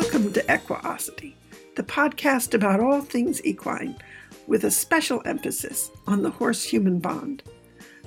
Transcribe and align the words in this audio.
Welcome 0.00 0.32
to 0.32 0.50
Equiosity, 0.50 1.36
the 1.76 1.82
podcast 1.82 2.54
about 2.54 2.80
all 2.80 3.02
things 3.02 3.44
equine, 3.44 3.98
with 4.46 4.64
a 4.64 4.70
special 4.70 5.20
emphasis 5.26 5.90
on 6.06 6.22
the 6.22 6.30
horse 6.30 6.64
human 6.64 7.00
bond. 7.00 7.42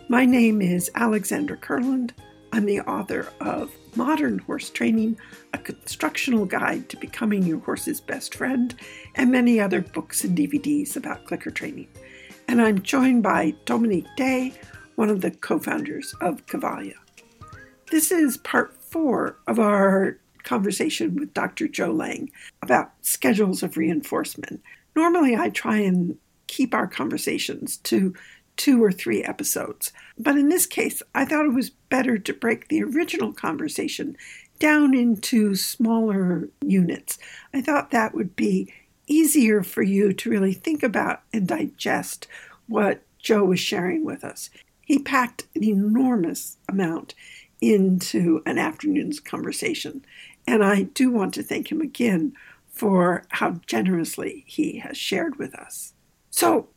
My 0.10 0.26
name 0.26 0.60
is 0.60 0.90
Alexandra 0.96 1.56
Kurland. 1.56 2.10
I'm 2.52 2.66
the 2.66 2.80
author 2.82 3.32
of 3.40 3.72
Modern 3.96 4.40
Horse 4.40 4.72
Training, 4.72 5.20
a 5.54 5.60
constructional 5.60 6.48
guide 6.48 6.90
to 6.90 6.98
becoming 6.98 7.44
your 7.44 7.60
horse's 7.60 8.02
best 8.02 8.34
friend, 8.34 8.74
and 9.14 9.32
many 9.32 9.60
other 9.60 9.82
books 9.82 10.24
and 10.24 10.36
DVDs 10.36 10.98
about 10.98 11.26
clicker 11.26 11.52
training. 11.52 11.90
And 12.48 12.60
I'm 12.60 12.82
joined 12.82 13.22
by 13.22 13.54
Dominique 13.66 14.10
Day, 14.18 14.54
one 14.96 15.12
of 15.12 15.22
the 15.22 15.30
co 15.30 15.60
founders 15.60 16.16
of 16.22 16.48
Cavalia. 16.48 16.96
This 17.92 18.12
is 18.12 18.38
part 18.38 18.76
four 18.76 19.38
of 19.46 19.60
our 19.60 20.18
conversation 20.44 21.16
with 21.16 21.34
Dr. 21.34 21.68
Joe 21.68 21.94
Layng 21.94 22.30
about 22.62 22.92
schedules 23.02 23.64
of 23.64 23.78
reinforcement. 23.78 24.62
Normally, 24.96 25.36
I 25.36 25.50
try 25.50 25.78
and 25.78 26.18
keep 26.48 26.74
our 26.74 26.88
conversations 26.88 27.78
to 27.78 28.14
two 28.56 28.84
or 28.84 28.92
three 28.92 29.24
episodes. 29.24 29.92
But 30.18 30.38
in 30.38 30.50
this 30.50 30.66
case, 30.66 31.02
I 31.16 31.26
thought 31.26 31.46
it 31.46 31.54
was 31.54 31.72
better 31.72 32.18
to 32.20 32.34
break 32.34 32.68
the 32.68 32.84
original 32.84 33.34
conversation 33.34 34.16
down 34.60 34.96
into 34.96 35.56
smaller 35.56 36.50
units. 36.62 37.18
I 37.54 37.62
thought 37.62 37.92
that 37.92 38.14
would 38.14 38.36
be 38.36 38.72
easier 39.08 39.64
for 39.64 39.82
you 39.82 40.14
to 40.14 40.30
really 40.30 40.54
think 40.54 40.84
about 40.84 41.22
and 41.34 41.48
digest 41.48 42.28
what 42.68 43.02
Joe 43.20 43.44
was 43.44 43.60
sharing 43.60 44.06
with 44.06 44.24
us. 44.24 44.50
He 44.82 45.00
packed 45.00 45.48
an 45.56 45.64
enormous 45.64 46.58
amount 46.70 47.16
into 47.62 48.42
an 48.46 48.58
afternoon's 48.58 49.20
conversation. 49.20 50.06
And 50.48 50.64
I 50.64 50.84
do 50.84 51.12
want 51.12 51.34
to 51.36 51.44
thank 51.44 51.72
him 51.72 51.82
again 51.82 52.34
for 52.68 53.24
how 53.30 53.62
generously 53.66 54.44
he 54.48 54.80
has 54.80 54.98
shared 54.98 55.38
with 55.38 55.56
us. 55.56 55.94
So, 56.30 56.68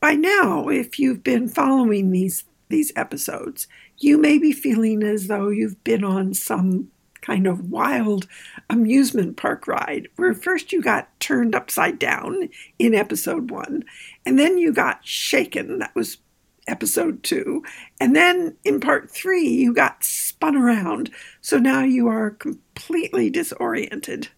by 0.00 0.14
now, 0.14 0.68
if 0.68 0.98
you've 0.98 1.24
been 1.24 1.48
following 1.48 2.10
these 2.10 2.44
these 2.68 2.92
episodes, 2.96 3.68
you 3.98 4.18
may 4.18 4.38
be 4.38 4.52
feeling 4.52 5.02
as 5.02 5.28
though 5.28 5.48
you've 5.48 5.82
been 5.84 6.02
on 6.02 6.34
some 6.34 6.90
kind 7.20 7.46
of 7.46 7.70
wild 7.70 8.26
amusement 8.68 9.36
park 9.36 9.66
ride 9.66 10.08
where 10.16 10.34
first 10.34 10.72
you 10.72 10.82
got 10.82 11.08
turned 11.20 11.54
upside 11.54 11.98
down 11.98 12.50
in 12.78 12.94
episode 12.94 13.50
1 13.50 13.82
and 14.26 14.38
then 14.38 14.58
you 14.58 14.70
got 14.74 15.06
shaken 15.06 15.78
that 15.78 15.94
was 15.94 16.18
episode 16.66 17.22
2 17.22 17.62
and 18.00 18.16
then 18.16 18.56
in 18.64 18.80
part 18.80 19.10
3 19.10 19.46
you 19.46 19.74
got 19.74 20.02
spun 20.02 20.56
around 20.56 21.10
so 21.40 21.58
now 21.58 21.82
you 21.82 22.08
are 22.08 22.30
completely 22.30 23.28
disoriented 23.28 24.28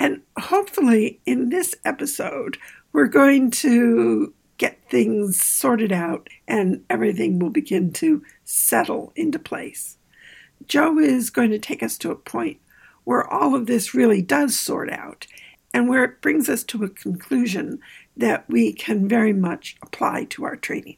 and 0.00 0.22
hopefully 0.38 1.20
in 1.26 1.50
this 1.50 1.74
episode 1.84 2.56
we're 2.92 3.06
going 3.06 3.50
to 3.50 4.32
get 4.58 4.88
things 4.88 5.42
sorted 5.42 5.92
out 5.92 6.28
and 6.48 6.82
everything 6.88 7.38
will 7.38 7.50
begin 7.50 7.92
to 7.92 8.22
settle 8.44 9.12
into 9.16 9.38
place. 9.38 9.98
Joe 10.66 10.98
is 10.98 11.30
going 11.30 11.50
to 11.50 11.58
take 11.58 11.82
us 11.82 11.98
to 11.98 12.10
a 12.10 12.16
point 12.16 12.58
where 13.04 13.26
all 13.30 13.54
of 13.54 13.66
this 13.66 13.94
really 13.94 14.22
does 14.22 14.58
sort 14.58 14.90
out 14.90 15.26
and 15.72 15.88
where 15.88 16.04
it 16.04 16.22
brings 16.22 16.48
us 16.48 16.64
to 16.64 16.84
a 16.84 16.88
conclusion 16.88 17.78
that 18.16 18.48
we 18.48 18.72
can 18.72 19.06
very 19.06 19.32
much 19.32 19.76
apply 19.82 20.24
to 20.24 20.44
our 20.44 20.56
training. 20.56 20.96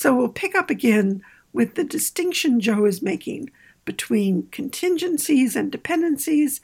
So 0.00 0.16
we'll 0.16 0.28
pick 0.30 0.54
up 0.54 0.70
again 0.70 1.22
with 1.52 1.74
the 1.74 1.84
distinction 1.84 2.58
Joe 2.58 2.86
is 2.86 3.02
making 3.02 3.50
between 3.84 4.46
contingencies 4.50 5.54
and 5.54 5.70
dependencies 5.70 6.62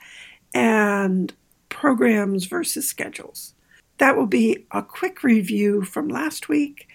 and 0.54 1.34
programs 1.68 2.46
versus 2.46 2.88
schedules. 2.88 3.52
That 3.98 4.16
will 4.16 4.26
be 4.26 4.64
a 4.70 4.82
quick 4.82 5.22
review 5.22 5.82
from 5.82 6.08
last 6.08 6.48
week, 6.48 6.88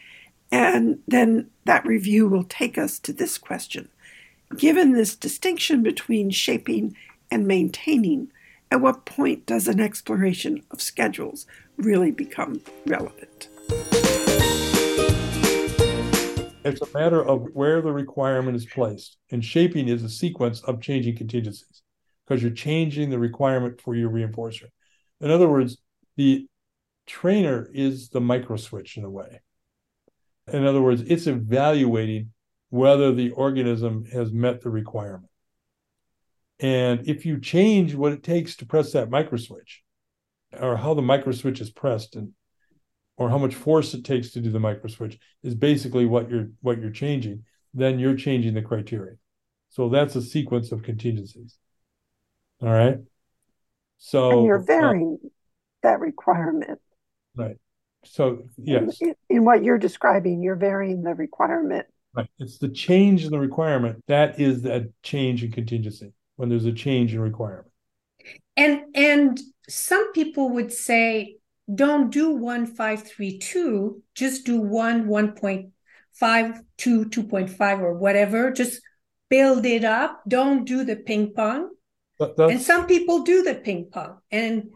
and 0.51 1.03
then 1.07 1.51
that 1.65 1.85
review 1.85 2.27
will 2.27 2.45
take 2.45 2.75
us 2.75 2.97
to 2.97 3.13
this 3.13 3.37
question. 3.37 3.89
Given 4.57 4.93
this 4.93 5.15
distinction 5.15 5.83
between 5.83 6.31
shaping 6.31 6.97
and 7.29 7.45
maintaining, 7.45 8.31
at 8.71 8.81
what 8.81 9.05
point 9.05 9.45
does 9.45 9.67
an 9.67 9.79
exploration 9.79 10.63
of 10.71 10.81
schedules 10.81 11.45
really 11.77 12.09
become 12.09 12.61
relevant? 12.87 13.47
It's 16.63 16.81
a 16.81 16.97
matter 16.97 17.23
of 17.23 17.47
where 17.53 17.81
the 17.81 17.91
requirement 17.91 18.55
is 18.55 18.65
placed. 18.65 19.17
And 19.31 19.43
shaping 19.43 19.87
is 19.87 20.03
a 20.03 20.09
sequence 20.09 20.61
of 20.61 20.81
changing 20.81 21.17
contingencies 21.17 21.81
because 22.25 22.41
you're 22.41 22.51
changing 22.51 23.09
the 23.09 23.19
requirement 23.19 23.81
for 23.81 23.95
your 23.95 24.09
reinforcer. 24.09 24.67
In 25.19 25.31
other 25.31 25.49
words, 25.49 25.77
the 26.17 26.47
trainer 27.07 27.69
is 27.73 28.09
the 28.09 28.21
micro 28.21 28.57
switch 28.57 28.97
in 28.97 29.03
a 29.03 29.09
way. 29.09 29.41
In 30.51 30.65
other 30.65 30.81
words, 30.81 31.01
it's 31.01 31.27
evaluating 31.27 32.31
whether 32.69 33.11
the 33.11 33.31
organism 33.31 34.05
has 34.05 34.31
met 34.31 34.61
the 34.61 34.69
requirement. 34.69 35.31
And 36.59 37.07
if 37.07 37.25
you 37.25 37.39
change 37.39 37.95
what 37.95 38.13
it 38.13 38.23
takes 38.23 38.55
to 38.57 38.65
press 38.65 38.91
that 38.91 39.09
micro 39.09 39.37
switch, 39.37 39.83
or 40.57 40.77
how 40.77 40.93
the 40.93 41.01
micro 41.01 41.31
switch 41.31 41.59
is 41.59 41.71
pressed, 41.71 42.15
and 42.15 42.33
or 43.21 43.29
how 43.29 43.37
much 43.37 43.55
force 43.55 43.93
it 43.93 44.03
takes 44.03 44.31
to 44.31 44.41
do 44.41 44.51
the 44.51 44.59
micro 44.59 44.89
switch, 44.89 45.17
is 45.43 45.55
basically 45.55 46.05
what 46.05 46.29
you're 46.29 46.49
what 46.61 46.79
you're 46.79 46.91
changing. 46.91 47.45
Then 47.73 47.99
you're 47.99 48.15
changing 48.15 48.53
the 48.53 48.61
criteria. 48.61 49.15
So 49.69 49.89
that's 49.89 50.15
a 50.15 50.21
sequence 50.21 50.71
of 50.71 50.83
contingencies. 50.83 51.57
All 52.61 52.69
right. 52.69 52.97
So 53.97 54.39
and 54.39 54.45
you're 54.45 54.59
varying 54.59 55.17
uh, 55.23 55.27
that 55.83 55.99
requirement 55.99 56.79
Right. 57.35 57.57
So 58.03 58.43
yes. 58.57 58.99
In, 59.01 59.15
in, 59.29 59.45
what 59.45 59.63
you're 59.63 59.77
describing, 59.77 60.41
you're 60.41 60.55
varying 60.55 61.03
the 61.03 61.13
requirement. 61.13 61.85
Right. 62.13 62.27
It's 62.39 62.57
the 62.57 62.69
change 62.69 63.23
in 63.23 63.31
the 63.31 63.39
requirement 63.39 64.03
that 64.07 64.39
is 64.39 64.63
the 64.63 64.91
change 65.03 65.43
in 65.43 65.51
contingency 65.51 66.11
when 66.35 66.49
there's 66.49 66.65
a 66.65 66.73
change 66.73 67.13
in 67.13 67.21
requirement. 67.21 67.67
And 68.57 68.81
and 68.95 69.39
some 69.69 70.11
people 70.13 70.49
would 70.49 70.73
say, 70.73 71.37
don't 71.73 72.09
do 72.11 72.31
one 72.31 72.65
five 72.65 73.03
three 73.03 73.37
two, 73.37 74.01
just 74.15 74.45
do 74.45 74.59
one 74.59 75.07
one 75.07 75.33
point 75.33 75.71
five 76.13 76.61
two 76.77 77.09
two 77.09 77.23
point 77.23 77.49
five 77.49 77.81
or 77.81 77.93
whatever. 77.93 78.51
Just 78.51 78.81
build 79.29 79.65
it 79.65 79.83
up. 79.83 80.21
Don't 80.27 80.65
do 80.65 80.83
the 80.83 80.95
ping 80.95 81.33
pong. 81.33 81.69
and 82.19 82.61
some 82.61 82.87
people 82.87 83.23
do 83.23 83.43
the 83.43 83.55
ping 83.55 83.89
pong. 83.91 84.17
And 84.29 84.69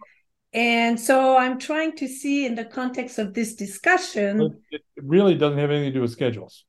and 0.54 0.98
so 0.98 1.36
I'm 1.36 1.60
trying 1.60 1.98
to 1.98 2.08
see 2.08 2.46
in 2.46 2.56
the 2.56 2.64
context 2.64 3.20
of 3.20 3.34
this 3.34 3.56
discussion. 3.56 4.62
It 4.72 4.82
really 4.96 5.36
doesn't 5.36 5.60
have 5.60 5.70
anything 5.70 5.92
to 5.92 5.94
do 5.94 6.02
with 6.02 6.12
schedules. 6.12 6.64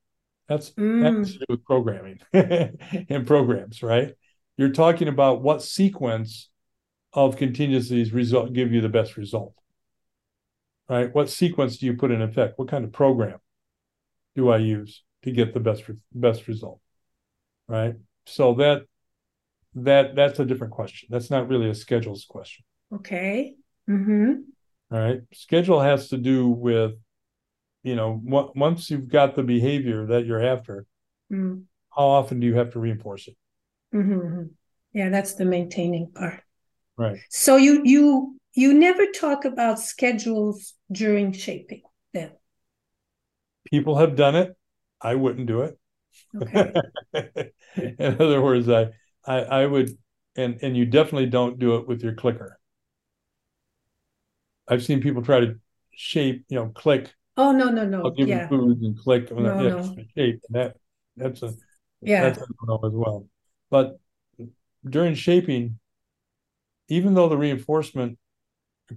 That's, 0.49 0.71
mm. 0.71 1.03
that's 1.03 1.33
to 1.35 1.39
do 1.39 1.45
with 1.49 1.65
programming 1.65 2.19
and 2.33 3.27
programs, 3.27 3.85
right? 3.85 4.15
You're 4.57 4.73
talking 4.73 5.07
about 5.07 5.43
what 5.43 5.63
sequence 5.63 6.51
of 7.13 7.37
contingencies 7.37 8.13
result 8.13 8.53
give 8.53 8.73
you 8.73 8.81
the 8.81 8.89
best 8.89 9.17
result. 9.17 9.55
Right? 10.89 11.13
What 11.15 11.31
sequence 11.31 11.79
do 11.79 11.87
you 11.87 11.95
put 11.95 12.11
in 12.11 12.23
effect? 12.23 12.59
What 12.59 12.69
kind 12.69 12.85
of 12.85 12.93
program 12.93 13.39
do 14.35 14.51
I 14.51 14.59
use 14.59 15.03
to 15.23 15.33
get 15.33 15.53
the 15.53 15.61
best 15.61 15.85
best 16.13 16.47
result? 16.47 16.81
Right? 17.69 17.95
So 18.27 18.55
that 18.55 18.83
that 19.75 20.15
that's 20.15 20.39
a 20.39 20.45
different 20.45 20.73
question. 20.73 21.09
That's 21.11 21.31
not 21.31 21.49
really 21.49 21.69
a 21.69 21.75
schedules 21.75 22.25
question. 22.29 22.65
Okay. 22.95 23.55
Mm-hmm. 23.89 24.33
All 24.93 24.99
right. 24.99 25.21
Schedule 25.33 25.81
has 25.81 26.09
to 26.09 26.17
do 26.17 26.49
with, 26.49 26.93
you 27.83 27.97
know, 27.97 28.21
w- 28.25 28.53
once 28.55 28.91
you've 28.91 29.09
got 29.09 29.35
the 29.35 29.43
behavior 29.43 30.07
that 30.07 30.27
you're 30.27 30.43
after, 30.43 30.87
mm. 31.33 31.63
how 31.95 32.05
often 32.07 32.41
do 32.41 32.47
you 32.47 32.55
have 32.55 32.73
to 32.73 32.79
reinforce 32.79 33.29
it? 33.29 33.37
Mm-hmm. 33.95 34.45
Yeah, 34.93 35.09
that's 35.11 35.35
the 35.35 35.45
maintaining 35.45 36.11
part. 36.13 36.43
Right. 36.97 37.19
So 37.29 37.57
you 37.57 37.83
you 37.85 38.39
you 38.57 38.73
never 38.73 39.07
talk 39.07 39.45
about 39.45 39.79
schedules 39.79 40.75
during 40.91 41.33
shaping 41.33 41.83
then. 42.13 42.33
People 43.71 43.97
have 43.99 44.17
done 44.17 44.35
it. 44.35 44.57
I 45.01 45.15
wouldn't 45.15 45.47
do 45.47 45.61
it. 45.61 45.79
Okay. 46.35 46.73
In 47.77 48.17
other 48.21 48.41
words, 48.41 48.69
I, 48.69 48.89
I 49.27 49.41
I 49.41 49.67
would 49.67 49.91
and 50.37 50.59
and 50.63 50.75
you 50.75 50.87
definitely 50.87 51.27
don't 51.27 51.59
do 51.59 51.77
it 51.77 51.87
with 51.87 52.03
your 52.03 52.15
clicker. 52.15 52.59
I've 54.67 54.83
seen 54.83 55.03
people 55.03 55.23
try 55.23 55.41
to 55.41 55.57
shape, 55.95 56.47
you 56.49 56.57
know, 56.57 56.69
click. 56.69 57.13
Oh 57.37 57.53
no, 57.53 57.69
no, 57.69 57.85
no. 57.85 58.05
I'll 58.05 58.11
give 58.11 58.27
yeah. 58.27 58.47
them 58.47 58.49
food 58.49 58.79
and 58.81 58.99
click 58.99 59.31
no, 59.31 59.43
that, 59.43 59.71
no. 59.97 60.05
shape. 60.17 60.41
And 60.49 60.55
that 60.55 60.77
that's 61.17 61.43
a 61.43 61.53
yeah 62.01 62.23
that's 62.23 62.39
a 62.39 62.47
no 62.67 62.81
as 62.83 62.93
well. 62.93 63.29
But 63.69 63.99
during 64.89 65.15
shaping, 65.15 65.79
even 66.89 67.13
though 67.13 67.29
the 67.29 67.37
reinforcement 67.37 68.19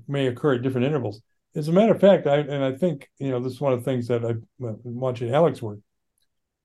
may 0.07 0.27
occur 0.27 0.55
at 0.55 0.61
different 0.61 0.87
intervals, 0.87 1.21
as 1.55 1.67
a 1.67 1.71
matter 1.71 1.93
of 1.93 1.99
fact, 1.99 2.27
I 2.27 2.37
and 2.37 2.63
I 2.63 2.73
think 2.73 3.09
you 3.17 3.29
know 3.29 3.39
this 3.39 3.53
is 3.53 3.61
one 3.61 3.73
of 3.73 3.79
the 3.79 3.85
things 3.85 4.07
that 4.07 4.23
I'm 4.23 4.47
watching 4.59 5.33
Alex 5.33 5.61
work. 5.61 5.79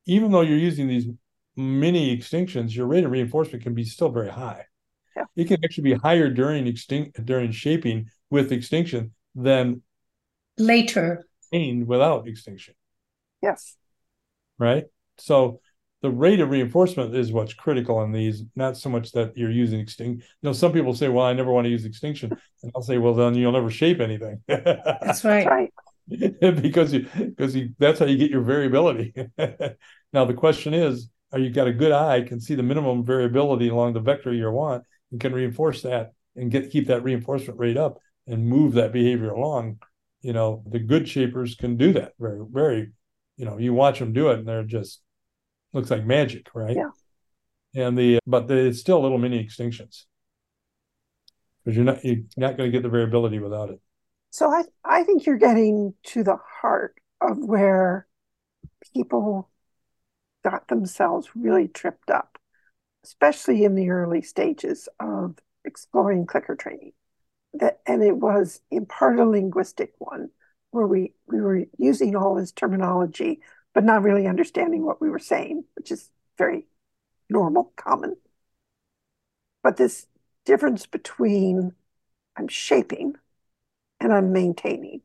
Even 0.07 0.31
though 0.31 0.43
you're 0.43 0.59
using 0.59 0.89
these 0.89 1.07
mini 1.57 2.17
extinctions, 2.17 2.75
your 2.75 2.87
rate 2.87 3.05
of 3.05 3.11
reinforcement 3.11 3.63
can 3.63 3.75
be 3.75 3.85
still 3.85 4.11
very 4.11 4.29
high. 4.29 4.67
Yeah. 5.17 5.25
It 5.37 5.49
can 5.49 5.65
actually 5.65 5.85
be 5.85 5.95
higher 5.95 6.29
during 6.29 6.67
extinct 6.67 7.25
during 7.25 7.53
shaping 7.53 8.11
with 8.31 8.53
extinction 8.53 9.15
than 9.35 9.83
later 10.59 11.27
gained 11.51 11.87
without 11.87 12.29
extinction. 12.29 12.75
Yes. 13.43 13.77
Right. 14.59 14.85
So 15.19 15.61
the 16.05 16.11
rate 16.11 16.39
of 16.39 16.51
reinforcement 16.51 17.17
is 17.17 17.33
what's 17.33 17.55
critical 17.55 17.97
on 17.97 18.13
these, 18.13 18.43
not 18.55 18.77
so 18.77 18.91
much 18.91 19.11
that 19.13 19.35
you're 19.39 19.51
using 19.51 19.81
extinction. 19.81 20.21
You 20.21 20.47
know, 20.47 20.53
some 20.53 20.71
people 20.71 20.93
say, 20.93 21.09
"Well, 21.09 21.25
I 21.25 21.33
never 21.33 21.51
want 21.51 21.65
to 21.65 21.71
use 21.71 21.87
extinction," 21.87 22.31
and 22.63 22.73
I'll 22.77 22.83
say, 22.83 22.99
"Well, 22.99 23.15
then 23.15 23.35
you'll 23.35 23.53
never 23.53 23.71
shape 23.71 24.01
anything." 24.01 24.43
That's 24.47 25.25
right. 25.25 25.73
That's 26.07 26.43
right. 26.43 26.63
because 26.63 26.93
you 26.93 27.09
because 27.17 27.57
you 27.57 27.71
that's 27.79 28.01
how 28.01 28.05
you 28.05 28.19
get 28.19 28.31
your 28.31 28.43
variability. 28.43 29.15
now 30.13 30.27
the 30.27 30.35
question 30.35 30.75
is, 30.75 31.09
are 31.33 31.39
you 31.39 31.49
got 31.49 31.69
a 31.69 31.73
good 31.73 31.93
eye, 31.93 32.21
can 32.21 32.39
see 32.39 32.55
the 32.55 32.63
minimum 32.63 33.03
variability 33.03 33.71
along 33.71 33.95
the 33.95 34.01
vector 34.01 34.31
you 34.31 34.51
want, 34.51 34.85
and 35.11 35.19
can 35.19 35.33
reinforce 35.33 35.81
that 35.83 36.13
and 36.37 36.51
get 36.51 36.71
keep 36.71 36.89
that 36.89 37.03
reinforcement 37.03 37.59
rate 37.59 37.79
up 37.79 37.97
and 38.27 38.47
move 38.47 38.75
that 38.75 38.93
behavior 38.93 39.31
along. 39.31 39.79
You 40.21 40.35
know, 40.35 40.63
the 40.67 40.81
good 40.81 41.09
shapers 41.09 41.55
can 41.55 41.79
do 41.79 41.95
that 41.95 42.13
very, 42.21 42.45
very, 42.47 42.93
you 43.39 43.47
know, 43.47 43.57
you 43.57 43.73
watch 43.73 44.01
them 44.01 44.13
do 44.13 44.29
it 44.33 44.41
and 44.41 44.47
they're 44.47 44.65
just 44.65 45.01
looks 45.75 45.91
like 45.91 46.07
magic, 46.07 46.49
right? 46.55 46.77
Yeah. 46.77 46.91
And 47.75 47.99
the 47.99 48.21
but 48.27 48.49
the, 48.49 48.57
it's 48.69 48.81
still 48.81 48.99
a 48.99 49.03
little 49.03 49.19
mini 49.19 49.45
extinctions 49.45 50.05
because 51.65 51.77
you're 51.77 51.85
not 51.85 52.05
you're 52.05 52.23
not 52.37 52.57
going 52.57 52.71
to 52.71 52.77
get 52.77 52.83
the 52.83 52.89
variability 52.89 53.39
without 53.39 53.71
it. 53.71 53.81
So 54.31 54.51
I 54.51 54.65
I 54.85 55.03
think 55.03 55.27
you're 55.27 55.39
getting 55.39 55.95
to 56.05 56.23
the 56.23 56.39
heart 56.61 56.97
of 57.21 57.39
where 57.39 58.07
people 58.93 59.51
got 60.45 60.69
themselves 60.69 61.31
really 61.35 61.69
tripped 61.69 62.11
up, 62.11 62.39
especially 63.05 63.65
in 63.65 63.75
the 63.75 63.91
early 63.91 64.23
stages 64.23 64.89
of 65.01 65.39
exploring 65.65 66.27
clicker 66.27 66.55
training. 66.55 66.93
That 67.55 67.81
and 67.87 68.03
it 68.03 68.17
was 68.17 68.61
in 68.71 68.87
part 68.87 69.19
a 69.19 69.25
linguistic 69.25 69.93
one 69.99 70.31
where 70.71 70.87
we 70.87 71.13
we 71.27 71.41
were 71.41 71.65
using 71.79 72.15
all 72.15 72.35
this 72.35 72.53
terminology 72.53 73.41
but 73.75 73.85
not 73.85 74.03
really 74.03 74.27
understanding 74.27 74.85
what 74.85 75.01
we 75.01 75.11
were 75.11 75.19
saying, 75.19 75.65
which 75.75 75.91
is 75.91 76.11
very 76.39 76.67
normal, 77.29 77.73
common. 77.77 78.17
But 79.63 79.77
this 79.77 80.07
difference 80.45 80.87
between 80.87 81.73
I'm 82.37 82.49
shaping 82.49 83.17
and 84.01 84.13
I'm 84.13 84.33
maintaining. 84.33 85.03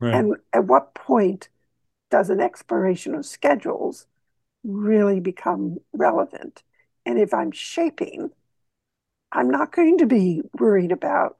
Right. 0.00 0.14
And 0.14 0.36
at 0.52 0.64
what 0.66 0.94
point 0.94 1.48
does 2.10 2.30
an 2.30 2.40
exploration 2.40 3.14
of 3.14 3.26
schedules 3.26 4.06
really 4.64 5.20
become 5.20 5.78
relevant? 5.92 6.62
And 7.06 7.18
if 7.18 7.32
I'm 7.32 7.52
shaping, 7.52 8.30
I'm 9.32 9.50
not 9.50 9.72
going 9.72 9.98
to 9.98 10.06
be 10.06 10.42
worried 10.58 10.92
about 10.92 11.36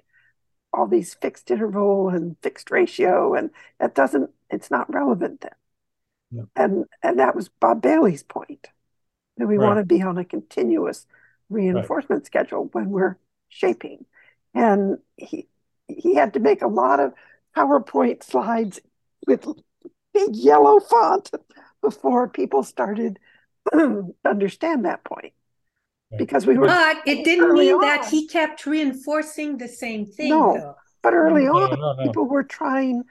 all 0.72 0.86
these 0.86 1.14
fixed 1.14 1.50
interval 1.50 2.08
and 2.10 2.36
fixed 2.42 2.70
ratio, 2.70 3.34
and 3.34 3.50
that 3.80 3.94
doesn't, 3.94 4.30
it's 4.50 4.70
not 4.70 4.92
relevant 4.92 5.40
then. 5.40 5.52
Yeah. 6.30 6.42
And 6.56 6.84
and 7.02 7.18
that 7.18 7.34
was 7.34 7.48
Bob 7.48 7.82
Bailey's 7.82 8.22
point 8.22 8.66
that 9.36 9.46
we 9.46 9.56
Right. 9.56 9.66
want 9.66 9.78
to 9.78 9.84
be 9.86 10.02
on 10.02 10.18
a 10.18 10.24
continuous 10.24 11.06
reinforcement 11.48 12.26
schedule 12.26 12.68
when 12.72 12.90
we're 12.90 13.18
shaping. 13.48 14.04
And 14.54 14.98
he 15.16 15.48
he 15.86 16.14
had 16.14 16.34
to 16.34 16.40
make 16.40 16.62
a 16.62 16.68
lot 16.68 17.00
of 17.00 17.14
PowerPoint 17.56 18.22
slides 18.22 18.80
with 19.26 19.46
big 20.12 20.36
yellow 20.36 20.80
font 20.80 21.30
before 21.80 22.28
people 22.28 22.62
started 22.62 23.18
to 23.72 24.14
understand 24.24 24.84
that 24.84 25.04
point. 25.04 25.32
Right. 26.10 26.18
Because 26.18 26.46
we 26.46 26.58
were 26.58 26.66
But 26.66 26.98
it 27.06 27.24
didn't 27.24 27.44
Early 27.44 27.70
mean 27.72 27.80
that 27.80 28.06
he 28.06 28.26
kept 28.26 28.66
reinforcing 28.66 29.58
the 29.58 29.68
same 29.68 30.06
thing, 30.06 30.30
No. 30.30 30.54
though. 30.54 30.76
but 31.02 31.14
early 31.14 31.44
No, 31.44 31.52
on 31.56 31.78
no, 31.78 31.92
no. 31.94 32.02
people 32.02 32.26
were 32.26 32.44
trying 32.44 33.04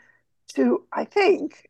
to, 0.56 0.84
I 0.92 1.06
think, 1.06 1.68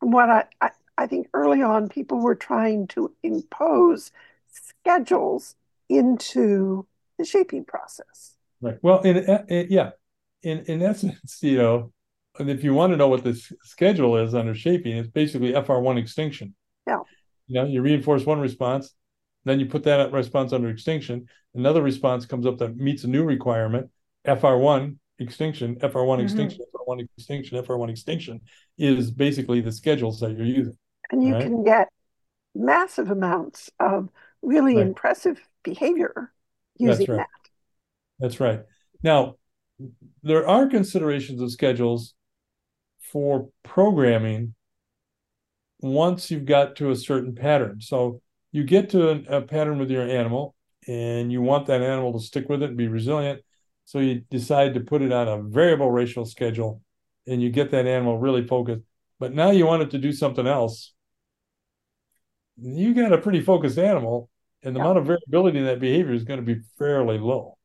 from 0.00 0.10
what 0.10 0.30
I, 0.30 0.44
I, 0.60 0.70
I 0.96 1.06
think 1.06 1.28
early 1.34 1.62
on, 1.62 1.88
people 1.88 2.20
were 2.20 2.34
trying 2.34 2.86
to 2.88 3.12
impose 3.22 4.10
schedules 4.50 5.54
into 5.88 6.86
the 7.18 7.24
shaping 7.24 7.64
process. 7.64 8.36
Right. 8.60 8.78
Well, 8.82 9.00
in, 9.00 9.16
in 9.16 9.66
yeah, 9.70 9.90
in 10.42 10.64
in 10.66 10.82
essence, 10.82 11.38
you 11.42 11.58
know, 11.58 11.92
and 12.38 12.50
if 12.50 12.62
you 12.64 12.74
want 12.74 12.92
to 12.92 12.96
know 12.96 13.08
what 13.08 13.24
this 13.24 13.52
schedule 13.62 14.16
is 14.16 14.34
under 14.34 14.54
shaping, 14.54 14.96
it's 14.96 15.08
basically 15.08 15.52
FR1 15.52 15.98
extinction. 15.98 16.54
Yeah. 16.86 17.00
You 17.46 17.54
know, 17.54 17.66
you 17.66 17.82
reinforce 17.82 18.26
one 18.26 18.40
response, 18.40 18.94
then 19.44 19.58
you 19.60 19.66
put 19.66 19.84
that 19.84 20.12
response 20.12 20.52
under 20.52 20.68
extinction. 20.68 21.28
Another 21.54 21.82
response 21.82 22.26
comes 22.26 22.46
up 22.46 22.58
that 22.58 22.76
meets 22.76 23.04
a 23.04 23.08
new 23.08 23.24
requirement, 23.24 23.90
FR1 24.26 24.98
extinction, 25.18 25.76
FR1 25.76 26.18
Mhm. 26.18 26.22
extinction, 26.24 26.64
FR1 26.88 27.08
extinction, 27.16 27.58
FR1 27.58 27.90
extinction 27.90 28.40
is 28.78 29.10
basically 29.10 29.60
the 29.60 29.72
schedules 29.72 30.20
that 30.20 30.36
you're 30.36 30.46
using. 30.46 30.76
And 31.10 31.22
you 31.22 31.34
Right. 31.34 31.42
can 31.44 31.64
get 31.64 31.88
massive 32.54 33.10
amounts 33.10 33.70
of 33.80 34.08
really 34.42 34.74
Right. 34.76 34.88
impressive 34.88 35.40
behavior 35.62 36.32
That's 36.80 37.00
using 37.00 37.06
right. 37.08 37.16
that. 37.18 37.28
That's 38.18 38.40
right. 38.40 38.62
Now, 39.02 39.36
there 40.22 40.46
are 40.46 40.66
considerations 40.66 41.40
of 41.40 41.52
schedules 41.52 42.14
for 43.00 43.48
programming 43.62 44.54
once 45.80 46.30
you've 46.30 46.44
got 46.44 46.76
to 46.76 46.90
a 46.90 46.96
certain 46.96 47.34
pattern. 47.34 47.80
So 47.80 48.20
you 48.52 48.64
get 48.64 48.90
to 48.90 49.10
a, 49.10 49.38
a 49.38 49.42
pattern 49.42 49.78
with 49.78 49.90
your 49.90 50.08
animal 50.08 50.54
and 50.86 51.30
you 51.30 51.42
want 51.42 51.66
that 51.66 51.82
animal 51.82 52.12
to 52.14 52.20
stick 52.20 52.48
with 52.48 52.62
it 52.62 52.70
and 52.70 52.76
be 52.76 52.88
resilient. 52.88 53.42
So 53.88 54.00
you 54.00 54.16
decide 54.30 54.74
to 54.74 54.80
put 54.80 55.00
it 55.00 55.12
on 55.12 55.28
a 55.28 55.40
variable 55.42 55.90
ratio 55.90 56.24
schedule 56.24 56.82
and 57.26 57.40
you 57.40 57.48
get 57.48 57.70
that 57.70 57.86
animal 57.86 58.18
really 58.18 58.46
focused. 58.46 58.82
But 59.18 59.32
now 59.32 59.50
you 59.50 59.64
want 59.64 59.80
it 59.82 59.90
to 59.92 59.98
do 59.98 60.12
something 60.12 60.46
else. 60.46 60.92
You 62.60 62.92
got 62.92 63.14
a 63.14 63.18
pretty 63.18 63.40
focused 63.40 63.78
animal, 63.78 64.28
and 64.62 64.76
the 64.76 64.78
Yeah. 64.80 64.84
amount 64.84 64.98
of 64.98 65.06
variability 65.06 65.58
in 65.60 65.64
that 65.64 65.80
behavior 65.80 66.12
is 66.12 66.24
going 66.24 66.38
to 66.38 66.44
be 66.44 66.60
fairly 66.78 67.16
low. 67.16 67.56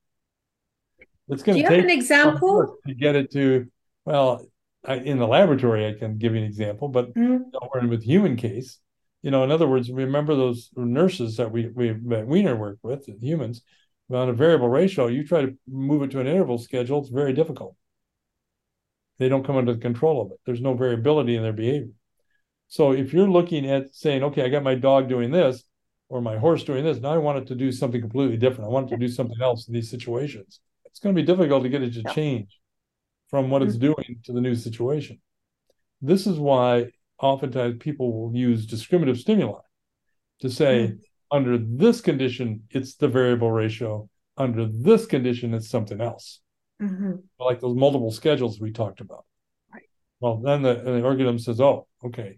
It's 1.27 1.43
going 1.43 1.57
Do 1.57 1.59
going 1.59 1.59
you 1.59 1.63
to 1.65 1.75
have 1.75 1.83
take 1.83 1.91
an 1.91 1.99
example? 1.99 2.77
to 2.87 2.93
get 2.93 3.15
it 3.17 3.31
to, 3.31 3.67
well, 4.05 4.45
I, 4.85 4.95
in 4.95 5.17
the 5.17 5.27
laboratory, 5.27 5.87
I 5.87 5.93
can 5.93 6.17
give 6.17 6.35
you 6.35 6.39
an 6.39 6.45
example, 6.45 6.87
but 6.87 7.09
Mm, 7.17 7.51
nowhere 7.53 7.89
with 7.89 8.03
human 8.03 8.37
case. 8.37 8.79
You 9.23 9.31
know, 9.31 9.43
in 9.43 9.51
other 9.51 9.67
words, 9.67 9.91
remember 9.91 10.35
those 10.35 10.69
nurses 10.77 11.35
that 11.37 11.51
we 11.51 11.67
we 11.67 11.89
that 12.07 12.27
Weiner 12.27 12.55
worked 12.55 12.83
with, 12.83 13.09
humans, 13.21 13.61
on 14.11 14.29
a 14.29 14.33
variable 14.33 14.69
ratio. 14.69 15.07
You 15.07 15.25
try 15.25 15.41
to 15.41 15.57
move 15.67 16.03
it 16.03 16.11
to 16.11 16.19
an 16.19 16.27
interval 16.27 16.57
schedule; 16.57 16.99
it's 16.99 17.09
very 17.09 17.33
difficult. 17.33 17.75
They 19.19 19.29
don't 19.29 19.45
come 19.45 19.57
under 19.57 19.73
the 19.73 19.79
control 19.79 20.21
of 20.21 20.31
it. 20.31 20.39
There's 20.45 20.61
no 20.61 20.73
variability 20.73 21.35
in 21.35 21.43
their 21.43 21.53
behavior. 21.53 21.93
So 22.67 22.91
if 22.91 23.13
you're 23.13 23.29
looking 23.29 23.69
at 23.69 23.93
saying, 23.93 24.23
okay, 24.23 24.43
I 24.43 24.49
got 24.49 24.63
my 24.63 24.75
dog 24.75 25.07
doing 25.07 25.31
this, 25.31 25.63
or 26.09 26.21
my 26.21 26.37
horse 26.37 26.63
doing 26.63 26.83
this, 26.83 26.99
now 26.99 27.13
I 27.13 27.17
want 27.17 27.39
it 27.39 27.47
to 27.47 27.55
do 27.55 27.71
something 27.71 28.01
completely 28.01 28.37
different. 28.37 28.65
I 28.65 28.73
want 28.73 28.87
it 28.87 28.95
to 28.95 28.97
do 28.97 29.07
something 29.07 29.41
else 29.41 29.67
in 29.67 29.73
these 29.73 29.89
situations. 29.89 30.59
It's 30.85 30.99
going 30.99 31.15
to 31.15 31.21
be 31.21 31.25
difficult 31.25 31.63
to 31.63 31.69
get 31.69 31.83
it 31.83 31.93
to 31.93 32.03
change 32.13 32.59
from 33.29 33.49
what 33.49 33.63
it's 33.63 33.75
mm-hmm. 33.75 33.93
doing 33.93 34.19
to 34.25 34.31
the 34.31 34.41
new 34.41 34.55
situation. 34.55 35.19
This 36.01 36.27
is 36.27 36.37
why 36.37 36.91
oftentimes 37.19 37.77
people 37.79 38.11
will 38.13 38.35
use 38.35 38.65
discriminative 38.65 39.19
stimuli 39.19 39.61
to 40.41 40.49
say, 40.49 40.87
mm-hmm. 40.87 40.95
Under 41.33 41.57
this 41.57 41.99
condition, 41.99 42.61
it's 42.69 42.93
the 42.95 43.07
variable 43.07 43.51
ratio. 43.51 44.07
Under 44.37 44.67
this 44.67 45.07
condition, 45.07 45.53
it's 45.55 45.67
something 45.67 45.99
else, 45.99 46.39
mhm. 46.81 47.23
like 47.39 47.59
those 47.59 47.75
multiple 47.75 48.11
schedules 48.11 48.59
we 48.59 48.71
talked 48.71 49.01
about. 49.01 49.25
Right. 49.73 49.83
Well, 50.19 50.37
then 50.37 50.61
the, 50.61 50.75
the 50.75 51.03
organism 51.03 51.39
says, 51.39 51.59
"Oh, 51.59 51.87
okay, 52.05 52.37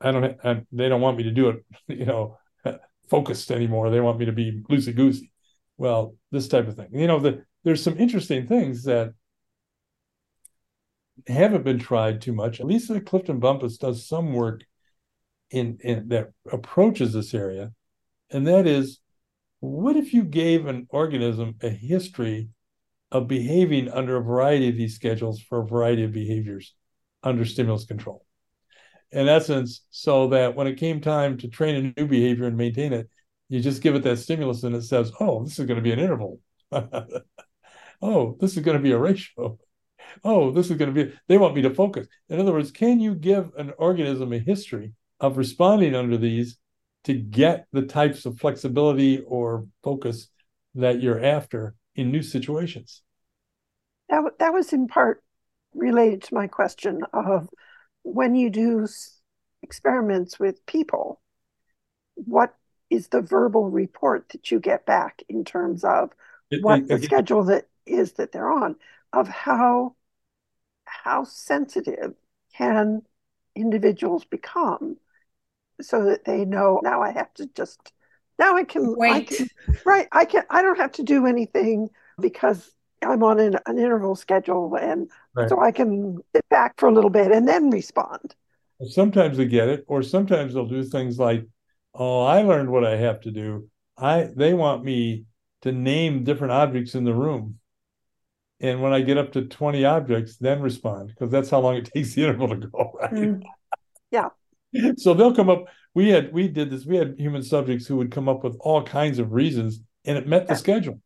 I 0.00 0.10
don't. 0.10 0.38
I, 0.42 0.62
they 0.72 0.88
don't 0.88 1.02
want 1.02 1.18
me 1.18 1.24
to 1.24 1.30
do 1.30 1.50
it, 1.50 1.64
you 1.98 2.06
know, 2.06 2.38
focused 3.10 3.50
anymore. 3.50 3.90
They 3.90 4.00
want 4.00 4.18
me 4.18 4.24
to 4.24 4.32
be 4.32 4.62
loosey 4.70 4.94
goosey." 4.94 5.30
Well, 5.76 6.16
this 6.30 6.48
type 6.48 6.66
of 6.66 6.76
thing. 6.76 6.88
You 6.92 7.06
know, 7.06 7.20
the, 7.20 7.44
there's 7.62 7.82
some 7.82 7.98
interesting 7.98 8.46
things 8.46 8.84
that 8.84 9.12
haven't 11.26 11.64
been 11.64 11.78
tried 11.78 12.20
too 12.20 12.32
much. 12.32 12.60
At 12.60 12.66
least 12.66 12.88
the 12.88 13.00
Clifton 13.00 13.38
Bumpus 13.38 13.76
does 13.76 14.06
some 14.06 14.32
work 14.32 14.64
in, 15.50 15.78
in 15.80 16.08
that 16.08 16.32
approaches 16.50 17.12
this 17.12 17.34
area, 17.34 17.72
and 18.30 18.46
that 18.46 18.66
is, 18.66 19.00
what 19.60 19.96
if 19.96 20.12
you 20.12 20.24
gave 20.24 20.66
an 20.66 20.86
organism 20.90 21.54
a 21.62 21.70
history 21.70 22.48
of 23.10 23.28
behaving 23.28 23.88
under 23.88 24.16
a 24.16 24.22
variety 24.22 24.68
of 24.68 24.76
these 24.76 24.94
schedules 24.94 25.40
for 25.40 25.60
a 25.60 25.66
variety 25.66 26.04
of 26.04 26.12
behaviors 26.12 26.74
under 27.22 27.44
stimulus 27.44 27.84
control? 27.84 28.24
In 29.12 29.28
essence, 29.28 29.82
so 29.90 30.28
that 30.28 30.56
when 30.56 30.66
it 30.66 30.76
came 30.76 31.00
time 31.00 31.38
to 31.38 31.48
train 31.48 31.94
a 31.96 32.00
new 32.00 32.08
behavior 32.08 32.46
and 32.46 32.56
maintain 32.56 32.92
it, 32.92 33.08
you 33.48 33.60
just 33.60 33.82
give 33.82 33.94
it 33.94 34.02
that 34.02 34.18
stimulus 34.18 34.64
and 34.64 34.74
it 34.74 34.82
says, 34.82 35.12
oh, 35.20 35.44
this 35.44 35.58
is 35.58 35.66
going 35.66 35.76
to 35.76 35.82
be 35.82 35.92
an 35.92 36.00
interval. 36.00 36.40
oh, 38.02 38.36
this 38.40 38.56
is 38.56 38.64
going 38.64 38.76
to 38.76 38.82
be 38.82 38.92
a 38.92 38.98
ratio. 38.98 39.58
Oh, 40.22 40.52
this 40.52 40.70
is 40.70 40.76
going 40.76 40.94
to 40.94 41.04
be, 41.04 41.12
they 41.28 41.38
want 41.38 41.56
me 41.56 41.62
to 41.62 41.74
focus. 41.74 42.06
In 42.28 42.38
other 42.38 42.52
words, 42.52 42.70
can 42.70 43.00
you 43.00 43.14
give 43.14 43.50
an 43.56 43.72
organism 43.78 44.32
a 44.32 44.38
history 44.38 44.92
of 45.20 45.36
responding 45.36 45.94
under 45.94 46.16
these 46.16 46.56
to 47.04 47.14
get 47.14 47.66
the 47.72 47.82
types 47.82 48.26
of 48.26 48.38
flexibility 48.38 49.20
or 49.20 49.66
focus 49.82 50.28
that 50.74 51.02
you're 51.02 51.22
after 51.22 51.74
in 51.94 52.10
new 52.10 52.22
situations. 52.22 53.02
That, 54.08 54.38
that 54.38 54.52
was 54.52 54.72
in 54.72 54.88
part 54.88 55.22
related 55.74 56.22
to 56.24 56.34
my 56.34 56.46
question 56.46 57.02
of 57.12 57.48
when 58.02 58.34
you 58.34 58.50
do 58.50 58.86
experiments 59.62 60.38
with 60.38 60.64
people, 60.66 61.20
what 62.14 62.54
is 62.90 63.08
the 63.08 63.22
verbal 63.22 63.70
report 63.70 64.28
that 64.30 64.50
you 64.50 64.60
get 64.60 64.86
back 64.86 65.22
in 65.28 65.44
terms 65.44 65.84
of 65.84 66.10
it, 66.50 66.62
what 66.62 66.80
it, 66.80 66.88
the 66.88 66.94
it, 66.94 67.02
schedule 67.02 67.44
that 67.44 67.66
is 67.86 68.12
that 68.12 68.32
they're 68.32 68.50
on 68.50 68.76
of 69.12 69.28
how 69.28 69.94
how 70.84 71.24
sensitive 71.24 72.14
can 72.56 73.02
individuals 73.56 74.24
become 74.24 74.96
so 75.80 76.04
that 76.04 76.24
they 76.24 76.44
know 76.44 76.80
now 76.82 77.02
I 77.02 77.12
have 77.12 77.32
to 77.34 77.46
just 77.54 77.92
now 78.38 78.56
I 78.56 78.64
can 78.64 78.94
wait 78.96 79.12
I 79.12 79.20
can, 79.22 79.48
right 79.84 80.08
I 80.12 80.24
can 80.24 80.44
I 80.50 80.62
don't 80.62 80.78
have 80.78 80.92
to 80.92 81.02
do 81.02 81.26
anything 81.26 81.90
because 82.20 82.70
I'm 83.02 83.22
on 83.22 83.40
an, 83.40 83.56
an 83.66 83.78
interval 83.78 84.16
schedule 84.16 84.76
and 84.76 85.10
right. 85.34 85.48
so 85.48 85.60
I 85.60 85.72
can 85.72 86.18
sit 86.34 86.48
back 86.48 86.78
for 86.78 86.88
a 86.88 86.92
little 86.92 87.10
bit 87.10 87.32
and 87.32 87.46
then 87.46 87.70
respond. 87.70 88.34
Sometimes 88.88 89.36
they 89.36 89.46
get 89.46 89.68
it, 89.68 89.84
or 89.86 90.02
sometimes 90.02 90.54
they'll 90.54 90.66
do 90.66 90.82
things 90.82 91.18
like, 91.18 91.46
"Oh, 91.94 92.22
I 92.22 92.42
learned 92.42 92.70
what 92.70 92.84
I 92.84 92.96
have 92.96 93.20
to 93.22 93.30
do. 93.30 93.68
I 93.96 94.24
they 94.34 94.52
want 94.54 94.84
me 94.84 95.24
to 95.62 95.72
name 95.72 96.24
different 96.24 96.52
objects 96.52 96.94
in 96.94 97.04
the 97.04 97.14
room, 97.14 97.58
and 98.60 98.82
when 98.82 98.92
I 98.92 99.00
get 99.00 99.18
up 99.18 99.32
to 99.32 99.42
twenty 99.46 99.84
objects, 99.84 100.36
then 100.36 100.60
respond 100.60 101.08
because 101.08 101.30
that's 101.30 101.50
how 101.50 101.60
long 101.60 101.76
it 101.76 101.86
takes 101.94 102.14
the 102.14 102.22
interval 102.22 102.48
to 102.48 102.66
go." 102.68 102.92
Right? 103.00 103.12
Mm. 103.12 103.42
Yeah. 104.10 104.28
so 104.96 105.14
they'll 105.14 105.34
come 105.34 105.50
up. 105.50 105.64
We 105.94 106.08
had 106.10 106.32
we 106.32 106.48
did 106.48 106.70
this. 106.70 106.84
We 106.86 106.96
had 106.96 107.14
human 107.18 107.42
subjects 107.42 107.86
who 107.86 107.96
would 107.96 108.10
come 108.10 108.28
up 108.28 108.42
with 108.42 108.56
all 108.60 108.82
kinds 108.82 109.18
of 109.18 109.32
reasons, 109.32 109.80
and 110.04 110.18
it 110.18 110.26
met 110.26 110.42
yeah. 110.42 110.48
the 110.48 110.56
schedule. 110.56 111.00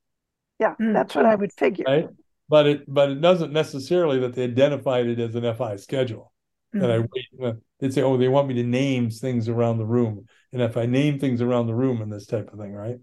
Yeah, 0.58 0.74
mm. 0.80 0.92
that's 0.92 1.14
what 1.14 1.26
I 1.26 1.34
would 1.34 1.52
figure. 1.52 1.84
Right? 1.86 2.08
But 2.48 2.66
it 2.66 2.92
but 2.92 3.10
it 3.10 3.20
doesn't 3.20 3.52
necessarily 3.52 4.20
that 4.20 4.34
they 4.34 4.44
identified 4.44 5.06
it 5.06 5.20
as 5.20 5.34
an 5.34 5.54
FI 5.54 5.76
schedule. 5.76 6.32
Mm. 6.74 6.80
That 6.80 6.90
I 6.90 6.98
wait. 6.98 7.56
They'd 7.80 7.94
say, 7.94 8.02
"Oh, 8.02 8.16
they 8.16 8.28
want 8.28 8.48
me 8.48 8.54
to 8.54 8.64
name 8.64 9.10
things 9.10 9.48
around 9.48 9.78
the 9.78 9.86
room," 9.86 10.26
and 10.52 10.62
if 10.62 10.76
I 10.76 10.86
name 10.86 11.18
things 11.18 11.40
around 11.40 11.66
the 11.66 11.74
room 11.74 12.02
and 12.02 12.12
this 12.12 12.26
type 12.26 12.50
of 12.52 12.58
thing, 12.58 12.72
right? 12.72 12.96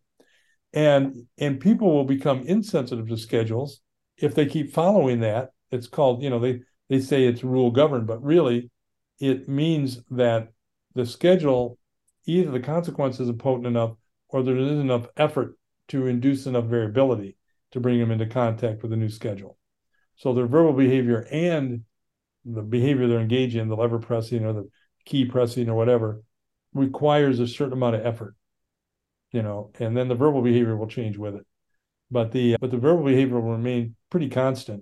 And 0.73 1.27
and 1.37 1.59
people 1.59 1.93
will 1.93 2.03
become 2.03 2.41
insensitive 2.41 3.07
to 3.07 3.17
schedules 3.17 3.81
if 4.17 4.35
they 4.35 4.45
keep 4.45 4.73
following 4.73 5.19
that. 5.21 5.51
It's 5.71 5.87
called, 5.87 6.21
you 6.23 6.29
know, 6.29 6.39
they 6.39 6.61
they 6.89 6.99
say 6.99 7.25
it's 7.25 7.43
rule 7.43 7.71
governed, 7.71 8.07
but 8.07 8.23
really, 8.23 8.69
it 9.19 9.49
means 9.49 10.01
that 10.11 10.49
the 10.93 11.05
schedule, 11.05 11.77
either 12.25 12.51
the 12.51 12.59
consequences 12.59 13.29
are 13.29 13.33
potent 13.33 13.67
enough 13.67 13.95
or 14.29 14.43
there 14.43 14.57
isn't 14.57 14.79
enough 14.79 15.07
effort 15.17 15.57
to 15.89 16.07
induce 16.07 16.45
enough 16.45 16.65
variability 16.65 17.37
to 17.71 17.79
bring 17.79 17.99
them 17.99 18.11
into 18.11 18.25
contact 18.25 18.81
with 18.81 18.93
a 18.93 18.97
new 18.97 19.09
schedule. 19.09 19.57
So 20.15 20.33
their 20.33 20.47
verbal 20.47 20.73
behavior 20.73 21.27
and 21.31 21.83
the 22.45 22.61
behavior 22.61 23.07
they're 23.07 23.19
engaging 23.19 23.61
in, 23.61 23.69
the 23.69 23.75
lever 23.75 23.99
pressing 23.99 24.45
or 24.45 24.53
the 24.53 24.69
key 25.05 25.25
pressing 25.25 25.69
or 25.69 25.75
whatever, 25.75 26.21
requires 26.73 27.39
a 27.39 27.47
certain 27.47 27.73
amount 27.73 27.95
of 27.95 28.05
effort, 28.05 28.35
you 29.31 29.41
know, 29.41 29.71
and 29.79 29.95
then 29.95 30.07
the 30.07 30.15
verbal 30.15 30.41
behavior 30.41 30.75
will 30.75 30.87
change 30.87 31.17
with 31.17 31.35
it. 31.35 31.45
But 32.11 32.31
the 32.31 32.57
but 32.61 32.71
the 32.71 32.77
verbal 32.77 33.03
behavior 33.03 33.39
will 33.39 33.53
remain 33.53 33.95
pretty 34.15 34.29
constant 34.29 34.81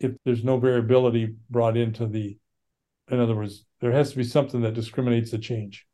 if 0.00 0.12
there's 0.24 0.42
no 0.42 0.56
variability 0.56 1.34
brought 1.50 1.76
into 1.76 2.06
the 2.06 2.38
in 3.10 3.20
other 3.20 3.36
words, 3.36 3.66
there 3.82 3.92
has 3.92 4.10
to 4.12 4.16
be 4.16 4.24
something 4.24 4.62
that 4.62 4.72
discriminates 4.72 5.30
the 5.30 5.38
change. 5.38 5.86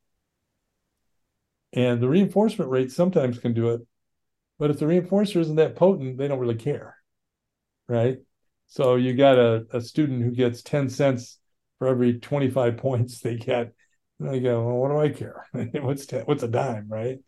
And 1.73 2.01
the 2.01 2.09
reinforcement 2.09 2.71
rate 2.71 2.93
sometimes 2.93 3.41
can 3.41 3.55
do 3.55 3.71
it, 3.71 3.81
but 4.57 4.71
if 4.71 4.79
the 4.79 4.87
reinforcer 4.87 5.41
isn't 5.41 5.57
that 5.57 5.75
potent, 5.75 6.17
they 6.17 6.29
don't 6.29 6.39
really 6.39 6.55
care. 6.55 6.97
Right. 7.89 8.19
So 8.69 8.95
you 8.95 9.15
got 9.15 9.37
a, 9.37 9.67
a 9.73 9.81
student 9.81 10.23
who 10.23 10.31
gets 10.31 10.63
10 10.63 10.89
cents 10.91 11.41
for 11.81 11.89
every 11.89 12.21
25 12.21 12.77
points 12.87 13.19
they 13.19 13.35
get. 13.35 13.73
And 14.21 14.33
they 14.33 14.39
go, 14.39 14.65
well, 14.65 14.77
what 14.77 14.91
do 14.91 15.01
I 15.01 15.09
care? 15.09 15.49
what's 15.83 16.07
ten, 16.07 16.23
what's 16.27 16.45
a 16.45 16.49
dime, 16.49 16.87
right? 16.89 17.19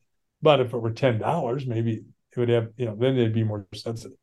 But 0.40 0.60
if 0.60 0.72
it 0.72 0.78
were 0.78 0.92
ten 0.92 1.18
dollars, 1.18 1.66
maybe 1.66 2.04
it 2.30 2.38
would 2.38 2.48
have, 2.48 2.68
you 2.76 2.86
know, 2.86 2.94
then 2.94 3.16
they'd 3.16 3.34
be 3.34 3.42
more 3.42 3.66
sensitive. 3.74 4.16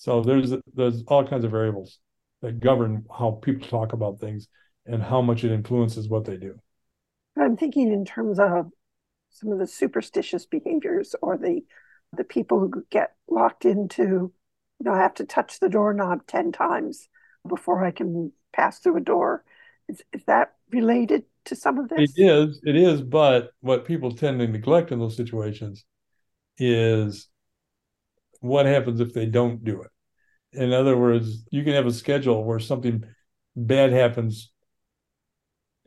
So 0.00 0.22
there's 0.22 0.54
there's 0.74 1.04
all 1.08 1.26
kinds 1.26 1.44
of 1.44 1.50
variables 1.50 1.98
that 2.40 2.58
govern 2.58 3.04
how 3.14 3.32
people 3.32 3.68
talk 3.68 3.92
about 3.92 4.18
things 4.18 4.48
and 4.86 5.02
how 5.02 5.20
much 5.20 5.44
it 5.44 5.52
influences 5.52 6.08
what 6.08 6.24
they 6.24 6.38
do. 6.38 6.58
I'm 7.38 7.58
thinking 7.58 7.92
in 7.92 8.06
terms 8.06 8.38
of 8.38 8.70
some 9.28 9.52
of 9.52 9.58
the 9.58 9.66
superstitious 9.66 10.46
behaviors 10.46 11.14
or 11.20 11.36
the 11.36 11.60
the 12.16 12.24
people 12.24 12.60
who 12.60 12.82
get 12.88 13.12
locked 13.28 13.66
into, 13.66 14.02
you 14.02 14.32
know, 14.80 14.94
I 14.94 15.02
have 15.02 15.14
to 15.16 15.26
touch 15.26 15.60
the 15.60 15.68
doorknob 15.68 16.26
10 16.26 16.52
times 16.52 17.06
before 17.46 17.84
I 17.84 17.90
can 17.90 18.32
pass 18.54 18.78
through 18.78 18.96
a 18.96 19.02
door. 19.02 19.44
Is, 19.86 20.02
is 20.14 20.24
that 20.24 20.54
related 20.70 21.24
to 21.44 21.54
some 21.54 21.78
of 21.78 21.90
this? 21.90 22.14
It 22.16 22.22
is, 22.22 22.62
it 22.64 22.74
is, 22.74 23.02
but 23.02 23.50
what 23.60 23.84
people 23.84 24.14
tend 24.14 24.40
to 24.40 24.48
neglect 24.48 24.92
in 24.92 24.98
those 24.98 25.16
situations 25.16 25.84
is 26.56 27.28
what 28.40 28.66
happens 28.66 29.00
if 29.00 29.12
they 29.12 29.26
don't 29.26 29.64
do 29.64 29.82
it. 29.82 29.90
In 30.52 30.72
other 30.72 30.96
words, 30.96 31.44
you 31.50 31.62
can 31.62 31.74
have 31.74 31.86
a 31.86 31.92
schedule 31.92 32.42
where 32.44 32.58
something 32.58 33.04
bad 33.54 33.92
happens 33.92 34.50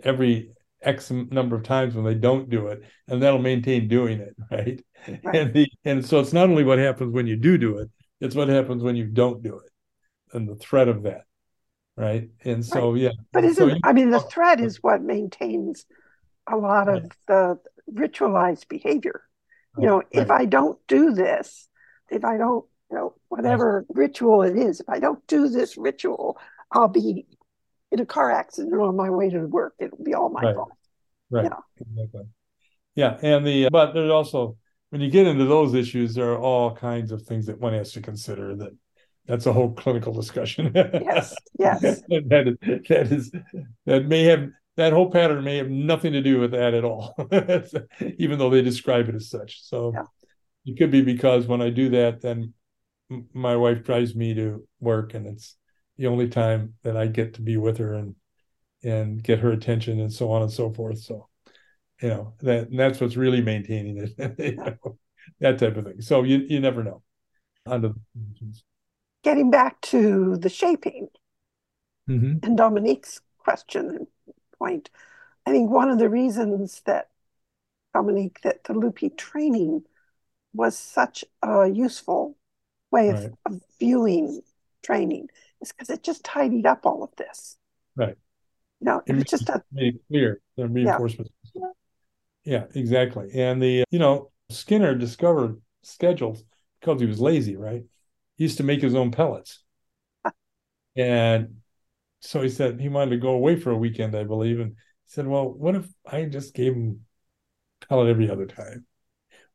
every 0.02 0.54
X 0.82 1.12
number 1.12 1.56
of 1.56 1.64
times 1.64 1.96
when 1.96 2.06
they 2.06 2.14
don't 2.14 2.50
do 2.50 2.68
it, 2.68 2.84
and 3.08 3.22
that'll 3.22 3.40
maintain 3.40 3.88
doing 3.88 4.20
it, 4.20 4.36
right? 4.52 4.84
right. 5.08 5.36
And 5.36 5.54
the 5.54 5.68
and 5.86 6.06
so 6.06 6.20
it's 6.20 6.34
not 6.34 6.50
only 6.50 6.64
what 6.64 6.80
happens 6.80 7.14
when 7.14 7.28
you 7.28 7.36
do 7.36 7.58
do 7.58 7.80
it, 7.80 7.90
it's 8.20 8.36
what 8.36 8.50
happens 8.50 8.84
when 8.84 8.96
you 8.96 9.06
don't 9.06 9.44
do 9.44 9.60
it, 9.60 9.72
and 10.36 10.48
the 10.48 10.56
threat 10.56 10.88
of 10.88 11.04
that, 11.04 11.24
right? 11.98 12.30
And 12.44 12.66
so 12.66 12.92
right. 12.92 13.02
yeah, 13.02 13.12
but 13.32 13.44
isn't 13.44 13.56
so 13.56 13.74
you, 13.74 13.80
I 13.84 13.94
mean 13.94 14.12
the 14.12 14.18
oh. 14.18 14.30
threat 14.30 14.60
is 14.60 14.78
what 14.82 15.02
maintains 15.02 15.86
a 16.50 16.58
lot 16.58 16.90
of 16.90 17.10
the 17.28 17.60
ritualized 17.92 18.68
behavior. 18.68 19.22
You 19.78 19.88
know, 19.88 19.98
right. 19.98 20.08
if 20.12 20.30
I 20.30 20.46
don't 20.46 20.78
do 20.88 21.14
this, 21.14 21.68
if 22.14 22.24
I 22.24 22.38
don't, 22.38 22.66
you 22.92 22.98
know, 22.98 23.16
whatever 23.30 23.86
ritual 23.90 24.44
it 24.44 24.56
is, 24.56 24.80
if 24.80 24.90
I 24.90 25.00
don't 25.00 25.26
do 25.28 25.50
this 25.50 25.78
ritual, 25.78 26.38
I'll 26.72 26.88
be 26.88 27.26
in 27.92 28.00
a 28.00 28.06
car 28.06 28.32
accident 28.32 28.74
on 28.74 28.96
my 28.96 29.10
way 29.10 29.30
to 29.30 29.40
work. 29.48 29.74
It'll 29.80 30.04
be 30.04 30.14
all 30.14 30.30
my 30.30 30.42
right. 30.42 30.56
fault. 30.56 30.72
Right. 31.30 31.46
Yeah. 31.46 31.58
Exactly. 31.80 32.24
Yeah. 32.96 33.18
And 33.22 33.46
the, 33.46 33.66
uh, 33.68 33.70
but 33.72 33.94
there's 33.94 34.12
also, 34.12 34.58
when 34.90 35.02
you 35.02 35.10
get 35.10 35.28
into 35.28 35.46
those 35.46 35.74
issues, 35.74 36.14
there 36.14 36.32
are 36.32 36.40
all 36.40 36.76
kinds 36.76 37.12
of 37.12 37.24
things 37.24 37.48
that 37.48 37.60
one 37.60 37.74
has 37.74 37.94
to 37.94 38.02
consider 38.02 38.56
that 38.56 38.72
that's 39.26 39.46
a 39.46 39.54
whole 39.54 39.72
clinical 39.72 40.14
discussion. 40.14 40.72
yes. 40.76 41.36
Yes. 41.60 41.82
that, 41.82 42.58
is, 42.62 42.82
that 42.90 43.12
is, 43.12 43.32
that 43.86 44.06
may 44.06 44.26
have, 44.26 44.50
that 44.76 44.92
whole 44.92 45.10
pattern 45.10 45.44
may 45.44 45.58
have 45.58 45.70
nothing 45.70 46.14
to 46.14 46.22
do 46.22 46.40
with 46.40 46.52
that 46.52 46.74
at 46.74 46.84
all, 46.84 47.16
even 48.18 48.40
though 48.40 48.50
they 48.50 48.62
describe 48.62 49.08
it 49.08 49.16
as 49.16 49.30
such. 49.30 49.64
So 49.64 49.94
yeah. 49.94 50.04
It 50.66 50.78
could 50.78 50.92
be 50.92 51.02
because 51.02 51.48
when 51.48 51.62
I 51.62 51.70
do 51.70 51.90
that, 51.90 52.22
then 52.22 52.54
my 53.34 53.56
wife 53.56 53.84
drives 53.84 54.16
me 54.16 54.34
to 54.34 54.68
work 54.80 55.14
and 55.14 55.28
it's 55.28 55.58
the 55.98 56.08
only 56.08 56.28
time 56.28 56.74
that 56.84 56.98
I 56.98 57.08
get 57.08 57.36
to 57.36 57.42
be 57.42 57.58
with 57.58 57.78
her 57.78 57.94
and 57.94 58.16
and 58.84 59.24
get 59.24 59.40
her 59.40 59.52
attention 59.52 60.00
and 60.00 60.12
so 60.12 60.32
on 60.32 60.42
and 60.42 60.52
so 60.52 60.72
forth. 60.72 61.00
So, 61.00 61.30
you 62.02 62.10
know, 62.10 62.34
that 62.42 62.68
that's 62.72 63.00
what's 63.00 63.16
really 63.16 63.42
maintaining 63.42 63.98
it, 63.98 64.36
you 64.40 64.56
know, 64.56 64.98
that 65.40 65.60
type 65.60 65.78
of 65.78 65.86
thing. 65.86 66.02
So 66.02 66.24
you 66.24 66.46
you 66.48 66.60
never 66.60 66.84
know. 66.84 67.02
Under 67.66 67.94
getting 69.24 69.50
back 69.50 69.80
to 69.80 70.36
the 70.36 70.50
shaping 70.50 71.08
mm-hmm. 72.10 72.46
and 72.46 72.58
Dominique's 72.58 73.22
question 73.38 73.90
and 73.90 74.08
point, 74.58 74.90
I 75.46 75.52
think 75.52 75.70
one 75.70 75.90
of 75.90 75.98
the 75.98 76.10
reasons 76.10 76.82
that 76.86 77.10
Dominique 77.94 78.42
that 78.44 78.66
the 78.66 78.74
loopy 78.74 79.12
training 79.12 79.84
was 80.54 80.78
such 80.78 81.26
a 81.42 81.68
useful 81.68 82.38
way 82.92 83.10
of, 83.10 83.20
right. 83.20 83.32
of 83.46 83.62
viewing 83.80 84.42
training 84.84 85.30
is 85.62 85.72
because 85.72 85.90
it 85.90 86.04
just 86.04 86.24
tidied 86.24 86.66
up 86.66 86.86
all 86.86 87.04
of 87.04 87.10
this. 87.18 87.58
Right. 87.96 88.16
No, 88.80 89.02
it, 89.06 89.16
was 89.16 89.24
just 89.24 89.50
a, 89.50 89.64
made 89.72 89.96
it 89.96 90.02
clear 90.08 90.42
the 90.58 90.68
reinforcement. 90.68 91.32
Yeah. 91.56 91.62
yeah, 92.44 92.64
exactly. 92.76 93.30
And 93.34 93.62
the 93.62 93.86
you 93.90 94.00
know 94.00 94.32
Skinner 94.50 94.94
discovered 94.94 95.62
schedules 95.84 96.44
because 96.80 97.00
he 97.00 97.08
was 97.08 97.22
lazy, 97.22 97.56
right? 97.56 97.84
He 98.36 98.44
used 98.44 98.58
to 98.58 98.64
make 98.64 98.82
his 98.82 98.94
own 98.94 99.12
pellets, 99.12 99.64
and 100.98 101.56
so 102.20 102.42
he 102.42 102.50
said 102.50 102.82
he 102.82 102.90
wanted 102.90 103.12
to 103.12 103.18
go 103.18 103.30
away 103.30 103.56
for 103.56 103.72
a 103.72 103.78
weekend, 103.78 104.16
I 104.16 104.26
believe, 104.26 104.60
and 104.60 104.72
he 104.72 104.76
said, 105.06 105.28
"Well, 105.28 105.50
what 105.50 105.76
if 105.76 105.88
I 106.06 106.26
just 106.26 106.54
gave 106.54 106.74
him 106.74 107.06
pellet 107.88 108.10
every 108.10 108.30
other 108.30 108.46
time?" 108.46 108.86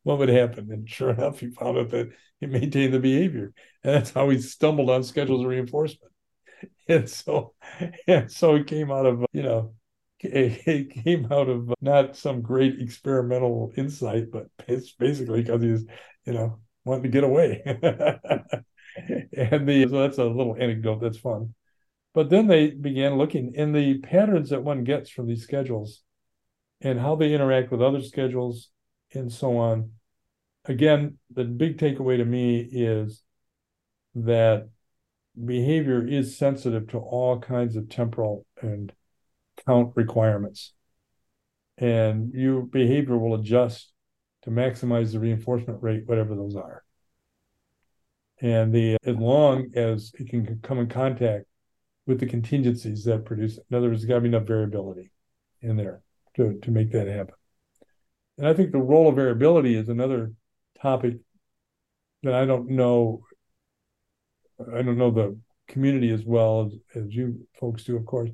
What 0.08 0.20
would 0.20 0.30
happen? 0.30 0.72
And 0.72 0.88
sure 0.88 1.10
enough, 1.10 1.40
he 1.40 1.50
found 1.50 1.76
out 1.76 1.90
that 1.90 2.08
he 2.40 2.46
maintained 2.46 2.94
the 2.94 2.98
behavior. 2.98 3.52
And 3.84 3.94
that's 3.94 4.10
how 4.10 4.30
he 4.30 4.40
stumbled 4.40 4.88
on 4.88 5.04
schedules 5.04 5.42
of 5.42 5.48
reinforcement. 5.48 6.12
And 6.88 7.08
so, 7.08 7.54
and 8.06 8.32
so 8.32 8.56
it 8.56 8.66
came 8.66 8.90
out 8.90 9.04
of, 9.04 9.24
you 9.32 9.42
know, 9.42 9.74
it 10.20 11.04
came 11.04 11.30
out 11.30 11.48
of 11.48 11.72
not 11.82 12.16
some 12.16 12.40
great 12.40 12.80
experimental 12.80 13.70
insight, 13.76 14.32
but 14.32 14.46
it's 14.66 14.92
basically 14.92 15.42
because 15.42 15.62
he's, 15.62 15.84
you 16.24 16.32
know, 16.32 16.58
wanting 16.86 17.02
to 17.02 17.08
get 17.10 17.22
away. 17.22 17.62
and 17.66 19.68
the 19.68 19.86
so 19.88 20.00
that's 20.00 20.18
a 20.18 20.24
little 20.24 20.56
anecdote 20.58 21.02
that's 21.02 21.18
fun. 21.18 21.54
But 22.14 22.30
then 22.30 22.46
they 22.46 22.70
began 22.70 23.18
looking 23.18 23.54
in 23.54 23.72
the 23.72 23.98
patterns 23.98 24.50
that 24.50 24.64
one 24.64 24.82
gets 24.82 25.10
from 25.10 25.26
these 25.26 25.44
schedules 25.44 26.02
and 26.80 26.98
how 26.98 27.14
they 27.14 27.34
interact 27.34 27.70
with 27.70 27.82
other 27.82 28.00
schedules 28.00 28.70
and 29.12 29.30
so 29.30 29.58
on. 29.58 29.92
Again, 30.64 31.18
the 31.30 31.44
big 31.44 31.78
takeaway 31.78 32.18
to 32.18 32.24
me 32.24 32.60
is 32.60 33.22
that 34.14 34.68
behavior 35.44 36.06
is 36.06 36.36
sensitive 36.36 36.88
to 36.88 36.98
all 36.98 37.38
kinds 37.38 37.76
of 37.76 37.88
temporal 37.88 38.44
and 38.60 38.92
count 39.66 39.92
requirements. 39.94 40.72
And 41.78 42.32
your 42.34 42.62
behavior 42.62 43.16
will 43.16 43.34
adjust 43.34 43.92
to 44.42 44.50
maximize 44.50 45.12
the 45.12 45.20
reinforcement 45.20 45.82
rate, 45.82 46.02
whatever 46.06 46.34
those 46.34 46.56
are. 46.56 46.82
And 48.40 48.72
the 48.72 48.96
as 49.04 49.16
long 49.16 49.70
as 49.74 50.12
it 50.18 50.28
can 50.28 50.60
come 50.62 50.78
in 50.78 50.88
contact 50.88 51.46
with 52.06 52.20
the 52.20 52.26
contingencies 52.26 53.04
that 53.04 53.24
produce 53.24 53.58
it. 53.58 53.64
In 53.70 53.76
other 53.76 53.88
words, 53.88 54.00
there's 54.00 54.08
got 54.08 54.16
to 54.16 54.20
be 54.22 54.28
enough 54.28 54.46
variability 54.46 55.10
in 55.60 55.76
there 55.76 56.02
to, 56.36 56.58
to 56.62 56.70
make 56.70 56.92
that 56.92 57.06
happen. 57.06 57.34
And 58.38 58.46
I 58.46 58.54
think 58.54 58.72
the 58.72 58.78
role 58.78 59.08
of 59.08 59.16
variability 59.16 59.74
is 59.74 59.88
another 59.88 60.32
topic 60.80 61.14
that 62.22 62.34
I 62.34 62.44
don't 62.44 62.70
know. 62.70 63.22
I 64.60 64.82
don't 64.82 64.98
know 64.98 65.10
the 65.10 65.38
community 65.68 66.10
as 66.10 66.24
well 66.24 66.66
as, 66.66 67.02
as 67.04 67.14
you 67.14 67.46
folks 67.60 67.84
do, 67.84 67.96
of 67.96 68.06
course, 68.06 68.30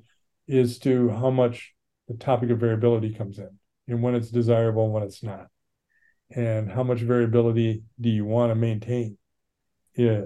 is 0.46 0.78
to 0.80 1.10
how 1.10 1.30
much 1.30 1.74
the 2.08 2.14
topic 2.14 2.50
of 2.50 2.60
variability 2.60 3.12
comes 3.12 3.38
in 3.38 3.50
and 3.88 4.02
when 4.02 4.14
it's 4.14 4.30
desirable 4.30 4.84
and 4.84 4.92
when 4.92 5.02
it's 5.02 5.22
not. 5.22 5.48
And 6.34 6.70
how 6.70 6.82
much 6.82 7.00
variability 7.00 7.82
do 8.00 8.08
you 8.08 8.24
want 8.24 8.50
to 8.50 8.54
maintain? 8.54 9.18
Yeah. 9.96 10.22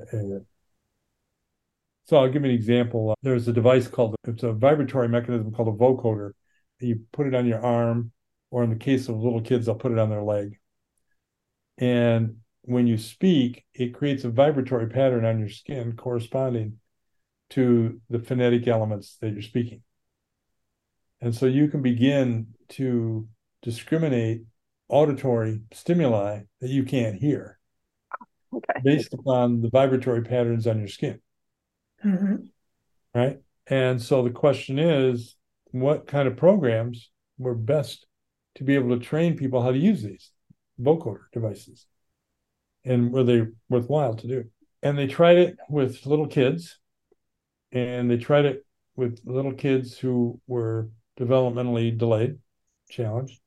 So 2.04 2.16
I'll 2.16 2.30
give 2.30 2.44
you 2.44 2.50
an 2.50 2.54
example. 2.54 3.14
There's 3.22 3.48
a 3.48 3.52
device 3.52 3.88
called, 3.88 4.14
it's 4.26 4.42
a 4.42 4.52
vibratory 4.52 5.08
mechanism 5.08 5.52
called 5.52 5.68
a 5.68 5.72
vocoder. 5.78 6.32
You 6.80 7.00
put 7.12 7.26
it 7.26 7.34
on 7.34 7.46
your 7.46 7.62
arm, 7.64 8.12
or 8.50 8.62
in 8.62 8.70
the 8.70 8.76
case 8.76 9.08
of 9.08 9.16
little 9.16 9.42
kids, 9.42 9.66
they'll 9.66 9.74
put 9.74 9.92
it 9.92 9.98
on 9.98 10.10
their 10.10 10.22
leg. 10.22 10.58
And 11.78 12.36
when 12.62 12.86
you 12.86 12.98
speak, 12.98 13.64
it 13.74 13.94
creates 13.94 14.24
a 14.24 14.30
vibratory 14.30 14.88
pattern 14.88 15.24
on 15.24 15.38
your 15.38 15.48
skin 15.48 15.94
corresponding 15.96 16.78
to 17.50 18.00
the 18.10 18.18
phonetic 18.18 18.66
elements 18.66 19.16
that 19.20 19.32
you're 19.32 19.42
speaking. 19.42 19.82
And 21.20 21.34
so 21.34 21.46
you 21.46 21.68
can 21.68 21.82
begin 21.82 22.48
to 22.70 23.26
discriminate 23.62 24.42
auditory 24.88 25.60
stimuli 25.72 26.40
that 26.60 26.70
you 26.70 26.84
can't 26.84 27.16
hear 27.16 27.58
okay. 28.54 28.80
based 28.84 29.14
upon 29.14 29.60
the 29.60 29.70
vibratory 29.70 30.22
patterns 30.22 30.66
on 30.66 30.78
your 30.78 30.88
skin. 30.88 31.20
Mm-hmm. 32.04 32.36
Right. 33.14 33.38
And 33.66 34.00
so 34.00 34.22
the 34.22 34.30
question 34.30 34.78
is 34.78 35.36
what 35.70 36.06
kind 36.06 36.28
of 36.28 36.36
programs 36.36 37.10
were 37.38 37.54
best 37.54 38.06
to 38.56 38.64
be 38.64 38.74
able 38.74 38.96
to 38.96 39.04
train 39.04 39.36
people 39.36 39.62
how 39.62 39.72
to 39.72 39.78
use 39.78 40.02
these 40.02 40.30
vocoder 40.80 41.22
devices? 41.32 41.86
And 42.84 43.12
were 43.12 43.24
they 43.24 43.46
worthwhile 43.68 44.14
to 44.16 44.26
do? 44.26 44.44
And 44.82 44.96
they 44.98 45.06
tried 45.06 45.38
it 45.38 45.56
with 45.68 46.06
little 46.06 46.28
kids 46.28 46.78
and 47.72 48.10
they 48.10 48.16
tried 48.16 48.46
it 48.46 48.64
with 48.96 49.20
little 49.24 49.52
kids 49.52 49.96
who 49.98 50.40
were 50.46 50.90
developmentally 51.18 51.96
delayed, 51.96 52.38
challenged, 52.90 53.40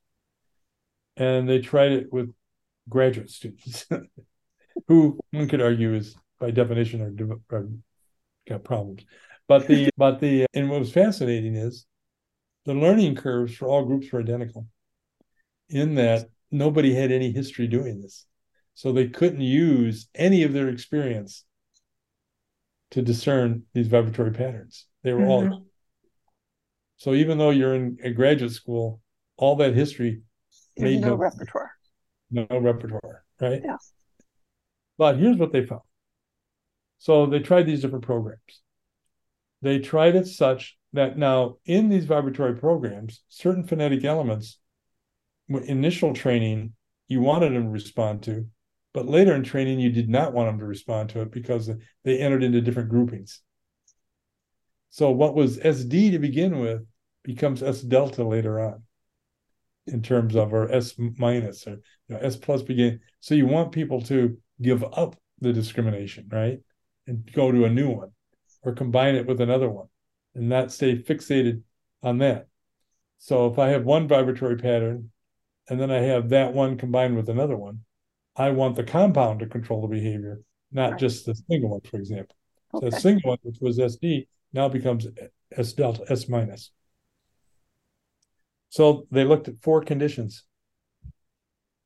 and 1.17 1.50
they 1.50 1.59
tried 1.59 1.91
it 1.91 2.11
with 2.11 2.33
graduate 2.89 3.29
students, 3.29 3.85
who 4.88 5.19
one 5.31 5.47
could 5.47 5.61
argue 5.61 5.93
is 5.93 6.15
by 6.39 6.51
definition 6.51 7.01
are, 7.01 7.56
are 7.56 7.67
got 8.47 8.63
problems. 8.63 9.06
But 9.47 9.67
the 9.67 9.89
but 9.97 10.19
the 10.19 10.45
and 10.53 10.69
what 10.69 10.79
was 10.79 10.91
fascinating 10.91 11.56
is 11.56 11.86
the 12.65 12.73
learning 12.73 13.15
curves 13.15 13.56
for 13.56 13.67
all 13.67 13.86
groups 13.86 14.12
were 14.12 14.21
identical, 14.21 14.67
in 15.69 15.95
that 15.95 16.29
nobody 16.51 16.93
had 16.93 17.11
any 17.11 17.31
history 17.31 17.67
doing 17.67 18.01
this, 18.01 18.25
so 18.73 18.91
they 18.91 19.07
couldn't 19.07 19.41
use 19.41 20.07
any 20.15 20.43
of 20.43 20.53
their 20.53 20.69
experience 20.69 21.45
to 22.91 23.01
discern 23.01 23.63
these 23.73 23.87
vibratory 23.87 24.31
patterns. 24.31 24.85
They 25.03 25.13
were 25.13 25.21
mm-hmm. 25.21 25.53
all. 25.53 25.65
So 26.97 27.13
even 27.13 27.37
though 27.37 27.49
you're 27.49 27.73
in 27.73 27.97
a 28.03 28.11
graduate 28.11 28.51
school, 28.51 29.01
all 29.37 29.55
that 29.55 29.73
history 29.73 30.21
There's 30.77 30.91
made 30.91 31.01
no, 31.01 31.09
no 31.09 31.15
repertoire. 31.15 31.71
No, 32.29 32.45
no 32.49 32.59
repertoire, 32.59 33.23
right? 33.39 33.61
Yeah. 33.63 33.77
But 34.97 35.17
here's 35.17 35.37
what 35.37 35.51
they 35.51 35.65
found. 35.65 35.81
So 36.99 37.25
they 37.25 37.39
tried 37.39 37.63
these 37.65 37.81
different 37.81 38.05
programs. 38.05 38.61
They 39.63 39.79
tried 39.79 40.15
it 40.15 40.27
such 40.27 40.77
that 40.93 41.17
now 41.17 41.57
in 41.65 41.89
these 41.89 42.05
vibratory 42.05 42.55
programs, 42.55 43.23
certain 43.29 43.65
phonetic 43.65 44.03
elements, 44.03 44.59
initial 45.59 46.13
training, 46.13 46.73
you 47.07 47.21
wanted 47.21 47.53
them 47.53 47.63
to 47.63 47.69
respond 47.69 48.23
to, 48.23 48.47
but 48.93 49.07
later 49.07 49.33
in 49.33 49.43
training, 49.43 49.79
you 49.79 49.91
did 49.91 50.09
not 50.09 50.33
want 50.33 50.49
them 50.49 50.59
to 50.59 50.65
respond 50.65 51.09
to 51.09 51.21
it 51.21 51.31
because 51.31 51.69
they 52.03 52.19
entered 52.19 52.43
into 52.43 52.61
different 52.61 52.89
groupings. 52.89 53.41
So 54.89 55.11
what 55.11 55.35
was 55.35 55.57
SD 55.57 56.11
to 56.11 56.19
begin 56.19 56.59
with 56.59 56.85
becomes 57.23 57.63
S 57.63 57.81
delta 57.81 58.23
later 58.23 58.59
on 58.59 58.83
in 59.87 60.01
terms 60.01 60.35
of 60.35 60.53
or 60.53 60.71
S 60.71 60.95
minus 60.97 61.65
or 61.65 61.71
you 61.71 62.15
know, 62.15 62.17
S 62.17 62.35
plus 62.35 62.61
begin. 62.61 62.99
So 63.21 63.35
you 63.35 63.45
want 63.45 63.71
people 63.71 64.01
to 64.03 64.37
give 64.61 64.83
up 64.83 65.15
the 65.39 65.53
discrimination, 65.53 66.27
right? 66.29 66.59
And 67.07 67.29
go 67.33 67.51
to 67.51 67.65
a 67.65 67.69
new 67.69 67.89
one 67.89 68.11
or 68.63 68.73
combine 68.73 69.15
it 69.15 69.25
with 69.25 69.41
another 69.41 69.69
one 69.69 69.87
and 70.35 70.49
not 70.49 70.71
stay 70.71 71.01
fixated 71.01 71.61
on 72.03 72.19
that. 72.19 72.47
So 73.17 73.47
if 73.47 73.59
I 73.59 73.69
have 73.69 73.85
one 73.85 74.07
vibratory 74.07 74.57
pattern 74.57 75.11
and 75.69 75.80
then 75.80 75.91
I 75.91 76.00
have 76.00 76.30
that 76.30 76.54
one 76.54 76.78
combined 76.78 77.15
with 77.15 77.30
another 77.30 77.58
one, 77.58 77.82
I 78.36 78.52
want 78.52 78.76
the 78.76 78.84
compound 78.84 79.39
to 79.39 79.45
control 79.45 79.82
the 79.82 79.88
behavior, 79.88 80.41
not 80.71 80.91
right. 80.91 81.00
just 81.00 81.26
the 81.26 81.36
single 81.36 81.71
one, 81.71 81.82
for 81.82 81.97
example. 81.97 82.36
Okay. 82.74 82.86
So 82.86 82.89
the 82.89 83.02
single 83.02 83.30
one, 83.30 83.38
which 83.43 83.58
was 83.62 83.78
SD, 83.78 84.28
now 84.54 84.69
becomes 84.69 85.08
S 85.56 85.74
delta, 85.74 86.04
S 86.10 86.28
minus. 86.30 86.71
So 88.69 89.06
they 89.12 89.26
looked 89.26 89.50
at 89.50 89.62
four 89.62 89.84
conditions. 89.84 90.43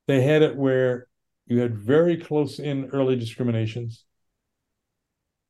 They 0.07 0.21
had 0.21 0.43
it 0.43 0.55
where 0.55 1.07
you 1.47 1.59
had 1.59 1.75
very 1.77 2.17
close 2.17 2.59
in 2.59 2.89
early 2.91 3.15
discriminations. 3.15 4.05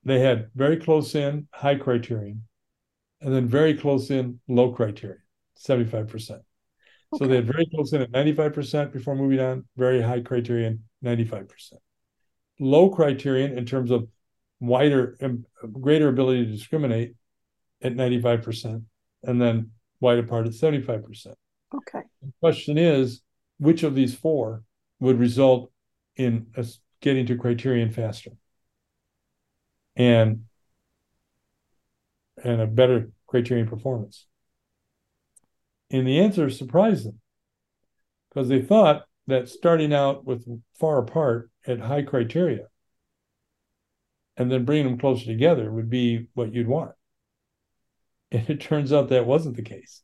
They 0.04 0.20
had 0.20 0.50
very 0.56 0.78
close 0.78 1.16
in 1.16 1.48
high 1.54 1.76
criterion, 1.76 2.44
and 3.22 3.34
then 3.34 3.48
very 3.48 3.74
close 3.74 4.12
in 4.12 4.40
low 4.48 4.72
criterion, 4.72 5.22
75%. 5.58 6.40
Okay. 7.16 7.26
So 7.26 7.30
they 7.30 7.36
had 7.36 7.48
very 7.48 7.66
close 7.68 7.94
in 7.94 8.02
at 8.02 8.12
95% 8.12 8.92
before 8.92 9.16
moving 9.16 9.40
on, 9.40 9.66
very 9.78 10.02
high 10.02 10.22
criterion, 10.22 10.84
95%. 11.04 11.74
Low 12.60 12.90
criterion 12.90 13.58
in 13.58 13.66
terms 13.66 13.92
of 13.92 14.08
wider 14.60 15.18
and 15.20 15.46
greater 15.72 16.10
ability 16.10 16.46
to 16.46 16.52
discriminate 16.52 17.16
at 17.82 17.94
95%, 17.94 18.84
and 19.24 19.42
then 19.42 19.72
wide 20.00 20.20
apart 20.20 20.46
at 20.48 20.54
75%. 20.54 21.28
Okay. 21.74 22.02
The 22.22 22.34
question 22.40 22.78
is, 22.78 23.22
which 23.60 23.84
of 23.84 23.96
these 23.96 24.16
four 24.16 24.64
would 25.00 25.20
result 25.20 25.72
in 26.16 26.48
us 26.58 26.80
getting 27.02 27.26
to 27.28 27.38
criterion 27.38 27.92
faster? 27.92 28.32
And 29.96 30.46
and 32.44 32.62
a 32.62 32.68
better 32.68 33.12
criterion 33.28 33.68
performance. 33.68 34.26
And 35.92 36.08
the 36.08 36.20
answer 36.20 36.50
surprised 36.50 37.06
them 37.06 37.20
because 38.30 38.50
they 38.50 38.62
thought 38.62 39.06
that 39.28 39.50
starting 39.50 39.94
out 39.94 40.26
with 40.26 40.46
far 40.80 41.00
apart 41.00 41.50
at 41.66 41.80
high 41.80 42.02
criteria 42.02 42.68
and 44.38 44.52
then 44.52 44.66
bringing 44.66 44.86
them 44.86 44.98
closer 44.98 45.26
together 45.26 45.72
would 45.72 45.90
be 45.90 46.28
what 46.34 46.54
you'd 46.54 46.68
want. 46.68 46.92
And 48.32 48.50
it 48.50 48.60
turns 48.60 48.92
out 48.92 49.10
that 49.10 49.26
wasn't 49.26 49.56
the 49.56 49.62
case. 49.62 50.02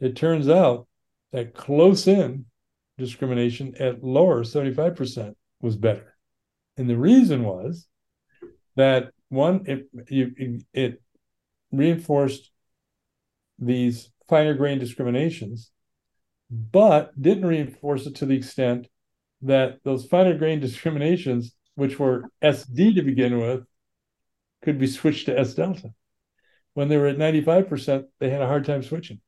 It 0.00 0.16
turns 0.16 0.48
out 0.48 0.86
that 1.32 1.54
close 1.54 2.06
in 2.06 2.46
discrimination 2.98 3.74
at 3.78 4.02
lower 4.02 4.42
75% 4.42 5.34
was 5.60 5.76
better. 5.76 6.16
And 6.76 6.88
the 6.88 6.96
reason 6.96 7.44
was 7.44 7.86
that 8.76 9.10
one, 9.28 9.64
it, 9.66 9.88
you, 10.08 10.60
it 10.72 11.02
reinforced 11.70 12.50
these 13.58 14.10
finer 14.28 14.54
grain 14.54 14.78
discriminations, 14.78 15.70
but 16.50 17.20
didn't 17.20 17.46
reinforce 17.46 18.06
it 18.06 18.16
to 18.16 18.26
the 18.26 18.36
extent 18.36 18.88
that 19.42 19.78
those 19.84 20.06
finer 20.06 20.36
grain 20.36 20.60
discriminations, 20.60 21.54
which 21.74 21.98
were 21.98 22.24
SD 22.42 22.94
to 22.94 23.02
begin 23.02 23.38
with, 23.38 23.64
could 24.62 24.78
be 24.78 24.86
switched 24.86 25.26
to 25.26 25.38
S 25.38 25.54
delta. 25.54 25.90
When 26.72 26.88
they 26.88 26.96
were 26.96 27.06
at 27.06 27.18
95%, 27.18 28.04
they 28.18 28.30
had 28.30 28.42
a 28.42 28.46
hard 28.46 28.64
time 28.64 28.82
switching. 28.82 29.20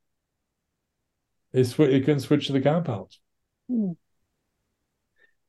They, 1.53 1.65
sw- 1.65 1.77
they 1.77 2.01
couldn't 2.01 2.21
switch 2.21 2.47
to 2.47 2.53
the 2.53 2.61
compounds. 2.61 3.21
Mm. 3.71 3.97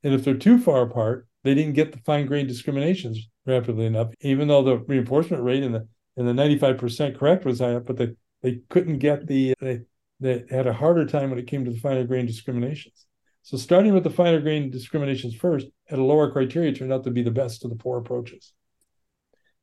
And 0.04 0.14
if 0.14 0.24
they're 0.24 0.34
too 0.34 0.58
far 0.58 0.82
apart, 0.82 1.26
they 1.42 1.54
didn't 1.54 1.74
get 1.74 1.92
the 1.92 1.98
fine 1.98 2.26
grained 2.26 2.48
discriminations 2.48 3.28
rapidly 3.46 3.86
enough, 3.86 4.08
even 4.20 4.48
though 4.48 4.62
the 4.62 4.78
reinforcement 4.78 5.42
rate 5.42 5.62
in 5.62 5.72
the 5.72 5.88
in 6.16 6.26
the 6.26 6.32
95% 6.32 7.16
correct 7.16 7.44
was 7.44 7.60
high 7.60 7.76
up, 7.76 7.86
but 7.86 7.96
they, 7.96 8.08
they 8.42 8.60
couldn't 8.68 8.98
get 8.98 9.26
the 9.26 9.54
they, 9.60 9.80
they 10.20 10.44
had 10.50 10.66
a 10.66 10.72
harder 10.72 11.06
time 11.06 11.30
when 11.30 11.38
it 11.38 11.46
came 11.46 11.64
to 11.64 11.70
the 11.70 11.80
finer 11.80 12.04
grain 12.04 12.26
discriminations. 12.26 13.06
So 13.42 13.56
starting 13.56 13.94
with 13.94 14.04
the 14.04 14.10
finer 14.10 14.40
grain 14.40 14.70
discriminations 14.70 15.34
first 15.34 15.68
at 15.90 15.98
a 15.98 16.04
lower 16.04 16.30
criteria 16.30 16.72
turned 16.72 16.92
out 16.92 17.04
to 17.04 17.10
be 17.10 17.22
the 17.22 17.30
best 17.30 17.64
of 17.64 17.70
the 17.70 17.82
four 17.82 17.98
approaches. 17.98 18.52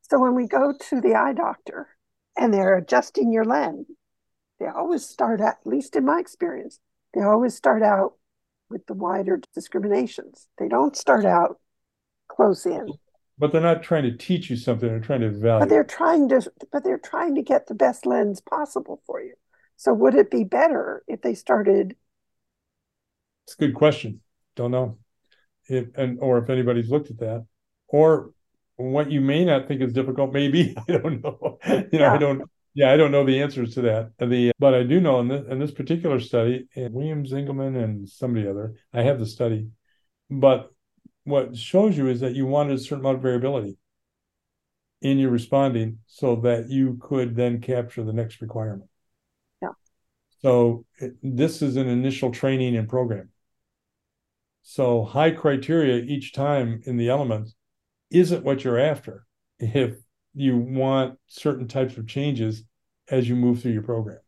So 0.01 0.19
when 0.19 0.35
we 0.35 0.47
go 0.47 0.73
to 0.89 1.01
the 1.01 1.15
eye 1.15 1.33
doctor 1.33 1.89
and 2.37 2.53
they're 2.53 2.77
adjusting 2.77 3.31
your 3.31 3.45
lens, 3.45 3.87
they 4.59 4.67
always 4.67 5.05
start 5.05 5.41
at, 5.41 5.57
at 5.61 5.67
least 5.67 5.95
in 5.95 6.05
my 6.05 6.19
experience, 6.19 6.79
they 7.13 7.21
always 7.21 7.55
start 7.55 7.83
out 7.83 8.13
with 8.69 8.85
the 8.87 8.93
wider 8.93 9.39
discriminations. 9.53 10.47
They 10.57 10.67
don't 10.67 10.95
start 10.95 11.25
out 11.25 11.59
close 12.27 12.65
in. 12.65 12.87
But 13.37 13.51
they're 13.51 13.61
not 13.61 13.83
trying 13.83 14.03
to 14.03 14.15
teach 14.15 14.49
you 14.49 14.55
something, 14.55 14.87
they're 14.87 14.99
trying 14.99 15.21
to 15.21 15.31
value 15.31 15.59
But 15.59 15.69
they're 15.69 15.83
trying 15.83 16.29
to 16.29 16.51
but 16.71 16.83
they're 16.83 16.97
trying 16.97 17.35
to 17.35 17.41
get 17.41 17.67
the 17.67 17.73
best 17.73 18.05
lens 18.05 18.41
possible 18.41 19.01
for 19.05 19.21
you. 19.21 19.33
So 19.77 19.93
would 19.93 20.15
it 20.15 20.31
be 20.31 20.43
better 20.43 21.03
if 21.07 21.21
they 21.21 21.33
started 21.33 21.95
It's 23.45 23.55
a 23.55 23.57
good 23.57 23.75
question. 23.75 24.21
Don't 24.55 24.71
know. 24.71 24.99
If, 25.67 25.87
and 25.95 26.19
or 26.21 26.37
if 26.37 26.49
anybody's 26.49 26.89
looked 26.89 27.09
at 27.09 27.19
that. 27.19 27.45
Or 27.87 28.31
what 28.77 29.11
you 29.11 29.21
may 29.21 29.45
not 29.45 29.67
think 29.67 29.81
is 29.81 29.93
difficult, 29.93 30.33
maybe. 30.33 30.75
I 30.87 30.91
don't 30.93 31.23
know. 31.23 31.59
you 31.67 31.75
know, 31.75 31.87
yeah. 31.91 32.13
I 32.13 32.17
don't 32.17 32.49
yeah, 32.75 32.91
I 32.91 32.97
don't 32.97 33.11
know 33.11 33.25
the 33.25 33.41
answers 33.41 33.73
to 33.75 33.81
that. 33.83 34.11
Uh, 34.19 34.25
the 34.25 34.51
but 34.59 34.73
I 34.73 34.83
do 34.83 34.99
know 34.99 35.21
in 35.21 35.29
this 35.29 35.45
in 35.49 35.59
this 35.59 35.71
particular 35.71 36.19
study, 36.19 36.67
and 36.75 36.93
William 36.93 37.25
Zingelman 37.25 37.81
and 37.81 38.07
somebody 38.07 38.47
other, 38.47 38.75
I 38.93 39.03
have 39.03 39.17
the 39.17 39.25
study, 39.25 39.69
but 40.29 40.71
what 41.25 41.57
shows 41.57 41.97
you 41.97 42.07
is 42.07 42.21
that 42.21 42.35
you 42.35 42.45
wanted 42.45 42.75
a 42.75 42.79
certain 42.79 42.99
amount 42.99 43.17
of 43.17 43.23
variability 43.23 43.77
in 45.01 45.19
your 45.19 45.31
responding 45.31 45.99
so 46.07 46.35
that 46.37 46.69
you 46.69 46.97
could 47.01 47.35
then 47.35 47.59
capture 47.59 48.03
the 48.03 48.13
next 48.13 48.41
requirement. 48.41 48.89
Yeah. 49.61 49.69
So 50.41 50.85
it, 50.97 51.13
this 51.21 51.61
is 51.61 51.75
an 51.75 51.87
initial 51.87 52.31
training 52.31 52.77
and 52.77 52.87
program. 52.87 53.29
So 54.61 55.03
high 55.03 55.31
criteria 55.31 56.03
each 56.03 56.33
time 56.33 56.81
in 56.85 56.97
the 56.97 57.09
elements 57.09 57.55
isn't 58.09 58.43
what 58.43 58.63
you're 58.63 58.79
after. 58.79 59.25
If 59.59 59.95
you 60.33 60.57
want 60.57 61.17
certain 61.27 61.67
types 61.67 61.97
of 61.97 62.07
changes 62.07 62.63
as 63.09 63.27
you 63.29 63.35
move 63.35 63.61
through 63.61 63.71
your 63.71 63.83
program. 63.83 64.19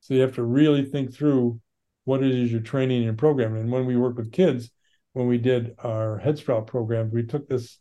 So 0.00 0.14
you 0.14 0.20
have 0.20 0.34
to 0.34 0.42
really 0.42 0.84
think 0.84 1.14
through 1.14 1.60
what 2.04 2.22
it 2.22 2.32
is 2.32 2.50
you're 2.50 2.60
training 2.60 3.06
and 3.06 3.16
program. 3.16 3.54
And 3.54 3.70
when 3.70 3.86
we 3.86 3.96
work 3.96 4.16
with 4.16 4.32
kids, 4.32 4.70
when 5.12 5.26
we 5.26 5.38
did 5.38 5.74
our 5.78 6.20
Headsprout 6.24 6.66
program, 6.66 7.10
we 7.10 7.24
took 7.24 7.48
this 7.48 7.78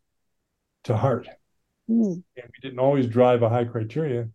to 0.85 0.97
heart. 0.97 1.27
Mm. 1.89 2.23
And 2.37 2.45
we 2.45 2.61
didn't 2.61 2.79
always 2.79 3.07
drive 3.07 3.43
a 3.43 3.49
high 3.49 3.65
criteria 3.65 4.29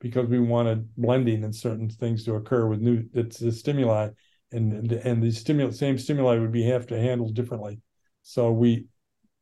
because 0.00 0.28
we 0.28 0.38
wanted 0.38 0.94
blending 0.96 1.44
and 1.44 1.54
certain 1.54 1.88
things 1.88 2.24
to 2.24 2.34
occur 2.34 2.66
with 2.66 2.80
new 2.80 3.04
it's 3.14 3.38
the 3.38 3.50
stimuli 3.50 4.10
and 4.52 4.92
and 4.92 5.22
the 5.22 5.28
stimul 5.28 5.72
same 5.74 5.98
stimuli 5.98 6.38
would 6.38 6.52
be 6.52 6.64
have 6.64 6.86
to 6.88 7.00
handle 7.00 7.28
differently. 7.28 7.80
So 8.22 8.52
we 8.52 8.86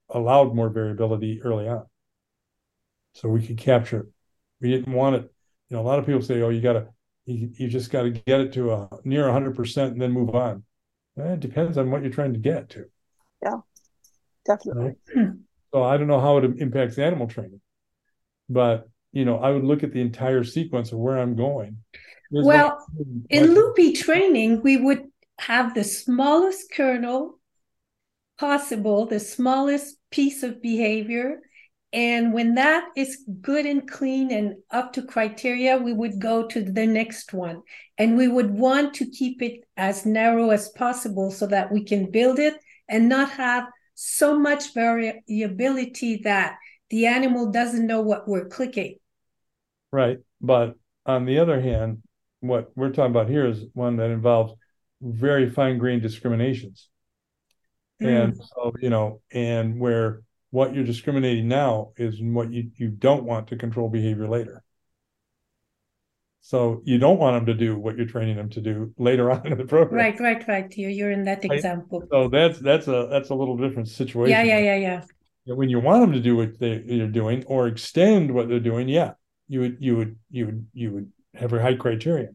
allowed 0.08 0.54
more 0.54 0.68
variability 0.68 1.40
early 1.42 1.68
on 1.68 1.86
so 3.14 3.28
we 3.28 3.46
could 3.46 3.58
capture 3.58 4.00
it. 4.00 4.06
We 4.60 4.70
didn't 4.70 4.92
want 4.92 5.16
it. 5.16 5.32
You 5.68 5.76
know, 5.76 5.82
a 5.82 5.86
lot 5.86 5.98
of 5.98 6.06
people 6.06 6.22
say, 6.22 6.42
"Oh, 6.42 6.50
you 6.50 6.60
got 6.60 6.74
to, 6.74 6.88
you, 7.26 7.50
you 7.54 7.68
just 7.68 7.90
got 7.90 8.02
to 8.02 8.10
get 8.10 8.40
it 8.40 8.52
to 8.54 8.72
a 8.72 8.88
near 9.04 9.24
100 9.24 9.56
percent 9.56 9.92
and 9.92 10.02
then 10.02 10.12
move 10.12 10.34
on." 10.34 10.64
It 11.16 11.40
depends 11.40 11.78
on 11.78 11.90
what 11.90 12.02
you're 12.02 12.10
trying 12.10 12.32
to 12.32 12.40
get 12.40 12.70
to. 12.70 12.86
Yeah, 13.44 13.58
definitely. 14.46 14.96
Right? 15.14 15.28
So 15.72 15.82
I 15.82 15.96
don't 15.96 16.06
know 16.06 16.20
how 16.20 16.38
it 16.38 16.44
impacts 16.58 16.98
animal 16.98 17.26
training, 17.26 17.60
but 18.48 18.88
you 19.12 19.24
know, 19.24 19.38
I 19.38 19.50
would 19.50 19.64
look 19.64 19.82
at 19.82 19.92
the 19.92 20.00
entire 20.00 20.44
sequence 20.44 20.92
of 20.92 20.98
where 20.98 21.18
I'm 21.18 21.36
going. 21.36 21.78
There's 22.30 22.46
well, 22.46 22.84
no 22.96 23.04
in 23.28 23.54
loopy 23.54 23.92
training, 23.92 24.62
we 24.62 24.76
would 24.76 25.04
have 25.38 25.74
the 25.74 25.84
smallest 25.84 26.72
kernel 26.72 27.38
possible, 28.38 29.06
the 29.06 29.20
smallest 29.20 29.96
piece 30.10 30.42
of 30.42 30.62
behavior, 30.62 31.40
and 31.94 32.32
when 32.32 32.56
that 32.56 32.88
is 32.96 33.24
good 33.40 33.66
and 33.66 33.88
clean 33.88 34.32
and 34.32 34.56
up 34.72 34.94
to 34.94 35.02
criteria, 35.02 35.78
we 35.78 35.92
would 35.92 36.20
go 36.20 36.44
to 36.48 36.60
the 36.60 36.88
next 36.88 37.32
one. 37.32 37.62
And 37.96 38.16
we 38.16 38.26
would 38.26 38.50
want 38.50 38.94
to 38.94 39.08
keep 39.08 39.40
it 39.40 39.60
as 39.76 40.04
narrow 40.04 40.50
as 40.50 40.70
possible 40.70 41.30
so 41.30 41.46
that 41.46 41.70
we 41.70 41.84
can 41.84 42.10
build 42.10 42.40
it 42.40 42.56
and 42.88 43.08
not 43.08 43.30
have 43.30 43.64
so 43.94 44.38
much 44.38 44.74
variability 44.74 46.16
that 46.24 46.56
the 46.90 47.06
animal 47.06 47.50
doesn't 47.50 47.86
know 47.86 48.00
what 48.00 48.28
we're 48.28 48.48
clicking. 48.48 48.96
Right. 49.92 50.18
But 50.40 50.74
on 51.06 51.24
the 51.24 51.38
other 51.38 51.60
hand, 51.60 52.02
what 52.40 52.70
we're 52.74 52.90
talking 52.90 53.12
about 53.12 53.28
here 53.28 53.46
is 53.46 53.64
one 53.72 53.96
that 53.96 54.10
involves 54.10 54.54
very 55.00 55.48
fine 55.48 55.78
grained 55.78 56.02
discriminations. 56.02 56.88
Mm. 58.02 58.24
And 58.24 58.36
so, 58.36 58.72
you 58.80 58.90
know, 58.90 59.20
and 59.30 59.78
where 59.78 60.22
what 60.50 60.74
you're 60.74 60.84
discriminating 60.84 61.48
now 61.48 61.92
is 61.96 62.20
what 62.20 62.52
you, 62.52 62.70
you 62.76 62.88
don't 62.88 63.24
want 63.24 63.48
to 63.48 63.56
control 63.56 63.88
behavior 63.88 64.28
later. 64.28 64.63
So 66.46 66.82
you 66.84 66.98
don't 66.98 67.18
want 67.18 67.38
them 67.38 67.46
to 67.46 67.54
do 67.54 67.78
what 67.78 67.96
you're 67.96 68.04
training 68.04 68.36
them 68.36 68.50
to 68.50 68.60
do 68.60 68.92
later 68.98 69.30
on 69.32 69.46
in 69.46 69.56
the 69.56 69.64
program. 69.64 69.96
Right, 69.96 70.20
right, 70.20 70.46
right. 70.46 70.76
You're, 70.76 70.90
you're 70.90 71.10
in 71.10 71.24
that 71.24 71.42
example. 71.42 72.04
So 72.10 72.28
that's 72.28 72.58
that's 72.58 72.86
a 72.86 73.08
that's 73.10 73.30
a 73.30 73.34
little 73.34 73.56
different 73.56 73.88
situation. 73.88 74.30
Yeah, 74.30 74.42
yeah, 74.42 74.58
yeah, 74.58 75.02
yeah. 75.46 75.54
When 75.54 75.70
you 75.70 75.80
want 75.80 76.02
them 76.02 76.12
to 76.12 76.20
do 76.20 76.36
what 76.36 76.58
they, 76.58 76.80
they're 76.86 77.08
doing 77.08 77.44
or 77.46 77.66
extend 77.66 78.30
what 78.30 78.50
they're 78.50 78.60
doing, 78.60 78.90
yeah, 78.90 79.12
you 79.48 79.60
would 79.60 79.78
you 79.80 79.96
would 79.96 80.16
you 80.30 80.44
would 80.44 80.66
you 80.74 80.92
would 80.92 81.12
have 81.32 81.54
a 81.54 81.62
high 81.62 81.76
criteria. 81.76 82.28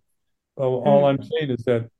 Well, 0.56 0.82
all 0.88 1.04
mm. 1.04 1.10
I'm 1.10 1.22
saying 1.22 1.52
is 1.52 1.64
that 1.66 1.92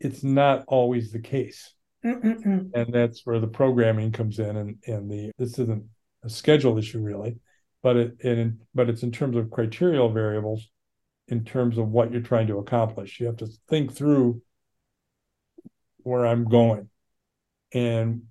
it's 0.00 0.24
not 0.24 0.64
always 0.66 1.12
the 1.12 1.20
case. 1.20 1.74
Mm-mm-mm. 2.04 2.72
and 2.74 2.92
that's 2.92 3.24
where 3.24 3.38
the 3.38 3.46
programming 3.46 4.10
comes 4.10 4.40
in 4.40 4.56
and 4.56 4.78
and 4.88 5.08
the 5.08 5.30
this 5.38 5.60
isn't 5.60 5.84
a 6.24 6.28
schedule 6.28 6.76
issue 6.76 6.98
really 6.98 7.36
but 7.80 7.96
it, 7.96 8.16
it 8.18 8.52
but 8.74 8.88
it's 8.88 9.04
in 9.04 9.12
terms 9.12 9.36
of 9.36 9.52
criterial 9.52 10.08
variables 10.08 10.68
in 11.28 11.44
terms 11.44 11.78
of 11.78 11.88
what 11.88 12.12
you're 12.12 12.20
trying 12.20 12.48
to 12.48 12.58
accomplish. 12.58 13.20
You 13.20 13.26
have 13.26 13.38
to 13.38 13.48
think 13.68 13.92
through 13.92 14.42
where 15.98 16.26
i'm 16.26 16.44
going. 16.44 16.88
And 17.72 18.24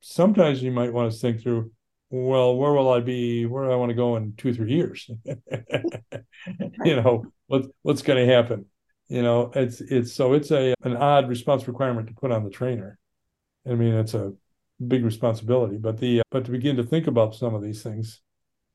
sometimes 0.00 0.62
you 0.62 0.70
might 0.70 0.92
want 0.92 1.12
to 1.12 1.18
think 1.18 1.42
through 1.42 1.72
well 2.10 2.56
where 2.56 2.72
will 2.72 2.92
i 2.92 3.00
be? 3.00 3.46
Where 3.46 3.64
do 3.64 3.72
i 3.72 3.76
want 3.76 3.90
to 3.90 3.94
go 3.94 4.16
in 4.16 4.34
two 4.36 4.54
three 4.54 4.72
years? 4.72 5.10
You 6.84 6.96
know 6.96 7.24
what 7.48 7.66
what's 7.82 8.02
going 8.02 8.24
to 8.24 8.32
happen? 8.32 8.66
You 9.08 9.22
know 9.22 9.50
it's 9.54 9.80
it's 9.80 10.12
so 10.14 10.32
it's 10.34 10.50
a 10.50 10.74
an 10.82 10.96
odd 10.96 11.28
response 11.28 11.66
requirement 11.66 12.08
to 12.08 12.14
put 12.14 12.30
on 12.30 12.44
the 12.44 12.50
trainer. 12.50 12.98
I 13.68 13.74
mean, 13.74 13.94
it's 13.94 14.14
a 14.14 14.32
big 14.86 15.04
responsibility, 15.04 15.76
but 15.76 15.98
the 15.98 16.22
but 16.30 16.44
to 16.44 16.50
begin 16.50 16.76
to 16.76 16.84
think 16.84 17.06
about 17.06 17.34
some 17.34 17.54
of 17.54 17.62
these 17.62 17.82
things, 17.82 18.20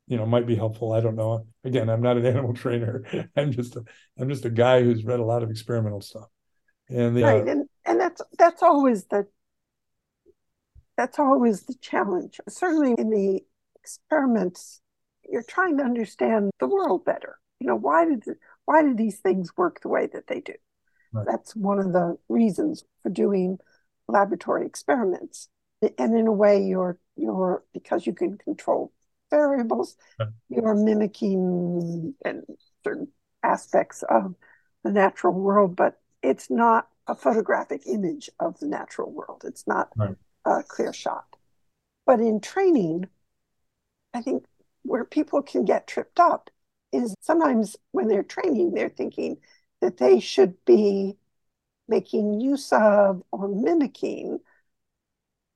you 0.08 0.18
know, 0.18 0.26
might 0.26 0.48
be 0.48 0.56
helpful. 0.56 0.94
I 0.94 1.00
don't 1.00 1.16
know. 1.16 1.46
Again, 1.64 1.90
I'm 1.90 2.02
not 2.02 2.18
an 2.18 2.26
animal 2.34 2.54
trainer. 2.54 3.04
I'm 3.36 3.52
just 3.52 3.76
a 3.76 3.84
I'm 4.20 4.30
just 4.30 4.46
a 4.46 4.50
guy 4.50 4.84
who's 4.84 5.06
read 5.06 5.20
a 5.20 5.26
lot 5.26 5.44
of 5.44 5.50
experimental 5.50 6.02
stuff. 6.02 6.28
And 6.90 7.16
the, 7.16 7.24
right, 7.24 7.48
uh, 7.48 7.52
and 7.52 7.70
and 7.86 8.00
that's 8.00 8.22
that's 8.38 8.62
always 8.62 9.06
the 9.06 9.28
that's 10.98 11.20
always 11.20 11.64
the 11.64 11.76
challenge. 11.82 12.40
Certainly 12.50 12.96
in 12.98 13.10
the 13.10 13.42
experiments, 13.76 14.82
you're 15.30 15.44
trying 15.44 15.78
to 15.78 15.84
understand 15.84 16.52
the 16.60 16.68
world 16.68 17.06
better. 17.06 17.38
You 17.60 17.68
know, 17.68 17.76
why 17.76 18.06
did 18.06 18.24
why 18.66 18.84
did 18.84 18.98
these 18.98 19.20
things 19.20 19.56
work 19.56 19.82
the 19.82 19.90
way 19.90 20.08
that 20.14 20.28
they 20.28 20.42
do? 20.42 20.54
Right. 21.14 21.26
That's 21.26 21.56
one 21.56 21.80
of 21.80 21.94
the 21.94 22.18
reasons 22.30 22.84
for 23.04 23.10
doing 23.10 23.60
laboratory 24.08 24.66
experiments. 24.66 25.50
And 25.82 26.16
in 26.18 26.28
a 26.28 26.32
way, 26.32 26.62
you're 26.64 27.00
you're 27.16 27.64
because 27.74 28.06
you 28.06 28.14
can 28.14 28.38
control 28.38 28.92
variables, 29.32 29.98
you're 30.50 30.76
mimicking 30.76 32.14
and 32.24 32.44
certain 32.84 33.08
aspects 33.42 34.04
of 34.04 34.36
the 34.84 34.92
natural 34.92 35.34
world, 35.34 35.76
but 35.76 36.00
it's 36.22 36.50
not 36.50 36.88
a 37.08 37.16
photographic 37.16 37.82
image 37.88 38.30
of 38.40 38.60
the 38.60 38.68
natural 38.68 39.12
world. 39.12 39.44
It's 39.46 39.66
not 39.66 39.90
right. 39.96 40.16
a 40.46 40.62
clear 40.64 40.94
shot. 40.94 41.26
But 42.06 42.20
in 42.20 42.40
training, 42.40 43.08
I 44.14 44.22
think 44.22 44.46
where 44.84 45.06
people 45.06 45.42
can 45.42 45.66
get 45.66 45.88
tripped 45.88 46.20
up 46.20 46.50
is 46.92 47.16
sometimes 47.22 47.78
when 47.92 48.08
they're 48.08 48.24
training, 48.24 48.74
they're 48.74 48.90
thinking 48.90 49.38
that 49.82 49.98
they 49.98 50.20
should 50.20 50.64
be 50.66 51.18
making 51.88 52.40
use 52.40 52.72
of 52.72 53.24
or 53.32 53.48
mimicking 53.48 54.40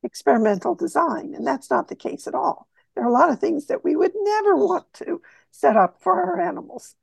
experimental 0.04 0.76
design. 0.76 1.34
And 1.36 1.46
that's 1.46 1.70
not 1.70 1.88
the 1.88 1.96
case 1.96 2.28
at 2.28 2.36
all. 2.36 2.68
There 2.96 3.04
are 3.04 3.10
a 3.10 3.14
lot 3.14 3.30
of 3.30 3.40
things 3.40 3.68
that 3.68 3.84
we 3.84 3.96
would 3.96 4.14
never 4.16 4.56
want 4.56 4.92
to 4.94 5.22
set 5.52 5.76
up 5.76 6.02
for 6.02 6.14
our 6.14 6.40
animals. 6.40 6.96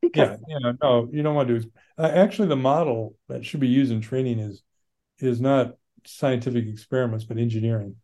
Because 0.00 0.38
yeah, 0.48 0.58
yeah, 0.62 0.72
no, 0.82 1.08
you 1.12 1.22
don't 1.22 1.34
want 1.34 1.48
to 1.48 1.60
do. 1.60 1.70
Uh, 1.98 2.10
actually, 2.14 2.48
the 2.48 2.56
model 2.56 3.16
that 3.28 3.44
should 3.44 3.60
be 3.60 3.68
used 3.68 3.92
in 3.92 4.00
training 4.00 4.38
is 4.38 4.62
is 5.18 5.40
not 5.40 5.74
scientific 6.06 6.66
experiments, 6.66 7.24
but 7.24 7.38
engineering. 7.38 7.96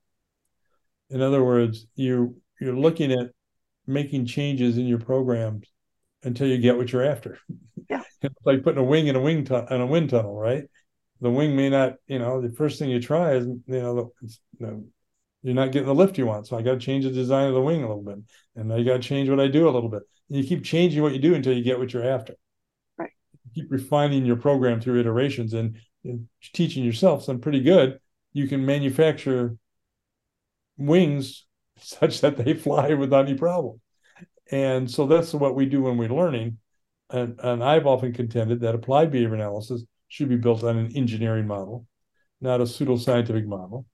In 1.11 1.23
other 1.23 1.43
words, 1.43 1.87
you 1.95 2.37
you're 2.61 2.77
looking 2.77 3.13
at 3.13 3.31
making 3.87 4.27
changes 4.27 4.77
in 4.77 4.87
your 4.87 4.99
programs 4.99 5.69
until 6.23 6.47
you 6.47 6.59
get 6.59 6.77
what 6.77 6.93
you're 6.93 7.05
after. 7.05 7.39
Yeah. 7.89 8.03
it's 8.23 8.35
like 8.45 8.63
putting 8.63 8.81
a 8.81 8.85
wing 8.85 9.07
in 9.07 9.17
a 9.17 9.21
wing 9.21 9.45
tu- 9.45 9.67
in 9.71 9.81
a 9.81 9.87
wind 9.87 10.11
tunnel, 10.11 10.37
right? 10.37 10.65
The 11.21 11.31
wing 11.31 11.57
may 11.57 11.71
not, 11.71 11.95
you 12.07 12.19
know, 12.19 12.41
the 12.41 12.55
first 12.55 12.79
thing 12.79 12.91
you 12.91 13.01
try 13.01 13.35
is, 13.35 13.47
you 13.47 13.63
know, 13.67 14.13
you 14.21 14.29
know 14.59 14.85
you're 15.45 15.55
not 15.55 15.73
getting 15.73 15.87
the 15.87 15.95
lift 15.95 16.17
you 16.17 16.25
want. 16.25 16.47
So 16.47 16.57
I 16.57 16.63
got 16.63 16.73
to 16.73 16.79
change 16.79 17.05
the 17.05 17.11
design 17.11 17.49
of 17.49 17.55
the 17.55 17.61
wing 17.61 17.83
a 17.83 17.87
little 17.87 18.03
bit. 18.03 18.17
And 18.57 18.73
I 18.73 18.83
got 18.83 18.95
to 18.95 18.99
change 19.01 19.29
what 19.29 19.39
I 19.39 19.47
do 19.47 19.69
a 19.69 19.71
little 19.71 19.91
bit. 19.91 20.03
And 20.29 20.39
you 20.39 20.43
keep 20.43 20.65
changing 20.65 21.03
what 21.03 21.13
you 21.13 21.19
do 21.19 21.35
until 21.35 21.53
you 21.53 21.63
get 21.63 21.79
what 21.79 21.93
you're 21.93 22.09
after. 22.09 22.35
Right. 22.97 23.11
You 23.45 23.63
keep 23.63 23.71
refining 23.71 24.25
your 24.25 24.37
program 24.37 24.81
through 24.81 25.01
iterations 25.01 25.53
and, 25.53 25.77
and 26.03 26.29
teaching 26.55 26.83
yourself 26.83 27.25
some 27.25 27.41
pretty 27.41 27.61
good. 27.61 27.99
You 28.33 28.49
can 28.49 28.65
manufacture 28.65 29.59
wings 30.79 31.45
such 31.79 32.23
that 32.23 32.39
they 32.39 32.55
fly 32.55 32.95
without 32.95 33.29
any 33.29 33.37
problem. 33.37 33.83
And 34.51 34.91
so 34.91 35.07
that's 35.07 35.35
what 35.35 35.55
we 35.55 35.67
do 35.67 35.83
when 35.83 35.99
we're 35.99 36.09
learning. 36.09 36.57
And, 37.11 37.39
and 37.39 37.63
I've 37.63 37.87
often 37.87 38.15
contended 38.15 38.61
that 38.61 38.75
applied 38.75 39.11
behavior 39.11 39.35
analysis 39.35 39.85
should 40.09 40.31
be 40.31 40.37
built 40.37 40.65
on 40.65 40.79
an 40.79 40.97
engineering 40.97 41.47
model, 41.47 41.87
not 42.41 42.63
a 42.63 42.65
pseudoscientific 42.65 43.45
model 43.45 43.85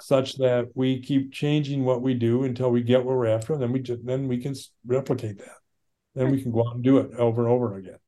such 0.00 0.36
that 0.36 0.68
we 0.74 1.00
keep 1.00 1.32
changing 1.32 1.84
what 1.84 2.02
we 2.02 2.14
do 2.14 2.44
until 2.44 2.70
we 2.70 2.82
get 2.82 3.04
what 3.04 3.16
we're 3.16 3.26
after, 3.26 3.52
and 3.52 3.62
then 3.62 3.72
we 3.72 3.80
just, 3.80 4.04
then 4.04 4.28
we 4.28 4.38
can 4.38 4.54
replicate 4.86 5.38
that. 5.38 5.56
Then 6.14 6.30
we 6.30 6.42
can 6.42 6.52
go 6.52 6.66
out 6.66 6.74
and 6.74 6.84
do 6.84 6.98
it 6.98 7.14
over 7.16 7.42
and 7.42 7.50
over 7.50 7.74
again. 7.74 7.98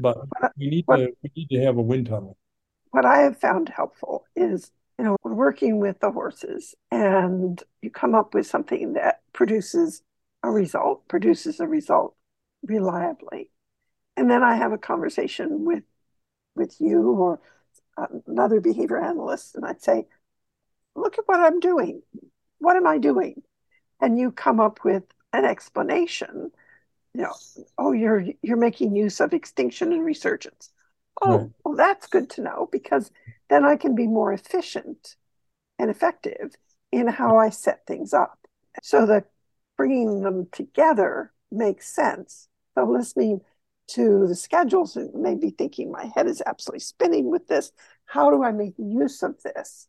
But 0.00 0.18
we 0.56 0.68
need 0.68 0.84
to 0.88 1.12
we 1.22 1.30
need 1.36 1.48
to 1.50 1.60
have 1.64 1.76
a 1.76 1.82
wind 1.82 2.06
tunnel. 2.06 2.36
What 2.90 3.04
I 3.04 3.18
have 3.18 3.38
found 3.38 3.68
helpful 3.68 4.24
is 4.34 4.70
you 4.98 5.04
know 5.04 5.16
working 5.22 5.78
with 5.78 6.00
the 6.00 6.10
horses, 6.10 6.74
and 6.90 7.62
you 7.82 7.90
come 7.90 8.14
up 8.14 8.34
with 8.34 8.46
something 8.46 8.94
that 8.94 9.20
produces 9.32 10.02
a 10.42 10.50
result, 10.50 11.06
produces 11.08 11.60
a 11.60 11.68
result 11.68 12.16
reliably, 12.62 13.50
and 14.16 14.30
then 14.30 14.42
I 14.42 14.56
have 14.56 14.72
a 14.72 14.78
conversation 14.78 15.64
with 15.64 15.84
with 16.54 16.80
you 16.80 17.12
or 17.12 17.40
uh, 17.96 18.06
another 18.26 18.60
behavior 18.60 18.98
analyst, 18.98 19.54
and 19.54 19.64
I'd 19.64 19.82
say, 19.82 20.06
look 20.94 21.18
at 21.18 21.26
what 21.26 21.40
I'm 21.40 21.60
doing. 21.60 22.02
What 22.58 22.76
am 22.76 22.86
I 22.86 22.98
doing? 22.98 23.42
And 24.00 24.18
you 24.18 24.32
come 24.32 24.60
up 24.60 24.80
with 24.84 25.04
an 25.32 25.44
explanation. 25.44 26.50
You 27.14 27.22
know, 27.22 27.34
oh, 27.78 27.92
you're 27.92 28.24
you're 28.42 28.56
making 28.56 28.96
use 28.96 29.20
of 29.20 29.34
extinction 29.34 29.92
and 29.92 30.04
resurgence. 30.04 30.70
Oh, 31.20 31.38
right. 31.38 31.50
well, 31.64 31.76
that's 31.76 32.06
good 32.06 32.30
to 32.30 32.42
know 32.42 32.68
because 32.72 33.10
then 33.48 33.64
I 33.64 33.76
can 33.76 33.94
be 33.94 34.06
more 34.06 34.32
efficient 34.32 35.16
and 35.78 35.90
effective 35.90 36.54
in 36.90 37.06
how 37.06 37.36
I 37.36 37.50
set 37.50 37.86
things 37.86 38.14
up. 38.14 38.38
So 38.82 39.06
that 39.06 39.26
bringing 39.76 40.22
them 40.22 40.48
together 40.52 41.32
makes 41.50 41.94
sense. 41.94 42.48
So 42.74 42.84
listening 42.84 43.40
to 43.88 44.26
the 44.26 44.34
schedules 44.34 44.96
and 44.96 45.12
maybe 45.14 45.50
thinking 45.50 45.90
my 45.90 46.10
head 46.14 46.26
is 46.26 46.42
absolutely 46.46 46.80
spinning 46.80 47.30
with 47.30 47.48
this. 47.48 47.72
How 48.06 48.30
do 48.30 48.42
I 48.42 48.52
make 48.52 48.74
use 48.78 49.22
of 49.22 49.42
this? 49.42 49.88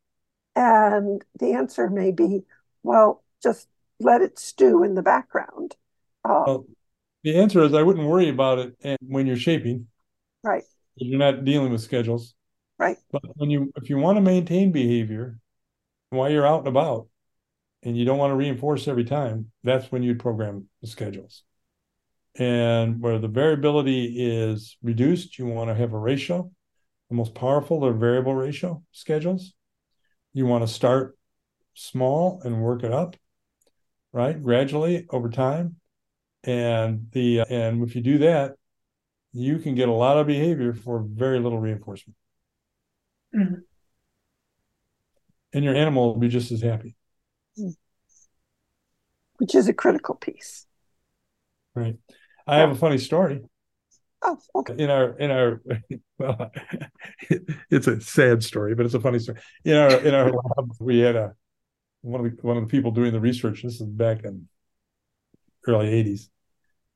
And 0.56 1.24
the 1.40 1.54
answer 1.54 1.90
may 1.90 2.12
be, 2.12 2.44
well, 2.84 3.24
just 3.42 3.68
let 4.00 4.22
it 4.22 4.38
stew 4.38 4.84
in 4.84 4.96
the 4.96 5.02
background. 5.02 5.76
Um, 6.24 6.44
well, 6.46 6.66
the 7.24 7.38
answer 7.38 7.64
is 7.64 7.74
I 7.74 7.82
wouldn't 7.82 8.08
worry 8.08 8.30
about 8.30 8.60
it 8.60 8.98
when 9.02 9.26
you're 9.26 9.38
shaping. 9.38 9.88
Right. 10.44 10.64
You're 10.96 11.20
not 11.20 11.46
dealing 11.46 11.72
with 11.72 11.82
schedules. 11.82 12.34
Right. 12.78 12.98
But 13.12 13.24
when 13.36 13.50
you 13.50 13.72
if 13.76 13.90
you 13.90 13.98
want 13.98 14.18
to 14.18 14.22
maintain 14.22 14.72
behavior 14.72 15.40
while 16.10 16.30
you're 16.30 16.46
out 16.46 16.60
and 16.60 16.68
about 16.68 17.08
and 17.82 17.98
you 17.98 18.06
don't 18.06 18.18
want 18.18 18.32
to 18.32 18.36
reinforce 18.36 18.88
every 18.88 19.06
time, 19.06 19.52
that's 19.64 19.92
when 19.92 20.04
you'd 20.04 20.20
program 20.20 20.68
the 20.82 20.88
schedules. 20.88 21.44
And 22.36 23.00
where 23.00 23.20
the 23.20 23.28
variability 23.28 24.16
is 24.18 24.78
reduced, 24.82 25.38
you 25.38 25.46
want 25.46 25.70
to 25.70 25.76
have 25.76 25.94
a 25.94 26.00
ratio. 26.00 26.52
The 27.10 27.16
most 27.16 27.36
powerful 27.36 27.86
are 27.86 27.94
variable 27.94 28.34
ratio 28.34 28.84
schedules 28.92 29.54
you 30.34 30.46
want 30.46 30.68
to 30.68 30.74
start 30.74 31.18
small 31.74 32.42
and 32.44 32.62
work 32.62 32.84
it 32.84 32.92
up 32.92 33.16
right 34.12 34.42
gradually 34.42 35.06
over 35.10 35.30
time. 35.30 35.78
And 36.44 37.08
the 37.12 37.42
and 37.42 37.84
if 37.84 37.96
you 37.96 38.02
do 38.02 38.18
that 38.20 38.56
you 39.34 39.58
can 39.58 39.74
get 39.74 39.90
a 39.90 39.94
lot 39.94 40.18
of 40.18 40.28
behavior 40.28 40.74
for 40.74 41.04
very 41.04 41.40
little 41.40 41.60
reinforcement. 41.60 42.16
Mm-hmm. 43.36 43.56
and 45.54 45.66
your 45.66 45.74
animal 45.74 46.14
will 46.14 46.20
be 46.20 46.28
just 46.28 46.52
as 46.52 46.62
happy. 46.62 46.96
Which 49.38 49.56
is 49.56 49.68
a 49.68 49.74
critical 49.74 50.14
piece. 50.14 50.68
Right. 51.74 51.98
I 52.46 52.58
have 52.58 52.70
a 52.70 52.76
funny 52.76 53.00
story 53.00 53.42
Oh, 54.26 54.38
okay. 54.56 54.76
In 54.78 54.90
our 54.90 55.18
in 55.18 55.32
our 55.32 55.62
well, 56.18 56.52
it's 57.70 57.88
a 57.88 58.00
sad 58.00 58.44
story, 58.44 58.74
but 58.74 58.86
it's 58.86 58.96
a 58.96 59.00
funny 59.00 59.20
story. 59.20 59.40
In 59.66 59.76
our 59.76 60.00
in 60.00 60.14
our 60.14 60.32
lab, 60.32 60.72
we 60.80 61.00
had 61.00 61.16
a 61.16 61.34
one 62.02 62.26
of 62.26 62.32
the 62.32 62.42
one 62.42 62.58
of 62.58 62.64
the 62.64 62.70
people 62.70 62.92
doing 62.92 63.12
the 63.12 63.20
research. 63.20 63.64
This 63.64 63.82
is 63.82 63.88
back 63.88 64.24
in 64.24 64.48
early 65.68 65.88
'80s, 65.88 66.30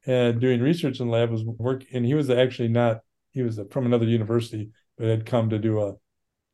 and 0.06 0.40
doing 0.40 0.62
research 0.62 1.00
in 1.00 1.08
the 1.08 1.14
lab 1.14 1.32
was 1.32 1.44
work. 1.44 1.84
And 1.94 2.06
he 2.06 2.14
was 2.14 2.30
actually 2.30 2.70
not 2.70 3.02
he 3.32 3.42
was 3.44 3.60
from 3.72 3.86
another 3.86 4.06
university, 4.06 4.72
but 4.98 5.08
had 5.08 5.26
come 5.26 5.50
to 5.50 5.60
do 5.60 5.80
a, 5.82 5.90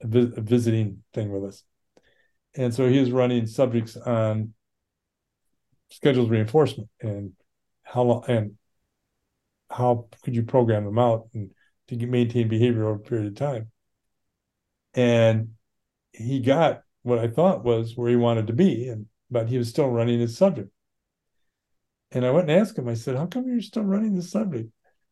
a, 0.01 0.07
vis, 0.07 0.37
a 0.37 0.41
visiting 0.41 1.03
thing 1.13 1.31
with 1.31 1.45
us. 1.45 1.63
And 2.55 2.73
so 2.73 2.89
he 2.89 2.99
was 2.99 3.11
running 3.11 3.45
subjects 3.47 3.95
on 3.95 4.53
schedules 5.89 6.29
reinforcement 6.29 6.89
and 7.01 7.33
how 7.83 8.01
long 8.03 8.23
and 8.27 8.55
how 9.73 10.07
could 10.23 10.35
you 10.35 10.43
program 10.43 10.85
them 10.85 10.99
out 10.99 11.29
and 11.33 11.51
to 11.87 12.07
maintain 12.07 12.47
behavior 12.47 12.87
over 12.87 12.95
a 12.95 12.99
period 12.99 13.27
of 13.27 13.35
time? 13.35 13.71
And 14.93 15.49
he 16.11 16.39
got 16.39 16.83
what 17.01 17.19
I 17.19 17.27
thought 17.27 17.63
was 17.63 17.97
where 17.97 18.09
he 18.09 18.15
wanted 18.15 18.47
to 18.47 18.53
be, 18.53 18.87
and 18.87 19.07
but 19.29 19.49
he 19.49 19.57
was 19.57 19.69
still 19.69 19.89
running 19.89 20.19
his 20.19 20.37
subject. 20.37 20.69
And 22.11 22.25
I 22.25 22.31
went 22.31 22.49
and 22.49 22.59
asked 22.59 22.77
him, 22.77 22.87
I 22.87 22.93
said, 22.93 23.15
How 23.15 23.25
come 23.25 23.47
you're 23.47 23.61
still 23.61 23.83
running 23.83 24.15
the 24.15 24.21
subject? 24.21 24.69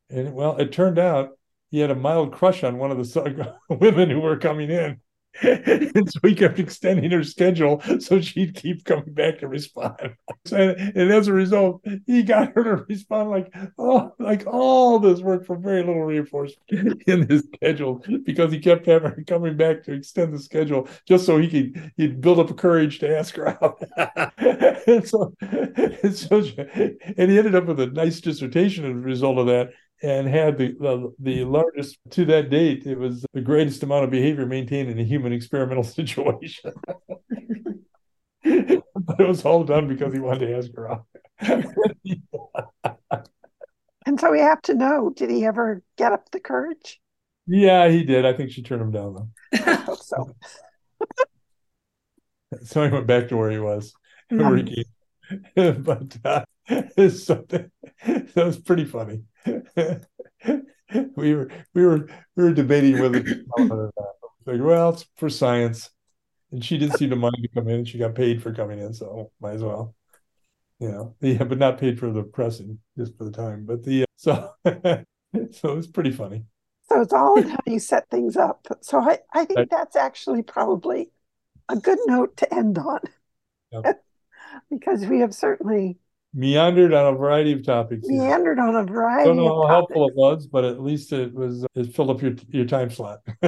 And 0.09 0.33
well, 0.33 0.57
it 0.57 0.71
turned 0.71 0.99
out 0.99 1.31
he 1.71 1.79
had 1.79 1.89
a 1.89 1.95
mild 1.95 2.33
crush 2.33 2.63
on 2.63 2.77
one 2.77 2.91
of 2.91 2.97
the 2.97 3.55
women 3.69 4.09
who 4.09 4.19
were 4.19 4.37
coming 4.37 4.69
in. 4.69 5.01
and 5.41 6.11
so 6.11 6.19
he 6.23 6.35
kept 6.35 6.59
extending 6.59 7.09
her 7.11 7.23
schedule 7.23 7.81
so 7.99 8.19
she'd 8.19 8.53
keep 8.55 8.83
coming 8.83 9.13
back 9.13 9.39
to 9.39 9.47
respond. 9.47 9.95
and, 10.51 10.71
and, 10.71 11.11
as 11.11 11.27
a 11.27 11.33
result, 11.33 11.81
he 12.05 12.21
got 12.21 12.53
her 12.53 12.63
to 12.63 12.85
respond 12.89 13.29
like, 13.29 13.53
oh, 13.77 14.13
like 14.19 14.45
all 14.45 14.99
this 14.99 15.21
work 15.21 15.45
for 15.45 15.55
very 15.55 15.83
little 15.83 16.03
reinforcement 16.03 17.01
in 17.07 17.27
his 17.29 17.47
schedule 17.55 18.03
because 18.23 18.51
he 18.51 18.59
kept 18.59 18.85
having 18.85 19.11
her 19.11 19.23
coming 19.25 19.55
back 19.55 19.83
to 19.83 19.93
extend 19.93 20.33
the 20.33 20.39
schedule 20.39 20.87
just 21.07 21.25
so 21.25 21.37
he 21.37 21.47
could 21.47 21.91
he'd 21.95 22.19
build 22.19 22.39
up 22.39 22.55
courage 22.57 22.99
to 22.99 23.17
ask 23.17 23.35
her 23.35 23.47
out. 23.47 23.81
and 24.87 25.07
so, 25.07 25.33
and 25.41 26.15
so 26.15 26.43
and 27.17 27.31
he 27.31 27.37
ended 27.37 27.55
up 27.55 27.65
with 27.65 27.79
a 27.79 27.87
nice 27.87 28.19
dissertation 28.19 28.85
as 28.85 28.91
a 28.91 29.05
result 29.05 29.37
of 29.37 29.47
that 29.47 29.71
and 30.03 30.27
had 30.27 30.57
the, 30.57 30.75
the, 30.79 31.13
the 31.19 31.43
largest 31.45 31.97
to 32.11 32.25
that 32.25 32.49
date. 32.49 32.85
It 32.85 32.97
was 32.97 33.25
the 33.33 33.41
greatest 33.41 33.83
amount 33.83 34.05
of 34.05 34.09
behavior 34.09 34.45
maintained 34.45 34.89
in 34.89 34.99
a 34.99 35.03
human 35.03 35.31
experimental 35.33 35.83
situation. 35.99 36.73
but 38.43 39.19
it 39.19 39.27
was 39.27 39.45
all 39.45 39.63
done 39.63 39.87
because 39.87 40.13
he 40.13 40.19
wanted 40.19 40.47
to 40.47 40.57
ask 40.57 40.71
her 40.75 40.91
out. 40.91 41.05
and 44.05 44.19
so 44.19 44.31
we 44.31 44.39
have 44.39 44.61
to 44.63 44.73
know: 44.73 45.11
did 45.15 45.29
he 45.29 45.45
ever 45.45 45.83
get 45.97 46.11
up 46.11 46.31
the 46.31 46.39
courage? 46.39 46.99
Yeah, 47.47 47.89
he 47.89 48.03
did. 48.03 48.25
I 48.25 48.33
think 48.33 48.51
she 48.51 48.63
turned 48.63 48.81
him 48.81 48.91
down 48.91 49.13
though. 49.13 49.29
I 49.65 49.73
hope 49.75 50.01
so. 50.01 50.35
so 52.63 52.83
he 52.83 52.91
went 52.91 53.07
back 53.07 53.27
to 53.29 53.37
where 53.37 53.51
he 53.51 53.59
was. 53.59 53.93
Mm-hmm. 54.31 55.81
but 55.83 56.17
uh, 56.23 56.43
so 57.09 57.45
that, 57.49 57.69
that 58.05 58.45
was 58.45 58.59
pretty 58.59 58.85
funny. 58.85 59.23
we 61.15 61.35
were 61.35 61.49
we 61.73 61.85
were 61.85 62.07
we 62.35 62.43
were 62.43 62.53
debating 62.53 62.99
whether 62.99 63.23
like, 64.45 64.59
well, 64.61 64.89
it's 64.89 65.05
for 65.17 65.29
science. 65.29 65.89
And 66.51 66.63
she 66.63 66.77
didn't 66.77 66.97
seem 66.97 67.11
to 67.11 67.15
mind 67.15 67.37
to 67.41 67.47
come 67.47 67.69
in. 67.69 67.85
She 67.85 67.97
got 67.97 68.15
paid 68.15 68.43
for 68.43 68.53
coming 68.53 68.79
in, 68.79 68.93
so 68.93 69.31
might 69.39 69.53
as 69.53 69.63
well. 69.63 69.95
You 70.79 70.89
know, 70.89 71.15
yeah, 71.21 71.43
but 71.43 71.59
not 71.59 71.77
paid 71.77 71.99
for 71.99 72.11
the 72.11 72.23
pressing, 72.23 72.79
just 72.97 73.17
for 73.17 73.23
the 73.23 73.31
time. 73.31 73.65
But 73.65 73.83
the 73.83 74.03
uh, 74.03 74.05
so 74.17 74.51
so 75.51 75.77
it's 75.77 75.87
pretty 75.87 76.11
funny. 76.11 76.45
So 76.89 77.01
it's 77.01 77.13
all 77.13 77.37
in 77.37 77.49
how 77.49 77.59
you 77.65 77.79
set 77.79 78.09
things 78.09 78.35
up. 78.35 78.67
So 78.81 78.99
I, 78.99 79.19
I 79.33 79.45
think 79.45 79.69
that's 79.69 79.95
actually 79.95 80.43
probably 80.43 81.11
a 81.69 81.77
good 81.77 81.99
note 82.05 82.35
to 82.37 82.53
end 82.53 82.77
on. 82.77 82.99
Yep. 83.71 84.03
because 84.69 85.05
we 85.05 85.19
have 85.19 85.33
certainly 85.33 85.97
meandered 86.33 86.93
on 86.93 87.13
a 87.13 87.17
variety 87.17 87.53
of 87.53 87.63
topics. 87.65 88.07
meandered 88.07 88.59
on 88.59 88.75
a 88.75 88.83
variety 88.83 89.29
don't 89.29 89.37
know 89.37 89.47
of 89.47 89.63
how 89.63 89.67
helpful 89.67 90.07
it 90.07 90.15
was, 90.15 90.47
but 90.47 90.65
at 90.65 90.81
least 90.81 91.13
it 91.13 91.33
was 91.33 91.65
it 91.75 91.93
filled 91.95 92.09
up 92.09 92.21
your 92.21 92.33
your 92.49 92.65
time 92.65 92.89
slot. 92.89 93.19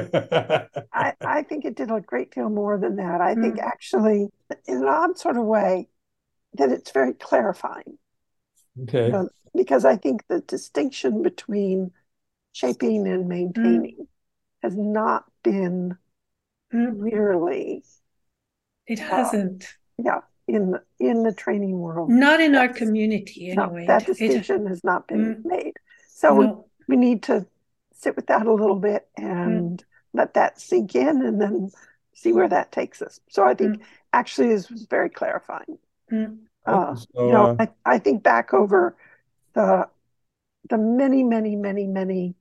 I, 0.93 1.13
I 1.23 1.43
think 1.43 1.65
it 1.65 1.75
did 1.75 1.91
a 1.91 2.01
great 2.01 2.31
deal 2.31 2.49
more 2.49 2.77
than 2.77 2.97
that. 2.97 3.19
I 3.21 3.35
think 3.35 3.55
Mm. 3.55 3.59
actually, 3.59 4.29
in 4.67 4.77
an 4.77 4.85
odd 4.87 5.17
sort 5.17 5.37
of 5.37 5.45
way, 5.45 5.87
that 6.55 6.71
it's 6.71 6.91
very 6.91 7.13
clarifying. 7.13 7.97
okay. 8.83 9.07
you 9.07 9.11
know, 9.11 9.29
because 9.55 9.85
I 9.85 9.97
think 9.97 10.25
the 10.27 10.41
distinction 10.41 11.21
between 11.23 11.91
shaping 12.53 13.07
and 13.07 13.27
maintaining 13.27 14.07
has 14.63 14.75
not 14.75 15.25
been 15.43 15.97
Mm, 16.73 16.99
clearly, 16.99 17.83
It 18.87 18.99
hasn't. 18.99 19.77
yeah, 19.97 20.21
in 20.47 20.71
the, 20.71 20.83
in 20.99 21.23
the 21.23 21.33
training 21.33 21.79
world. 21.79 22.09
Not 22.09 22.41
in 22.41 22.55
our 22.55 22.65
Yes. 22.65 22.77
community, 22.77 23.53
No, 23.55 23.63
anyway. 23.65 23.85
that 23.87 24.09
It- 24.09 24.21
it- 24.21 24.47
has 24.67 24.83
not 24.83 25.07
been 25.07 25.35
Mm. 25.37 25.45
made. 25.45 25.73
So 26.07 26.35
we, 26.35 26.45
no. 26.47 26.65
we 26.87 26.95
need 26.97 27.23
to 27.23 27.45
sit 27.93 28.15
with 28.15 28.27
that 28.27 28.45
a 28.45 28.51
little 28.51 28.75
bit 28.75 29.07
and 29.17 29.79
Mm. 29.79 29.85
let 30.13 30.33
that 30.33 30.59
sink 30.59 30.95
in 30.95 31.21
and 31.21 31.41
then 31.41 31.69
see 32.13 32.33
where 32.33 32.49
that 32.49 32.71
takes 32.71 33.01
us. 33.01 33.19
So 33.29 33.43
I 33.43 33.55
think 33.55 33.81
actually 34.11 34.49
this 34.49 34.69
was 34.69 34.85
very 34.85 35.09
clarifying. 35.09 35.79
Mm. 36.11 36.39
Uh, 36.65 36.95
So, 36.95 37.25
you 37.25 37.31
know, 37.31 37.45
uh, 37.47 37.55
I, 37.85 37.95
I 37.95 37.99
think 37.99 38.23
back 38.23 38.53
over 38.53 38.95
the 39.53 39.87
the 40.69 40.77
many, 40.77 41.23
many, 41.23 41.57
many, 41.57 41.87
many 41.87 42.35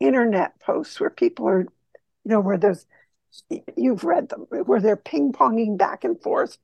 internet 0.00 0.58
posts 0.58 0.98
where 0.98 1.10
people 1.10 1.46
are, 1.48 1.60
you 1.60 1.68
know, 2.24 2.40
where 2.40 2.58
there's 2.58 2.86
you've 3.76 4.02
read 4.04 4.30
them, 4.30 4.46
where 4.50 4.80
they're 4.80 4.96
ping-ponging 4.96 5.76
back 5.76 6.02
and 6.02 6.20
forth. 6.20 6.58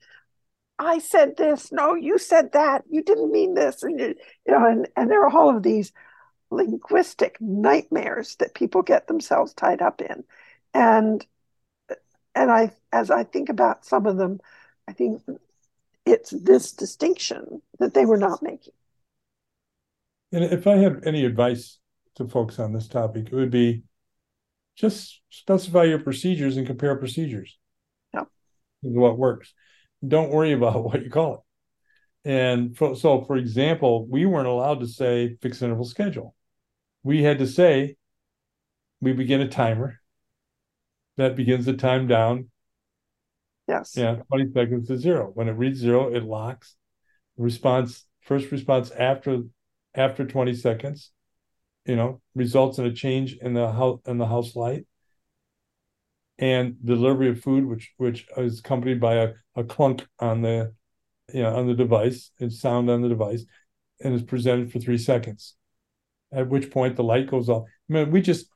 I 0.79 0.99
said 0.99 1.37
this, 1.37 1.71
no, 1.71 1.95
you 1.95 2.19
said 2.19 2.53
that, 2.53 2.83
you 2.91 3.03
didn't 3.03 3.31
mean 3.31 3.55
this, 3.55 3.83
and 3.83 3.99
you, 3.99 4.15
you 4.47 4.53
know, 4.53 4.67
and, 4.67 4.89
and 4.97 5.11
there 5.11 5.25
are 5.25 5.31
all 5.31 5.57
of 5.57 5.63
these 5.63 5.93
linguistic 6.51 7.37
nightmares 7.41 8.37
that 8.37 8.55
people 8.55 8.83
get 8.83 9.07
themselves 9.07 9.53
tied 9.55 9.83
up 9.83 10.01
in. 10.01 10.25
And 10.73 11.25
and 12.35 12.51
I 12.51 12.73
as 12.93 13.11
I 13.11 13.25
think 13.25 13.49
about 13.49 13.85
some 13.85 14.07
of 14.07 14.17
them, 14.17 14.41
I 14.89 14.93
think 14.93 15.23
it's 16.05 16.31
this 16.31 16.73
distinction 16.73 17.63
that 17.79 17.95
they 17.95 18.05
were 18.05 18.17
not 18.17 18.43
making. 18.43 18.75
And 20.33 20.45
if 20.45 20.67
I 20.67 20.77
have 20.79 21.05
any 21.05 21.25
advice 21.25 21.79
to 22.17 22.27
folks 22.27 22.59
on 22.59 22.73
this 22.73 22.89
topic, 22.89 23.27
it 23.27 23.35
would 23.35 23.51
be 23.51 23.85
just 24.77 25.21
specify 25.31 25.85
your 25.85 26.01
procedures 26.01 26.57
and 26.57 26.67
compare 26.67 26.97
procedures. 26.97 27.57
Yeah. 28.13 28.25
What 28.83 29.17
works. 29.17 29.55
Don't 30.07 30.31
worry 30.31 30.53
about 30.53 30.85
what 30.85 31.03
you 31.03 31.11
call 31.11 31.35
it. 31.35 31.41
And 32.29 32.77
for, 32.77 32.97
so, 32.97 33.23
for 33.25 33.37
example, 33.37 34.07
we 34.07 34.25
weren't 34.25 34.47
allowed 34.47 34.81
to 34.81 34.87
say 34.87 35.37
fixed 35.43 35.63
interval 35.63 35.85
schedule. 35.85 36.35
We 37.03 37.23
had 37.23 37.39
to 37.39 37.47
say 37.47 37.97
we 39.01 39.13
begin 39.13 39.43
a 39.43 39.49
timer 39.49 40.01
that 41.17 41.37
begins 41.37 41.67
the 41.67 41.75
time 41.75 42.07
down 42.07 42.51
Yes. 43.67 43.97
yeah, 43.97 44.17
20 44.29 44.53
seconds 44.53 44.89
to 44.89 44.99
zero. 44.99 45.31
When 45.33 45.49
it 45.49 45.53
reads 45.53 45.79
zero, 45.79 46.15
it 46.15 46.23
locks. 46.23 46.77
Response, 47.37 48.05
first 48.21 48.51
response 48.51 48.91
after 48.91 49.43
after 49.95 50.27
20 50.27 50.55
seconds, 50.55 51.11
you 51.87 51.97
know, 51.97 52.21
results 52.35 52.79
in 52.79 52.85
a 52.85 52.93
change 52.93 53.37
in 53.41 53.55
the 53.55 53.71
house 53.73 54.01
in 54.07 54.19
the 54.19 54.27
house 54.27 54.55
light. 54.55 54.87
And 56.39 56.85
delivery 56.85 57.29
of 57.29 57.41
food, 57.41 57.65
which 57.65 57.93
which 57.97 58.27
is 58.37 58.59
accompanied 58.59 59.01
by 59.01 59.15
a, 59.15 59.33
a 59.55 59.63
clunk 59.63 60.05
on 60.19 60.43
the 60.43 60.75
you 61.33 61.43
know 61.43 61.55
on 61.57 61.69
the 61.69 61.75
device 61.75 62.33
and 62.41 62.53
sound 62.53 62.91
on 62.91 63.03
the 63.03 63.09
device 63.09 63.45
and 64.01 64.15
is 64.15 64.23
presented 64.23 64.73
for 64.73 64.81
three 64.81 64.99
seconds. 64.99 65.55
At 66.33 66.49
which 66.49 66.71
point 66.71 66.97
the 66.97 67.05
light 67.05 67.31
goes 67.31 67.49
off. 67.49 67.65
I 67.89 67.93
mean, 67.93 68.11
we 68.11 68.21
just 68.21 68.47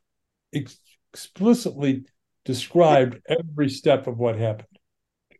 ex- 0.53 0.79
explicitly 1.13 2.05
described 2.43 3.21
every 3.29 3.69
step 3.69 4.07
of 4.07 4.17
what 4.17 4.37
happened. 4.37 4.67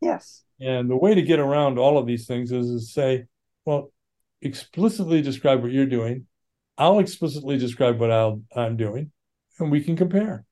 Yes. 0.02 0.44
And 0.62 0.90
the 0.90 0.96
way 0.96 1.16
to 1.16 1.22
get 1.22 1.40
around 1.40 1.78
all 1.78 1.98
of 1.98 2.06
these 2.06 2.28
things 2.28 2.52
is 2.52 2.68
to 2.68 2.80
say, 2.80 3.26
well, 3.66 3.92
explicitly 4.42 5.22
describe 5.22 5.62
what 5.62 5.72
you're 5.72 5.86
doing. 5.86 6.28
I'll 6.78 7.00
explicitly 7.00 7.58
describe 7.58 8.00
what 8.00 8.12
I'll, 8.12 8.42
I'm 8.56 8.78
doing, 8.78 9.12
and 9.60 9.70
we 9.70 9.82
can 9.84 9.98
compare. 9.98 10.46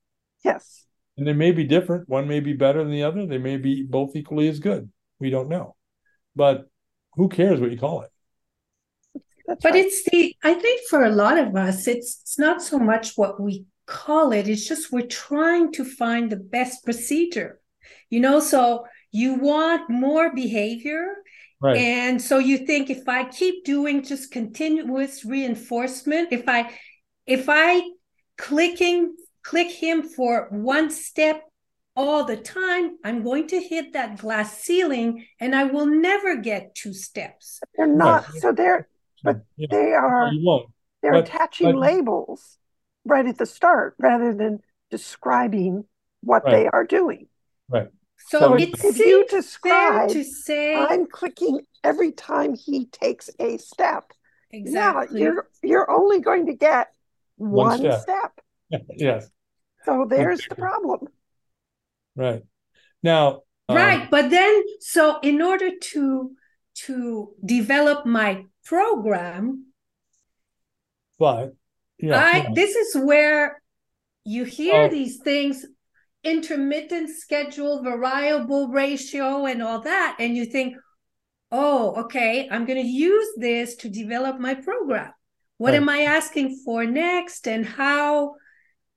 Yes. 0.44 0.87
And 1.18 1.28
they 1.28 1.34
may 1.34 1.52
be 1.52 1.64
different. 1.64 2.08
One 2.08 2.28
may 2.28 2.40
be 2.40 2.54
better 2.54 2.84
than 2.84 2.92
the 2.92 3.04
other. 3.04 3.26
They 3.26 3.40
may 3.40 3.58
be 3.58 3.84
both 3.84 4.16
equally 4.16 4.48
as 4.48 4.60
good. 4.60 4.92
We 5.20 5.30
don't 5.30 5.50
know. 5.50 5.76
But 6.36 6.70
who 7.14 7.28
cares 7.28 7.60
what 7.60 7.72
you 7.72 7.78
call 7.78 8.04
it? 8.04 8.12
That's 9.48 9.64
But 9.64 9.74
right. 9.74 9.86
it's 9.86 10.04
the, 10.10 10.36
I 10.44 10.54
think 10.54 10.82
for 10.90 11.04
a 11.04 11.10
lot 11.10 11.38
of 11.38 11.56
us, 11.56 11.88
it's, 11.88 12.22
it's 12.22 12.38
not 12.38 12.62
so 12.62 12.78
much 12.78 13.14
what 13.16 13.40
we 13.42 13.66
call 13.88 14.34
it, 14.34 14.48
it's 14.48 14.68
just 14.68 14.92
we're 14.92 15.08
trying 15.08 15.72
to 15.72 15.86
find 15.86 16.30
the 16.30 16.36
best 16.38 16.84
procedure. 16.84 17.60
You 18.10 18.20
know, 18.20 18.40
so 18.40 18.86
you 19.12 19.36
want 19.36 19.90
more 19.90 20.34
behavior. 20.36 21.16
Right. 21.60 21.78
And 21.78 22.22
so 22.22 22.38
you 22.38 22.60
think 22.60 22.90
if 22.90 23.08
I 23.08 23.24
keep 23.26 23.66
doing 23.66 24.04
just 24.04 24.32
continuous 24.32 25.26
reinforcement, 25.26 26.32
if 26.32 26.48
I 26.48 26.72
if 27.26 27.46
I 27.50 27.82
clicking 28.38 29.16
click 29.50 29.72
him 29.86 29.98
for 30.04 30.48
one 30.52 30.90
step 30.90 31.38
all 31.96 32.24
the 32.32 32.38
time, 32.38 32.86
I'm 33.08 33.24
going 33.24 33.48
to 33.54 33.60
hit 33.60 33.94
that 33.94 34.18
glass 34.24 34.50
ceiling 34.66 35.26
and 35.40 35.56
I 35.56 35.64
will 35.74 35.86
never 35.88 36.36
get 36.36 36.76
two 36.76 36.94
steps. 36.94 37.46
they're 37.76 37.88
not 37.88 38.30
Right. 38.30 38.42
so 38.42 38.52
they're 38.52 38.88
but 39.24 39.38
Yeah. 39.56 39.68
they 39.72 39.94
are 39.94 40.28
You 40.34 40.46
won't. 40.46 40.68
they're 41.02 41.14
but- 41.14 41.28
attaching 41.28 41.72
but- 41.72 41.80
labels 41.90 42.42
right 43.06 43.26
at 43.26 43.38
the 43.38 43.46
start 43.58 43.96
rather 43.98 44.32
than 44.42 44.54
describing 44.92 45.86
what 46.30 46.44
Right. 46.44 46.52
they 46.56 46.66
are 46.68 46.86
doing. 46.86 47.28
So, 48.30 48.40
So 48.40 48.54
it's 48.56 48.84
if 48.84 48.98
you 48.98 49.28
seems 49.28 49.32
fair 49.32 49.40
describe, 49.42 50.10
to 50.10 50.24
say 50.24 50.76
I'm 50.76 51.06
clicking 51.20 51.56
every 51.84 52.12
time 52.12 52.56
he 52.56 52.78
takes 52.88 53.30
a 53.40 53.58
step. 53.58 54.04
exactly. 54.52 55.20
Yeah, 55.22 55.26
you're 55.26 55.50
you're 55.70 55.90
only 56.00 56.20
going 56.30 56.46
to 56.48 56.54
get 56.54 56.86
One 57.38 57.68
one, 57.68 57.80
step. 57.80 58.02
step. 58.02 58.32
yes. 59.08 59.30
So 59.88 60.06
there's 60.10 60.46
the 60.50 60.56
problem. 60.56 61.08
Right. 62.16 62.44
Now. 63.04 63.44
um, 63.70 63.76
right 63.76 64.10
but 64.12 64.30
then 64.30 64.54
so 64.80 65.20
in 65.22 65.42
order 65.42 65.70
to 65.92 66.32
to 66.88 67.34
develop 67.44 68.06
my 68.06 68.32
program 68.72 69.66
But 71.20 71.54
yeah. 72.00 72.18
i 72.20 72.38
yeah. 72.38 72.50
this 72.60 72.74
is 72.84 72.90
where 73.10 73.62
you 74.36 74.44
hear 74.60 74.84
Oh. 74.84 74.90
these 74.98 75.18
things 75.30 75.66
intermittent 76.24 77.10
schedule 77.24 77.76
variable 77.84 78.64
ratio 78.84 79.46
and 79.52 79.60
all 79.62 79.82
that 79.94 80.16
and 80.20 80.36
you 80.38 80.46
think 80.56 80.70
oh 81.52 81.84
okay 82.04 82.34
i'm 82.52 82.66
going 82.70 82.82
to 82.82 82.92
use 83.10 83.30
this 83.38 83.76
to 83.82 83.88
develop 83.90 84.36
my 84.48 84.56
program 84.70 85.12
what 85.62 85.72
Right. 85.72 85.82
am 85.82 85.90
i 85.90 86.02
asking 86.18 86.48
for 86.66 86.80
next 86.86 87.48
and 87.54 87.64
how 87.66 88.36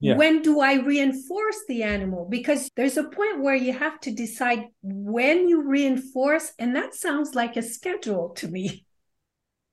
Yeah. 0.00 0.16
when 0.16 0.42
do 0.42 0.60
i 0.60 0.74
reinforce 0.74 1.60
the 1.68 1.82
animal 1.82 2.26
because 2.28 2.70
there's 2.76 2.96
a 2.96 3.04
point 3.04 3.40
where 3.42 3.54
you 3.54 3.72
have 3.72 4.00
to 4.00 4.10
decide 4.10 4.64
when 4.82 5.48
you 5.48 5.62
reinforce 5.68 6.52
and 6.58 6.74
that 6.76 6.94
sounds 6.94 7.34
like 7.34 7.56
a 7.56 7.62
schedule 7.62 8.30
to 8.36 8.48
me 8.48 8.84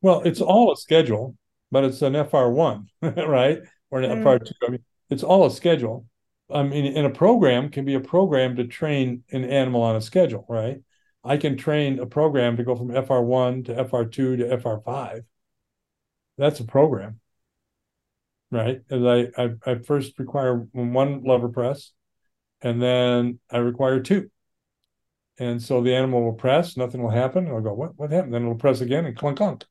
Well, 0.02 0.22
it's 0.22 0.42
all 0.42 0.72
a 0.72 0.78
schedule, 0.78 1.36
but 1.72 1.84
it's 1.84 2.02
an 2.04 2.14
FR1, 2.14 2.86
right? 3.02 3.60
Or 3.90 4.02
an 4.02 4.12
Mm. 4.12 4.24
FR2. 4.24 4.52
I 4.68 4.70
mean, 4.72 4.84
it's 5.10 5.24
all 5.24 5.46
a 5.48 5.52
schedule. 5.52 6.06
I 6.54 6.62
mean, 6.64 6.86
in 6.86 7.06
a 7.06 7.10
program 7.10 7.70
can 7.70 7.84
be 7.84 7.96
a 7.96 8.00
program 8.00 8.56
to 8.58 8.68
train 8.68 9.24
an 9.32 9.44
animal 9.44 9.82
on 9.82 9.96
a 9.96 10.02
schedule, 10.02 10.46
right? 10.48 10.78
I 11.24 11.38
can 11.38 11.58
train 11.58 12.00
a 12.00 12.06
program 12.06 12.58
to 12.58 12.64
go 12.64 12.76
from 12.76 12.90
FR1 12.90 13.66
to 13.66 13.74
FR2 13.76 14.38
to 14.38 14.58
FR5. 14.62 15.22
That's 16.38 16.60
a 16.60 16.66
program, 16.66 17.20
right? 18.52 18.82
As 18.90 19.04
I, 19.04 19.28
I, 19.38 19.50
I 19.66 19.76
first 19.80 20.18
require 20.20 20.68
one 20.72 21.24
lever 21.24 21.50
press, 21.50 21.92
and 22.62 22.82
then 22.82 23.40
I 23.52 23.58
require 23.58 24.00
two. 24.00 24.30
And 25.40 25.62
so 25.62 25.82
the 25.82 25.96
animal 25.96 26.24
will 26.24 26.34
press, 26.34 26.78
nothing 26.78 27.02
will 27.02 27.12
happen. 27.12 27.46
And 27.46 27.56
I'll 27.56 27.62
go, 27.62 27.74
what, 27.74 27.92
what 27.96 28.12
happened? 28.12 28.34
Then 28.34 28.44
it'll 28.44 28.56
press 28.56 28.82
again 28.82 29.06
and 29.06 29.16
clunk, 29.16 29.38
clunk 29.38 29.66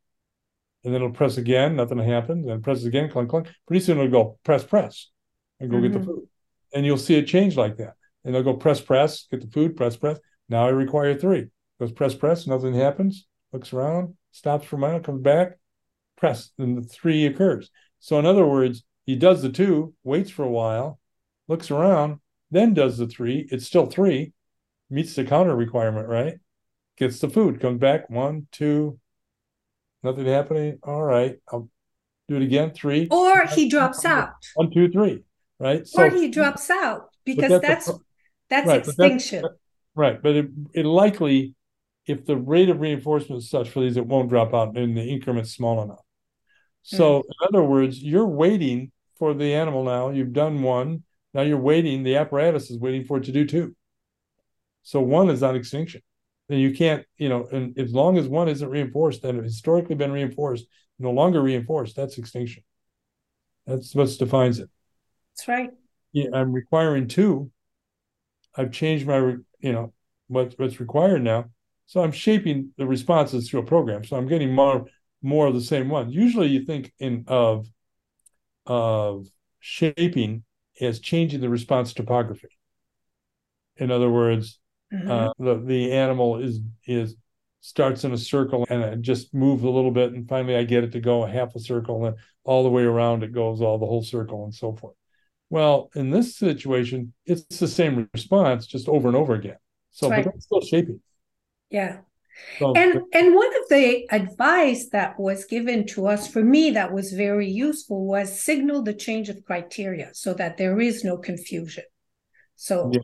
and 0.87 0.95
then 0.95 1.03
it'll 1.03 1.12
press 1.12 1.37
again, 1.37 1.74
nothing 1.74 1.99
happens, 1.99 2.47
and 2.47 2.62
presses 2.62 2.87
again, 2.87 3.11
clunk, 3.11 3.29
clunk. 3.29 3.49
Pretty 3.66 3.85
soon 3.85 3.99
it'll 3.99 4.09
go 4.09 4.39
press, 4.45 4.62
press, 4.62 5.11
and 5.59 5.68
go 5.68 5.81
get 5.81 5.93
the 5.93 5.99
Mhm. 5.99 6.05
food. 6.05 6.29
And 6.72 6.87
you'll 6.87 6.97
see 6.97 7.16
it 7.16 7.27
change 7.27 7.57
like 7.57 7.77
that. 7.79 7.95
And 8.24 8.33
they'll 8.33 8.45
go 8.45 8.55
press, 8.55 8.81
press, 8.81 9.27
get 9.29 9.41
the 9.41 9.49
food, 9.49 9.77
press, 9.77 9.97
press. 9.97 10.20
Now 10.49 10.64
I 10.64 10.68
require 10.70 11.16
three. 11.16 11.49
Goes 11.81 11.91
press, 11.91 12.14
press, 12.14 12.47
nothing 12.47 12.72
happens, 12.72 13.27
looks 13.53 13.72
around, 13.72 14.16
stops 14.31 14.64
for 14.66 14.77
a 14.77 14.79
minute, 14.79 15.03
comes 15.03 15.22
back, 15.22 15.59
press, 16.16 16.53
and 16.57 16.79
the 16.79 16.89
three 16.89 17.27
occurs. 17.27 17.68
So 17.99 18.18
in 18.18 18.26
other 18.26 18.47
words, 18.47 18.84
he 19.05 19.16
does 19.16 19.42
the 19.42 19.51
two, 19.51 19.94
waits 20.05 20.30
for 20.30 20.44
a 20.44 20.51
while, 20.51 20.99
looks 21.49 21.70
around, 21.70 22.20
then 22.51 22.74
does 22.74 22.99
the 22.99 23.07
three. 23.07 23.49
It's 23.51 23.66
still 23.66 23.86
three, 23.86 24.32
meets 24.90 25.14
the 25.14 25.24
counter 25.24 25.55
requirement, 25.55 26.09
right? 26.09 26.38
Gets 26.97 27.20
the 27.20 27.28
food, 27.28 27.61
comes 27.61 27.78
back, 27.78 28.09
one, 28.09 28.47
two, 28.53 28.99
nothing 30.03 30.26
happening. 30.26 30.78
All 30.82 31.03
right, 31.03 31.36
I'll 31.53 31.68
do 32.28 32.36
it 32.36 32.42
again. 32.42 32.72
Three. 32.72 33.09
Or 33.11 33.47
he 33.47 33.68
drops 33.68 34.05
out. 34.05 34.34
One, 34.55 34.70
two, 34.72 34.90
three. 34.90 35.22
Right. 35.59 35.86
So, 35.86 36.05
or 36.05 36.11
he 36.11 36.28
drops 36.28 36.70
out 36.70 37.11
because 37.24 37.61
that's 37.61 37.86
that's, 37.86 37.99
that's 38.51 38.66
right, 38.68 38.78
extinction. 38.78 39.42
But 39.42 39.51
that's, 39.51 39.61
right, 39.94 40.22
but 40.22 40.36
it, 40.36 40.47
it 40.74 40.86
likely, 40.86 41.55
if 42.07 42.24
the 42.24 42.36
rate 42.36 42.68
of 42.68 42.80
reinforcement 42.80 43.42
is 43.42 43.51
such 43.51 43.68
for 43.70 43.80
these, 43.80 43.97
it 43.97 44.07
won't 44.07 44.28
drop 44.28 44.55
out 44.55 44.76
and 44.76 44.97
the 44.97 45.03
increment's 45.03 45.53
small 45.53 45.82
enough. 45.82 46.01
So, 46.89 47.18
mm. 47.18 47.24
in 47.24 47.49
other 47.49 47.64
words, 47.64 48.01
you're 48.01 48.28
waiting 48.28 48.93
for 49.18 49.34
the 49.34 49.55
animal 49.55 49.82
now. 49.82 50.11
You've 50.11 50.32
done 50.32 50.62
one. 50.62 51.03
Now 51.34 51.43
you're 51.43 51.59
waiting. 51.59 52.05
The 52.05 52.16
apparatus 52.16 52.70
is 52.70 52.78
waiting 52.78 53.05
for 53.05 53.16
it 53.16 53.24
to 53.24 53.32
do 53.32 53.45
two. 53.45 53.74
So 54.84 55.01
one 55.01 55.28
is 55.28 55.43
on 55.43 55.57
extinction. 55.57 56.03
And 56.49 56.61
you 56.61 56.72
can't, 56.72 57.05
you 57.18 57.28
know, 57.28 57.49
and 57.51 57.76
as 57.76 57.93
long 57.93 58.18
as 58.18 58.28
one 58.28 58.49
isn't 58.49 58.68
reinforced, 58.68 59.22
then 59.22 59.43
historically 59.43 59.97
been 59.97 60.12
reinforced, 60.12 60.66
no 61.01 61.11
longer 61.11 61.43
reinforced, 61.43 61.97
that's 61.97 62.18
extinction. 62.18 62.62
That's 63.66 63.93
what 63.93 64.09
defines 64.16 64.61
it. 64.61 64.70
That's 65.34 65.49
right. 65.49 65.70
Yeah, 66.12 66.28
I'm 66.32 66.53
requiring 66.53 67.09
two. 67.09 67.51
I've 68.57 68.70
changed 68.70 69.09
my, 69.09 69.18
you 69.59 69.72
know, 69.72 69.93
what, 70.28 70.55
what's 70.57 70.78
required 70.78 71.24
now. 71.24 71.47
So 71.87 72.01
I'm 72.01 72.12
shaping 72.12 72.70
the 72.78 72.87
responses 72.87 73.51
through 73.51 73.61
a 73.61 73.66
program. 73.66 74.05
So 74.05 74.16
I'm 74.16 74.28
getting 74.28 74.55
more 74.55 74.87
more 75.27 75.49
of 75.49 75.55
the 75.55 75.61
same 75.61 75.89
one. 75.89 76.11
Usually 76.11 76.47
you 76.47 76.64
think 76.64 76.93
in 76.99 77.24
of 77.27 77.66
of 78.64 79.27
shaping 79.61 80.45
as 80.81 81.01
changing 81.01 81.41
the 81.41 81.49
response 81.49 81.93
topography. 81.93 82.49
In 83.77 83.91
other 83.91 84.09
words, 84.09 84.61
mm-hmm. 84.93 85.11
uh, 85.11 85.33
the 85.39 85.61
the 85.64 85.93
animal 85.93 86.39
is 86.39 86.61
is 86.87 87.16
starts 87.61 88.05
in 88.05 88.12
a 88.12 88.18
circle 88.18 88.64
and 88.70 88.81
it 88.83 89.01
just 89.01 89.35
moves 89.35 89.64
a 89.64 89.68
little 89.68 89.91
bit, 89.91 90.12
and 90.12 90.29
finally 90.29 90.55
I 90.55 90.62
get 90.62 90.85
it 90.85 90.93
to 90.93 91.01
go 91.01 91.24
a 91.24 91.29
half 91.29 91.57
a 91.57 91.61
circle, 91.61 92.07
and 92.07 92.16
all 92.45 92.62
the 92.62 92.70
way 92.70 92.85
around 92.85 93.24
it 93.24 93.33
goes 93.33 93.61
all 93.61 93.79
the 93.79 93.87
whole 93.87 94.05
circle, 94.05 94.45
and 94.45 94.55
so 94.55 94.77
forth. 94.77 94.95
Well, 95.51 95.91
in 95.95 96.11
this 96.11 96.37
situation, 96.37 97.12
it's 97.24 97.59
the 97.59 97.68
same 97.68 98.09
response 98.14 98.66
just 98.66 98.89
over 98.89 99.09
and 99.09 99.16
over 99.16 99.35
again. 99.35 99.59
So, 99.91 100.09
right. 100.09 100.24
but 100.24 100.33
that's 100.33 100.45
still 100.45 100.61
shaping. 100.61 101.01
Yeah. 101.70 101.99
So, 102.59 102.72
and 102.74 103.03
and 103.12 103.34
one 103.34 103.49
of 103.49 103.68
the 103.68 104.07
advice 104.11 104.89
that 104.91 105.18
was 105.18 105.45
given 105.45 105.87
to 105.89 106.07
us 106.07 106.28
for 106.28 106.43
me 106.43 106.70
that 106.70 106.93
was 106.93 107.12
very 107.12 107.49
useful 107.49 108.07
was 108.07 108.41
signal 108.41 108.82
the 108.82 108.95
change 108.95 109.28
of 109.28 109.45
criteria 109.45 110.11
so 110.14 110.34
that 110.34 110.57
there 110.57 110.80
is 110.80 111.05
no 111.05 111.16
confusion. 111.16 111.84
So 112.55 112.91
yeah. 112.93 113.01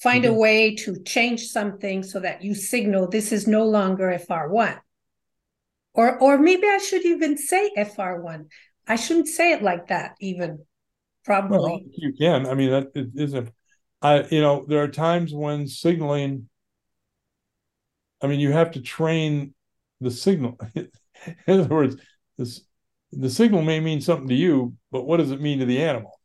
find 0.00 0.24
mm-hmm. 0.24 0.34
a 0.34 0.38
way 0.38 0.74
to 0.76 1.02
change 1.02 1.46
something 1.48 2.02
so 2.02 2.20
that 2.20 2.42
you 2.42 2.54
signal 2.54 3.08
this 3.08 3.32
is 3.32 3.46
no 3.46 3.64
longer 3.64 4.18
FR1. 4.28 4.78
Or 5.92 6.18
or 6.18 6.38
maybe 6.38 6.66
I 6.66 6.78
should 6.78 7.04
even 7.04 7.36
say 7.36 7.70
FR1. 7.76 8.46
I 8.86 8.96
shouldn't 8.96 9.28
say 9.28 9.52
it 9.52 9.62
like 9.62 9.88
that 9.88 10.14
even 10.20 10.64
probably. 11.24 11.58
Well, 11.58 11.80
you 11.92 12.12
can. 12.12 12.46
I 12.46 12.54
mean 12.54 12.70
that 12.70 12.88
it 12.94 13.08
isn't 13.14 13.50
I 14.04 14.22
you 14.30 14.42
know 14.42 14.64
there 14.68 14.82
are 14.82 14.88
times 14.88 15.32
when 15.32 15.66
signaling 15.66 16.48
I 18.24 18.26
mean, 18.26 18.40
you 18.40 18.52
have 18.52 18.70
to 18.70 18.80
train 18.80 19.52
the 20.00 20.10
signal. 20.10 20.58
In 20.74 20.90
other 21.46 21.68
words, 21.68 21.96
this 22.38 22.62
the 23.12 23.28
signal 23.28 23.60
may 23.60 23.80
mean 23.80 24.00
something 24.00 24.28
to 24.28 24.34
you, 24.34 24.74
but 24.90 25.04
what 25.04 25.18
does 25.18 25.30
it 25.30 25.42
mean 25.42 25.58
to 25.58 25.66
the 25.66 25.82
animal? 25.82 26.18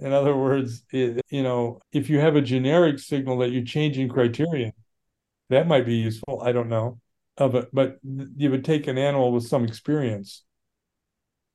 In 0.00 0.14
other 0.14 0.34
words, 0.34 0.82
it, 0.90 1.20
you 1.28 1.42
know, 1.42 1.80
if 1.92 2.08
you 2.08 2.20
have 2.20 2.36
a 2.36 2.40
generic 2.40 2.98
signal 2.98 3.38
that 3.38 3.50
you're 3.50 3.64
changing 3.64 4.08
criterion, 4.08 4.72
that 5.50 5.68
might 5.68 5.84
be 5.84 5.96
useful. 5.96 6.40
I 6.42 6.52
don't 6.52 6.70
know, 6.70 7.00
uh, 7.38 7.44
of 7.44 7.54
it, 7.54 7.68
but 7.70 7.98
you 8.02 8.50
would 8.50 8.64
take 8.64 8.86
an 8.86 8.96
animal 8.96 9.30
with 9.30 9.46
some 9.46 9.64
experience 9.64 10.42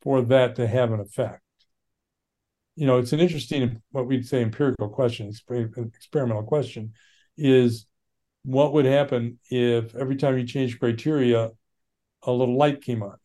for 0.03 0.21
that 0.21 0.55
to 0.57 0.67
have 0.67 0.91
an 0.91 0.99
effect. 0.99 1.41
You 2.75 2.85
know, 2.85 2.99
it's 2.99 3.13
an 3.13 3.19
interesting, 3.19 3.81
what 3.91 4.05
we'd 4.05 4.27
say, 4.27 4.43
empirical 4.43 4.89
question, 4.89 5.27
experimental 5.27 6.43
question, 6.43 6.93
is 7.35 7.87
what 8.43 8.73
would 8.73 8.85
happen 8.85 9.39
if 9.49 9.95
every 9.95 10.15
time 10.15 10.37
you 10.37 10.45
change 10.45 10.79
criteria, 10.79 11.51
a 12.23 12.31
little 12.31 12.57
light 12.57 12.81
came 12.81 13.03
on, 13.03 13.17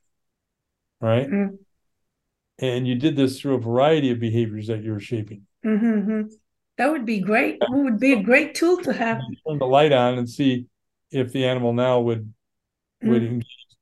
right? 1.00 1.28
Mm-hmm. 1.28 1.54
And 2.58 2.88
you 2.88 2.94
did 2.94 3.16
this 3.16 3.40
through 3.40 3.54
a 3.54 3.60
variety 3.60 4.10
of 4.10 4.18
behaviors 4.18 4.68
that 4.68 4.82
you 4.82 4.92
were 4.92 5.00
shaping. 5.00 5.42
Mm-hmm. 5.64 6.22
That 6.78 6.90
would 6.90 7.06
be 7.06 7.20
great. 7.20 7.56
It 7.60 7.70
would 7.70 7.98
be 7.98 8.12
a 8.12 8.22
great 8.22 8.54
tool 8.54 8.78
to 8.82 8.92
have. 8.92 9.20
Turn 9.46 9.58
the 9.58 9.66
light 9.66 9.92
on 9.92 10.18
and 10.18 10.28
see 10.28 10.66
if 11.10 11.32
the 11.32 11.44
animal 11.44 11.72
now 11.72 12.00
would 12.00 12.32
would 13.02 13.22
mm-hmm. 13.22 13.38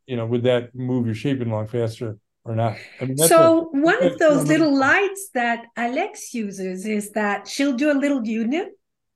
you 0.06 0.16
know 0.16 0.26
would 0.26 0.42
that 0.42 0.74
move 0.74 1.06
your 1.06 1.14
shaping 1.14 1.50
along 1.50 1.68
faster 1.68 2.18
or 2.44 2.54
not? 2.54 2.76
I 3.00 3.06
mean, 3.06 3.16
so 3.16 3.70
a, 3.72 3.80
one 3.80 4.02
of 4.04 4.18
those 4.18 4.46
little 4.46 4.76
lights 4.76 5.30
that 5.34 5.66
Alex 5.76 6.34
uses 6.34 6.86
is 6.86 7.12
that 7.12 7.48
she'll 7.48 7.76
do 7.76 7.90
a 7.90 7.98
little 7.98 8.24
unit 8.24 8.68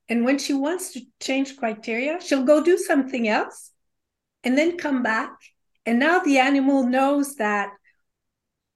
and 0.08 0.24
when 0.24 0.38
she 0.38 0.54
wants 0.54 0.92
to 0.92 1.02
change 1.20 1.56
criteria, 1.56 2.18
she'll 2.20 2.44
go 2.44 2.62
do 2.62 2.78
something 2.78 3.28
else 3.28 3.72
and 4.42 4.56
then 4.56 4.78
come 4.78 5.02
back. 5.02 5.32
And 5.84 5.98
now 5.98 6.20
the 6.20 6.38
animal 6.38 6.84
knows 6.84 7.36
that 7.36 7.70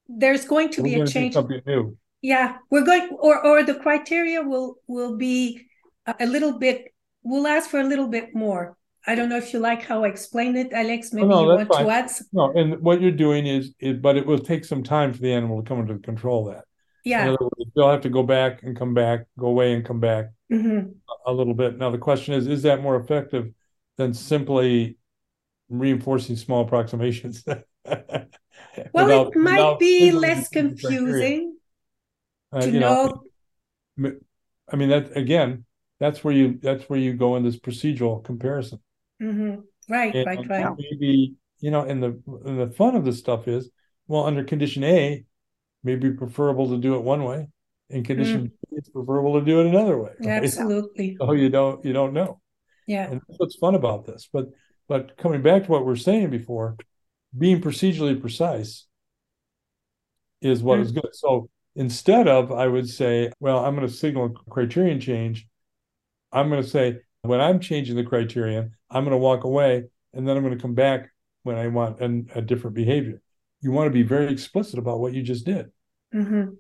there's 0.09 0.45
going 0.45 0.71
to 0.71 0.83
we're 0.83 0.97
be 0.97 1.01
a 1.01 1.07
change. 1.07 1.35
Something 1.35 1.63
new. 1.67 1.97
Yeah, 2.21 2.59
we're 2.71 2.85
going, 2.85 3.09
or 3.19 3.45
or 3.45 3.63
the 3.63 3.75
criteria 3.75 4.43
will 4.43 4.77
will 4.87 5.17
be 5.17 5.67
a 6.07 6.27
little 6.27 6.59
bit. 6.59 6.95
We'll 7.23 7.47
ask 7.47 7.71
for 7.71 7.81
a 7.81 7.85
little 7.85 8.09
bit 8.09 8.35
more. 8.35 8.77
I 9.07 9.17
don't 9.17 9.29
know 9.29 9.37
if 9.37 9.53
you 9.53 9.59
like 9.59 9.83
how 9.83 10.05
I 10.05 10.09
explained 10.09 10.57
it, 10.57 10.73
Alex. 10.73 11.11
Oh, 11.13 11.17
Maybe 11.17 11.27
oh, 11.27 11.29
no, 11.29 11.41
you 11.41 11.57
want 11.57 11.69
fine. 11.69 11.85
to 11.85 11.91
add. 11.91 12.11
Some... 12.11 12.27
No, 12.33 12.53
and 12.53 12.81
what 12.81 13.01
you're 13.01 13.11
doing 13.11 13.47
is, 13.47 13.75
is, 13.81 13.99
but 13.99 14.17
it 14.17 14.25
will 14.25 14.39
take 14.39 14.65
some 14.65 14.85
time 14.85 15.13
for 15.13 15.21
the 15.21 15.33
animal 15.33 15.61
to 15.61 15.69
come 15.69 15.81
into 15.81 15.99
control 15.99 16.45
that. 16.47 16.65
Yeah. 17.05 17.31
Words, 17.31 17.73
they'll 17.75 17.91
have 17.91 18.03
to 18.03 18.09
go 18.09 18.23
back 18.23 18.63
and 18.63 18.79
come 18.79 18.95
back, 18.95 19.27
go 19.37 19.49
away 19.49 19.75
and 19.75 19.85
come 19.85 19.99
back 19.99 20.27
mm-hmm. 20.53 20.89
a, 21.27 21.33
little 21.33 21.55
bit. 21.55 21.79
Now 21.79 21.91
the 21.91 21.99
question 21.99 22.35
is, 22.35 22.47
is 22.47 22.63
that 22.63 22.83
more 22.83 22.97
effective 22.97 23.53
than 23.97 24.15
simply 24.15 24.99
reinforcing 25.69 26.37
small 26.37 26.63
approximations? 26.63 27.45
well, 27.47 28.27
without, 28.93 29.29
it 29.29 29.37
might 29.37 29.79
be 29.79 30.13
less 30.13 30.49
confusing 30.49 31.57
uh, 32.53 32.61
to 32.61 32.71
know. 32.71 33.23
know. 33.97 34.13
I 34.73 34.77
mean 34.77 34.91
that 34.91 35.17
again. 35.17 35.65
That's 36.01 36.25
where 36.25 36.35
you. 36.35 36.59
That's 36.61 36.85
where 36.85 36.99
you 36.99 37.15
go 37.15 37.37
in 37.37 37.45
this 37.45 37.59
procedural 37.59 38.25
comparison. 38.25 38.81
Mm-hmm. 39.23 39.61
Right, 39.89 40.15
and, 40.15 40.27
right, 40.27 40.49
right. 40.49 40.77
Maybe 40.79 41.35
you 41.61 41.71
know, 41.71 41.83
and 41.83 42.03
the 42.03 42.21
and 42.45 42.61
the 42.61 42.75
fun 42.75 42.97
of 42.97 43.05
this 43.05 43.19
stuff 43.19 43.49
is, 43.49 43.71
well, 44.09 44.25
under 44.25 44.43
condition 44.45 44.85
A, 44.85 45.25
maybe 45.85 46.11
preferable 46.11 46.69
to 46.71 46.79
do 46.79 46.97
it 46.97 47.03
one 47.03 47.25
way. 47.25 47.49
In 47.89 48.05
condition 48.05 48.49
mm. 48.49 48.62
It's 48.77 48.89
preferable 48.89 49.39
to 49.39 49.45
do 49.45 49.61
it 49.61 49.67
another 49.67 49.99
way. 49.99 50.13
Right? 50.21 50.43
Absolutely. 50.43 51.17
So 51.19 51.33
you 51.33 51.49
don't 51.49 51.85
you 51.85 51.93
don't 51.93 52.13
know. 52.13 52.41
Yeah. 52.87 53.11
And 53.11 53.21
that's 53.29 53.39
what's 53.39 53.57
fun 53.57 53.75
about 53.75 54.07
this. 54.07 54.29
But 54.33 54.47
but 54.89 55.17
coming 55.17 55.43
back 55.43 55.65
to 55.65 55.71
what 55.71 55.87
we 55.87 55.93
are 55.93 55.97
saying 55.97 56.31
before, 56.31 56.77
being 57.37 57.61
procedurally 57.61 58.21
precise 58.21 58.87
is 60.41 60.63
what 60.63 60.79
mm. 60.79 60.83
is 60.83 60.93
good. 60.93 61.09
So 61.13 61.49
instead 61.77 62.29
of 62.29 62.53
I 62.53 62.67
would 62.67 62.89
say, 62.89 63.31
well, 63.41 63.65
I'm 63.65 63.75
going 63.75 63.87
to 63.87 63.93
signal 63.93 64.27
a 64.27 64.51
criterion 64.51 65.01
change, 65.01 65.47
I'm 66.33 66.49
going 66.49 66.63
to 66.63 66.69
say 66.69 66.99
when 67.23 67.41
I'm 67.41 67.61
changing 67.61 67.97
the 67.97 68.05
criterion, 68.05 68.73
I'm 68.91 69.05
going 69.05 69.13
to 69.13 69.19
walk 69.19 69.45
away 69.45 69.85
and 70.13 70.29
then 70.29 70.37
I'm 70.37 70.43
going 70.43 70.57
to 70.57 70.63
come 70.63 70.75
back 70.75 71.11
when 71.45 71.57
I 71.57 71.69
want 71.69 72.01
an, 72.01 72.29
a 72.35 72.43
different 72.43 72.75
behavior 72.75 73.23
you 73.63 73.71
want 73.71 73.87
to 73.87 73.93
be 73.93 74.03
very 74.03 74.31
explicit 74.31 74.79
about 74.79 75.01
what 75.01 75.15
you 75.15 75.23
just 75.23 75.47
did. 75.47 75.71
Mm-hmm. 76.15 76.55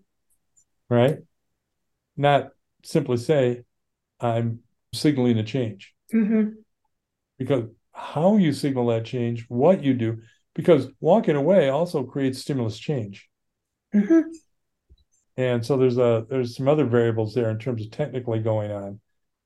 Right? 0.88 1.18
Not 2.16 2.50
simply 2.84 3.16
say, 3.16 3.62
I'm 4.20 4.60
signaling 4.92 5.38
a 5.38 5.44
change. 5.44 5.92
Mm-hmm. 6.12 6.50
Because 7.38 7.64
how 7.92 8.36
you 8.36 8.52
signal 8.52 8.86
that 8.88 9.04
change, 9.04 9.46
what 9.48 9.82
you 9.82 9.94
do, 9.94 10.18
because 10.54 10.88
walking 11.00 11.36
away 11.36 11.68
also 11.68 12.04
creates 12.04 12.40
stimulus 12.40 12.78
change. 12.78 13.28
Mm-hmm. 13.94 14.30
And 15.36 15.64
so 15.64 15.76
there's 15.76 15.96
a 15.96 16.26
there's 16.28 16.56
some 16.56 16.68
other 16.68 16.84
variables 16.84 17.34
there 17.34 17.50
in 17.50 17.58
terms 17.58 17.82
of 17.82 17.90
technically 17.90 18.40
going 18.40 18.70
on 18.70 19.00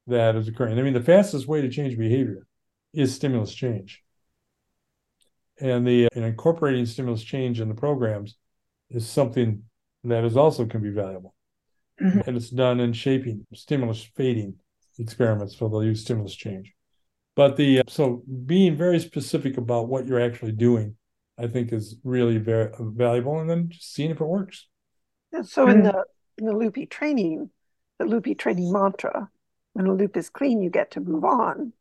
that 0.09 0.35
is 0.35 0.49
occurring. 0.49 0.79
I 0.79 0.83
mean, 0.83 0.95
the 0.95 1.01
fastest 1.01 1.47
way 1.47 1.61
to 1.61 1.71
change 1.71 1.97
behavior 1.97 2.47
is 2.93 3.15
stimulus 3.15 3.55
change 3.55 4.03
and 5.59 5.87
the 5.87 6.09
and 6.15 6.25
incorporating 6.25 6.87
stimulus 6.87 7.23
change 7.23 7.61
in 7.61 7.69
the 7.69 7.75
programs 7.75 8.37
is 8.91 9.09
something 9.09 9.63
that 10.05 10.25
is 10.25 10.37
also 10.37 10.67
can 10.67 10.83
be 10.83 10.91
valuable 10.91 11.35
mm-hmm. 12.01 12.21
and 12.27 12.37
it's 12.37 12.51
done 12.51 12.81
in 12.81 12.93
shaping 12.93 13.47
stimulus 13.55 14.03
fading 14.17 14.55
experiments 14.99 15.57
so 15.57 15.69
they'll 15.69 15.85
use 15.85 16.03
stimulus 16.03 16.35
change 16.35 16.73
but 17.35 17.57
the 17.57 17.81
uh, 17.81 17.83
so 17.89 18.23
being 18.47 18.77
very 18.77 18.99
specific 18.99 19.57
about 19.57 19.89
what 19.89 20.07
you're 20.07 20.21
actually 20.21 20.53
doing 20.53 20.97
i 21.39 21.47
think 21.47 21.73
is 21.73 21.97
really 22.05 22.39
very 22.39 22.71
uh, 22.73 22.83
valuable 22.83 23.39
and 23.39 23.49
then 23.49 23.69
just 23.69 23.93
seeing 23.93 24.11
if 24.11 24.21
it 24.21 24.27
works 24.27 24.67
so 25.43 25.67
in 25.67 25.79
mm-hmm. 25.79 25.87
the 25.87 26.05
in 26.39 26.47
the 26.47 26.57
loopy 26.57 26.87
training 26.87 27.51
the 27.99 28.07
loopy 28.07 28.35
training 28.35 28.73
mantra 28.73 29.29
when 29.75 29.87
a 29.87 29.93
loop 29.93 30.17
is 30.17 30.31
clean 30.31 30.63
you 30.63 30.71
get 30.71 30.91
to 30.91 31.01
move 31.01 31.25
on 31.25 31.73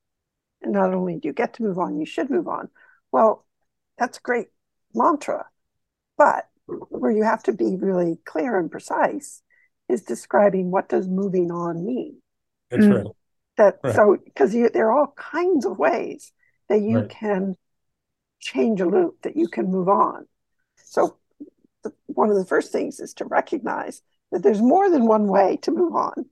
and 0.61 0.73
not 0.73 0.93
only 0.93 1.17
do 1.17 1.29
you 1.29 1.33
get 1.33 1.53
to 1.53 1.63
move 1.63 1.79
on 1.79 1.97
you 1.97 2.05
should 2.05 2.29
move 2.29 2.47
on 2.47 2.69
well 3.11 3.45
that's 3.97 4.19
great. 4.19 4.47
mantra. 4.93 5.47
But 6.17 6.47
where 6.67 7.11
you 7.11 7.23
have 7.23 7.43
to 7.43 7.53
be 7.53 7.75
really 7.75 8.17
clear 8.25 8.57
and 8.57 8.71
precise 8.71 9.41
is 9.89 10.03
describing 10.03 10.71
what 10.71 10.89
does 10.89 11.07
moving 11.07 11.51
on 11.51 11.85
mean. 11.85 12.21
That's 12.69 12.85
mm. 12.85 13.03
right. 13.03 13.13
That 13.57 13.79
right. 13.83 13.95
so 13.95 14.17
because 14.23 14.51
there 14.51 14.89
are 14.89 14.97
all 14.97 15.13
kinds 15.15 15.65
of 15.65 15.77
ways 15.77 16.31
that 16.67 16.81
you 16.81 16.99
right. 16.99 17.09
can 17.09 17.55
change 18.39 18.81
a 18.81 18.85
loop, 18.85 19.21
that 19.21 19.35
you 19.35 19.47
can 19.47 19.71
move 19.71 19.87
on. 19.87 20.27
So 20.75 21.17
the, 21.83 21.93
one 22.07 22.29
of 22.29 22.35
the 22.35 22.45
first 22.45 22.71
things 22.71 22.99
is 22.99 23.13
to 23.15 23.25
recognize 23.25 24.01
that 24.31 24.43
there's 24.43 24.61
more 24.61 24.89
than 24.89 25.05
one 25.05 25.27
way 25.27 25.57
to 25.61 25.71
move 25.71 25.95
on. 25.95 26.25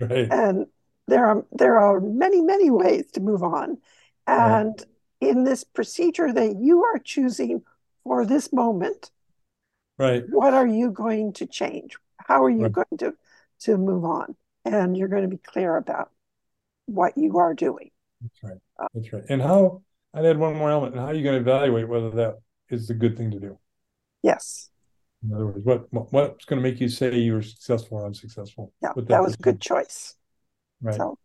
Right. 0.00 0.30
And 0.30 0.66
there 1.06 1.26
are 1.26 1.44
there 1.52 1.78
are 1.78 2.00
many, 2.00 2.40
many 2.40 2.70
ways 2.70 3.10
to 3.12 3.20
move 3.20 3.42
on. 3.42 3.78
And 4.26 4.74
right. 4.78 5.28
in 5.28 5.44
this 5.44 5.64
procedure 5.64 6.32
that 6.32 6.56
you 6.60 6.84
are 6.84 6.98
choosing 6.98 7.62
for 8.04 8.24
this 8.24 8.52
moment, 8.52 9.10
right. 9.98 10.24
What 10.28 10.54
are 10.54 10.66
you 10.66 10.90
going 10.90 11.32
to 11.34 11.46
change? 11.46 11.96
How 12.24 12.42
are 12.42 12.50
you 12.50 12.62
right. 12.62 12.72
going 12.72 12.98
to 12.98 13.14
to 13.60 13.76
move 13.76 14.04
on? 14.04 14.34
And 14.64 14.96
you're 14.96 15.08
going 15.08 15.22
to 15.22 15.28
be 15.28 15.36
clear 15.36 15.76
about 15.76 16.10
what 16.86 17.16
you 17.16 17.38
are 17.38 17.54
doing. 17.54 17.90
That's 18.20 18.42
right. 18.42 18.60
Uh, 18.78 18.86
That's 18.94 19.12
right. 19.12 19.22
And 19.28 19.42
how 19.42 19.82
I'd 20.14 20.24
add 20.24 20.38
one 20.38 20.56
more 20.56 20.70
element. 20.70 20.94
And 20.94 21.02
how 21.02 21.08
are 21.08 21.14
you 21.14 21.22
going 21.22 21.36
to 21.36 21.40
evaluate 21.40 21.88
whether 21.88 22.10
that 22.10 22.38
is 22.70 22.88
a 22.90 22.94
good 22.94 23.16
thing 23.16 23.30
to 23.32 23.40
do? 23.40 23.58
Yes. 24.22 24.70
In 25.22 25.34
other 25.34 25.46
words, 25.46 25.64
what 25.64 26.12
what's 26.12 26.44
going 26.44 26.62
to 26.62 26.68
make 26.68 26.80
you 26.80 26.88
say 26.88 27.16
you 27.18 27.34
were 27.34 27.42
successful 27.42 27.98
or 27.98 28.06
unsuccessful? 28.06 28.72
Yeah, 28.82 28.92
that, 28.96 29.08
that 29.08 29.22
was 29.22 29.34
a 29.34 29.38
good 29.38 29.60
choice. 29.60 30.14
Right. 30.82 30.94
So, 30.94 31.18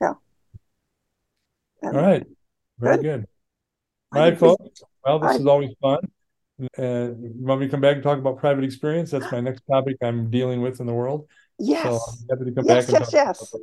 yeah. 0.00 0.14
And 1.82 1.96
All 1.96 2.02
right. 2.02 2.26
Very 2.78 2.96
good. 2.96 3.02
good. 3.02 3.26
All 4.12 4.20
right, 4.20 4.38
folks. 4.38 4.82
Well, 5.04 5.18
this 5.18 5.32
I, 5.32 5.34
is 5.36 5.46
always 5.46 5.70
fun. 5.80 6.00
Uh, 6.58 7.12
you 7.12 7.34
want 7.40 7.60
me 7.60 7.66
to 7.66 7.70
come 7.70 7.80
back 7.80 7.94
and 7.94 8.02
talk 8.02 8.18
about 8.18 8.38
private 8.38 8.64
experience? 8.64 9.10
That's 9.10 9.30
my 9.30 9.40
next 9.40 9.62
topic 9.70 9.96
I'm 10.02 10.30
dealing 10.30 10.62
with 10.62 10.80
in 10.80 10.86
the 10.86 10.94
world. 10.94 11.28
Yes. 11.58 11.84
So 11.84 11.94
I'm 11.94 12.38
happy 12.38 12.50
to 12.50 12.54
come 12.56 12.64
yes, 12.66 12.90
back. 12.90 13.00
Yes, 13.00 13.12
yes, 13.12 13.50
yes. 13.52 13.54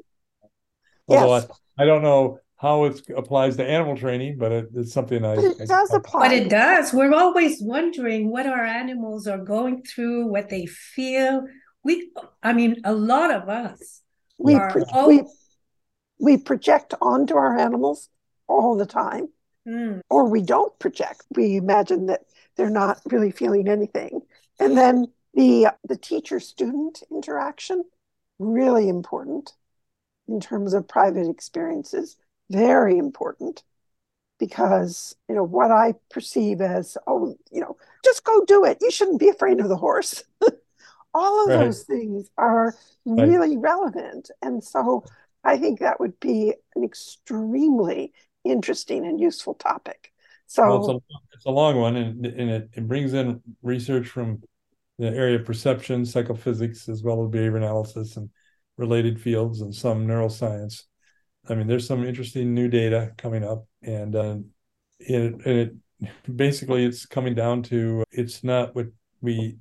Although 1.08 1.36
yes. 1.36 1.48
I, 1.78 1.84
I 1.84 1.86
don't 1.86 2.04
know 2.04 2.40
how 2.58 2.86
it 2.86 3.02
applies 3.16 3.58
to 3.58 3.66
animal 3.66 3.98
training, 3.98 4.38
but 4.38 4.52
it, 4.52 4.70
it's 4.76 4.94
something 4.94 5.26
I. 5.26 5.36
But 5.36 5.44
it 5.44 5.62
I, 5.62 5.66
does 5.66 5.92
I, 5.92 5.98
apply. 5.98 6.28
But 6.28 6.38
it 6.38 6.50
does. 6.50 6.94
We're 6.94 7.14
always 7.14 7.58
wondering 7.62 8.30
what 8.30 8.46
our 8.46 8.64
animals 8.64 9.28
are 9.28 9.40
going 9.40 9.84
through, 9.84 10.28
what 10.28 10.50
they 10.50 10.66
feel. 10.66 11.46
We, 11.84 12.12
I 12.42 12.54
mean, 12.54 12.78
a 12.86 12.94
lot 12.94 13.32
of 13.32 13.50
us. 13.50 14.02
We, 14.38 14.56
pro- 14.56 14.86
all... 14.92 15.08
we, 15.08 15.24
we 16.20 16.38
project 16.38 16.94
onto 17.02 17.36
our 17.36 17.58
animals 17.58 18.10
all 18.48 18.78
the 18.78 18.86
time, 18.86 19.28
mm. 19.68 20.00
or 20.10 20.30
we 20.30 20.42
don't 20.42 20.78
project. 20.80 21.24
We 21.36 21.58
imagine 21.58 22.06
that 22.06 22.22
they're 22.56 22.70
not 22.70 23.02
really 23.06 23.32
feeling 23.32 23.68
anything, 23.68 24.22
and 24.60 24.78
then 24.78 25.08
the 25.34 25.68
the 25.88 25.98
teacher 25.98 26.40
student 26.40 27.04
interaction 27.12 27.84
really 28.40 28.90
important 28.90 29.54
in 30.28 30.40
terms 30.40 30.74
of 30.74 30.88
private 30.88 31.30
experiences 31.30 32.18
very 32.50 32.98
important 32.98 33.64
because 34.40 35.16
you 35.30 35.36
know 35.36 35.44
what 35.44 35.72
i 35.72 35.94
perceive 36.10 36.62
as 36.62 36.98
oh 37.08 37.36
you 37.52 37.62
know 37.62 37.78
just 38.04 38.24
go 38.24 38.44
do 38.46 38.66
it. 38.66 38.78
You 38.82 38.92
shouldn't 38.92 39.20
be 39.20 39.30
afraid 39.30 39.60
of 39.60 39.70
the 39.70 39.78
horse. 39.78 40.24
All 41.14 41.44
of 41.44 41.50
right. 41.50 41.66
those 41.66 41.84
things 41.84 42.30
are 42.38 42.76
really 43.06 43.58
right. 43.58 43.64
relevant. 43.64 44.30
And 44.42 44.64
so 44.64 45.04
i 45.44 45.58
think 45.58 45.80
that 45.80 46.00
would 46.00 46.20
be 46.20 46.54
an 46.76 46.84
extremely 46.84 48.14
interesting 48.46 49.06
and 49.06 49.20
useful 49.20 49.54
topic 49.54 50.13
so 50.54 50.64
well, 50.64 50.80
it's, 50.80 50.90
a, 50.90 51.18
it's, 51.34 51.46
a, 51.46 51.52
long 51.52 51.78
one 51.78 51.96
and, 51.96 52.26
and 52.26 52.50
it, 52.50 52.70
it 52.74 52.88
brings 52.88 53.14
in 53.14 53.42
research 53.62 54.08
from 54.08 54.42
the 55.00 55.08
area 55.08 55.38
of 55.38 55.46
perception 55.46 56.06
psychophysics 56.06 56.88
as 56.88 57.04
well 57.04 57.24
as 57.24 57.30
behavior 57.30 57.58
analysis 57.58 58.18
and 58.18 58.30
related 58.78 59.20
fields 59.20 59.62
and 59.62 59.74
some 59.74 60.08
neuroscience 60.08 60.84
I 61.50 61.56
mean, 61.56 61.68
there's 61.68 61.88
some 61.88 62.06
interesting 62.06 62.54
new 62.54 62.70
data 62.70 63.12
coming 63.18 63.44
up, 63.44 63.66
and 63.82 64.16
uh, 64.16 64.38
it, 65.00 65.46
it 65.46 65.74
basically 66.36 66.86
it's 66.86 67.06
coming 67.06 67.36
down 67.36 67.64
to 67.64 68.04
it's 68.12 68.44
not 68.44 68.76
what 68.76 68.88
we 69.22 69.58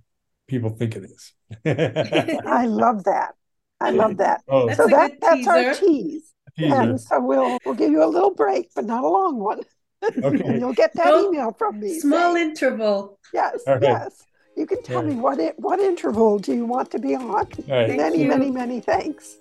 people 0.46 0.70
think 0.70 0.96
it 0.96 1.04
is. 1.04 1.32
I 1.66 2.66
love 2.66 3.04
that. 3.04 3.34
I 3.80 3.90
love 3.90 4.18
that. 4.18 4.42
Oh. 4.46 4.72
so 4.74 4.86
that 4.86 5.20
that's 5.20 5.46
our 5.46 5.74
tease. 5.74 6.32
And 6.56 7.00
so 7.00 7.20
we'll 7.20 7.58
we'll 7.64 7.74
give 7.74 7.90
you 7.90 8.04
a 8.04 8.06
little 8.06 8.34
break, 8.34 8.70
but 8.74 8.84
not 8.84 9.02
a 9.02 9.08
long 9.08 9.38
one. 9.38 9.62
Okay. 10.02 10.58
you'll 10.58 10.72
get 10.72 10.92
that 10.94 11.06
well, 11.06 11.26
email 11.26 11.52
from 11.52 11.80
me. 11.80 11.98
Small 11.98 12.34
saying, 12.34 12.50
interval. 12.50 13.18
Yes, 13.32 13.60
right. 13.66 13.82
yes. 13.82 14.24
You 14.56 14.66
can 14.66 14.82
tell 14.82 15.02
me 15.02 15.14
what 15.14 15.38
it, 15.38 15.58
what 15.58 15.80
interval 15.80 16.38
do 16.38 16.54
you 16.54 16.66
want 16.66 16.90
to 16.90 16.98
be 16.98 17.14
on? 17.14 17.46
Right. 17.68 17.96
Many, 17.96 18.24
many, 18.24 18.50
many 18.50 18.80
thanks. 18.80 19.36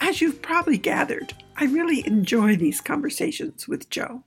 As 0.00 0.20
you've 0.20 0.42
probably 0.42 0.78
gathered, 0.78 1.32
I 1.56 1.66
really 1.66 2.06
enjoy 2.06 2.56
these 2.56 2.80
conversations 2.80 3.68
with 3.68 3.88
Joe. 3.88 4.24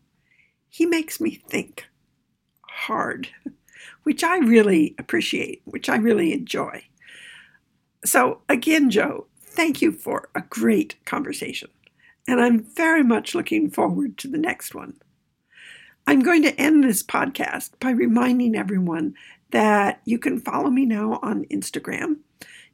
He 0.69 0.85
makes 0.85 1.19
me 1.19 1.41
think 1.49 1.85
hard, 2.69 3.29
which 4.03 4.23
I 4.23 4.37
really 4.37 4.95
appreciate, 4.97 5.61
which 5.65 5.89
I 5.89 5.97
really 5.97 6.33
enjoy. 6.33 6.85
So, 8.03 8.41
again, 8.47 8.89
Joe, 8.89 9.27
thank 9.41 9.81
you 9.81 9.91
for 9.91 10.29
a 10.35 10.41
great 10.41 10.95
conversation, 11.05 11.69
and 12.27 12.41
I'm 12.41 12.63
very 12.63 13.03
much 13.03 13.35
looking 13.35 13.69
forward 13.69 14.17
to 14.19 14.27
the 14.27 14.37
next 14.37 14.75
one. 14.75 14.99
I'm 16.07 16.21
going 16.21 16.43
to 16.43 16.59
end 16.59 16.83
this 16.83 17.03
podcast 17.03 17.71
by 17.79 17.91
reminding 17.91 18.55
everyone 18.55 19.15
that 19.51 20.01
you 20.05 20.19
can 20.19 20.39
follow 20.39 20.69
me 20.69 20.85
now 20.85 21.19
on 21.21 21.45
Instagram 21.45 22.17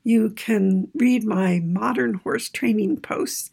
you 0.03 0.31
can 0.31 0.89
read 0.93 1.23
my 1.23 1.59
modern 1.59 2.15
horse 2.15 2.49
training 2.49 2.99
posts 3.01 3.51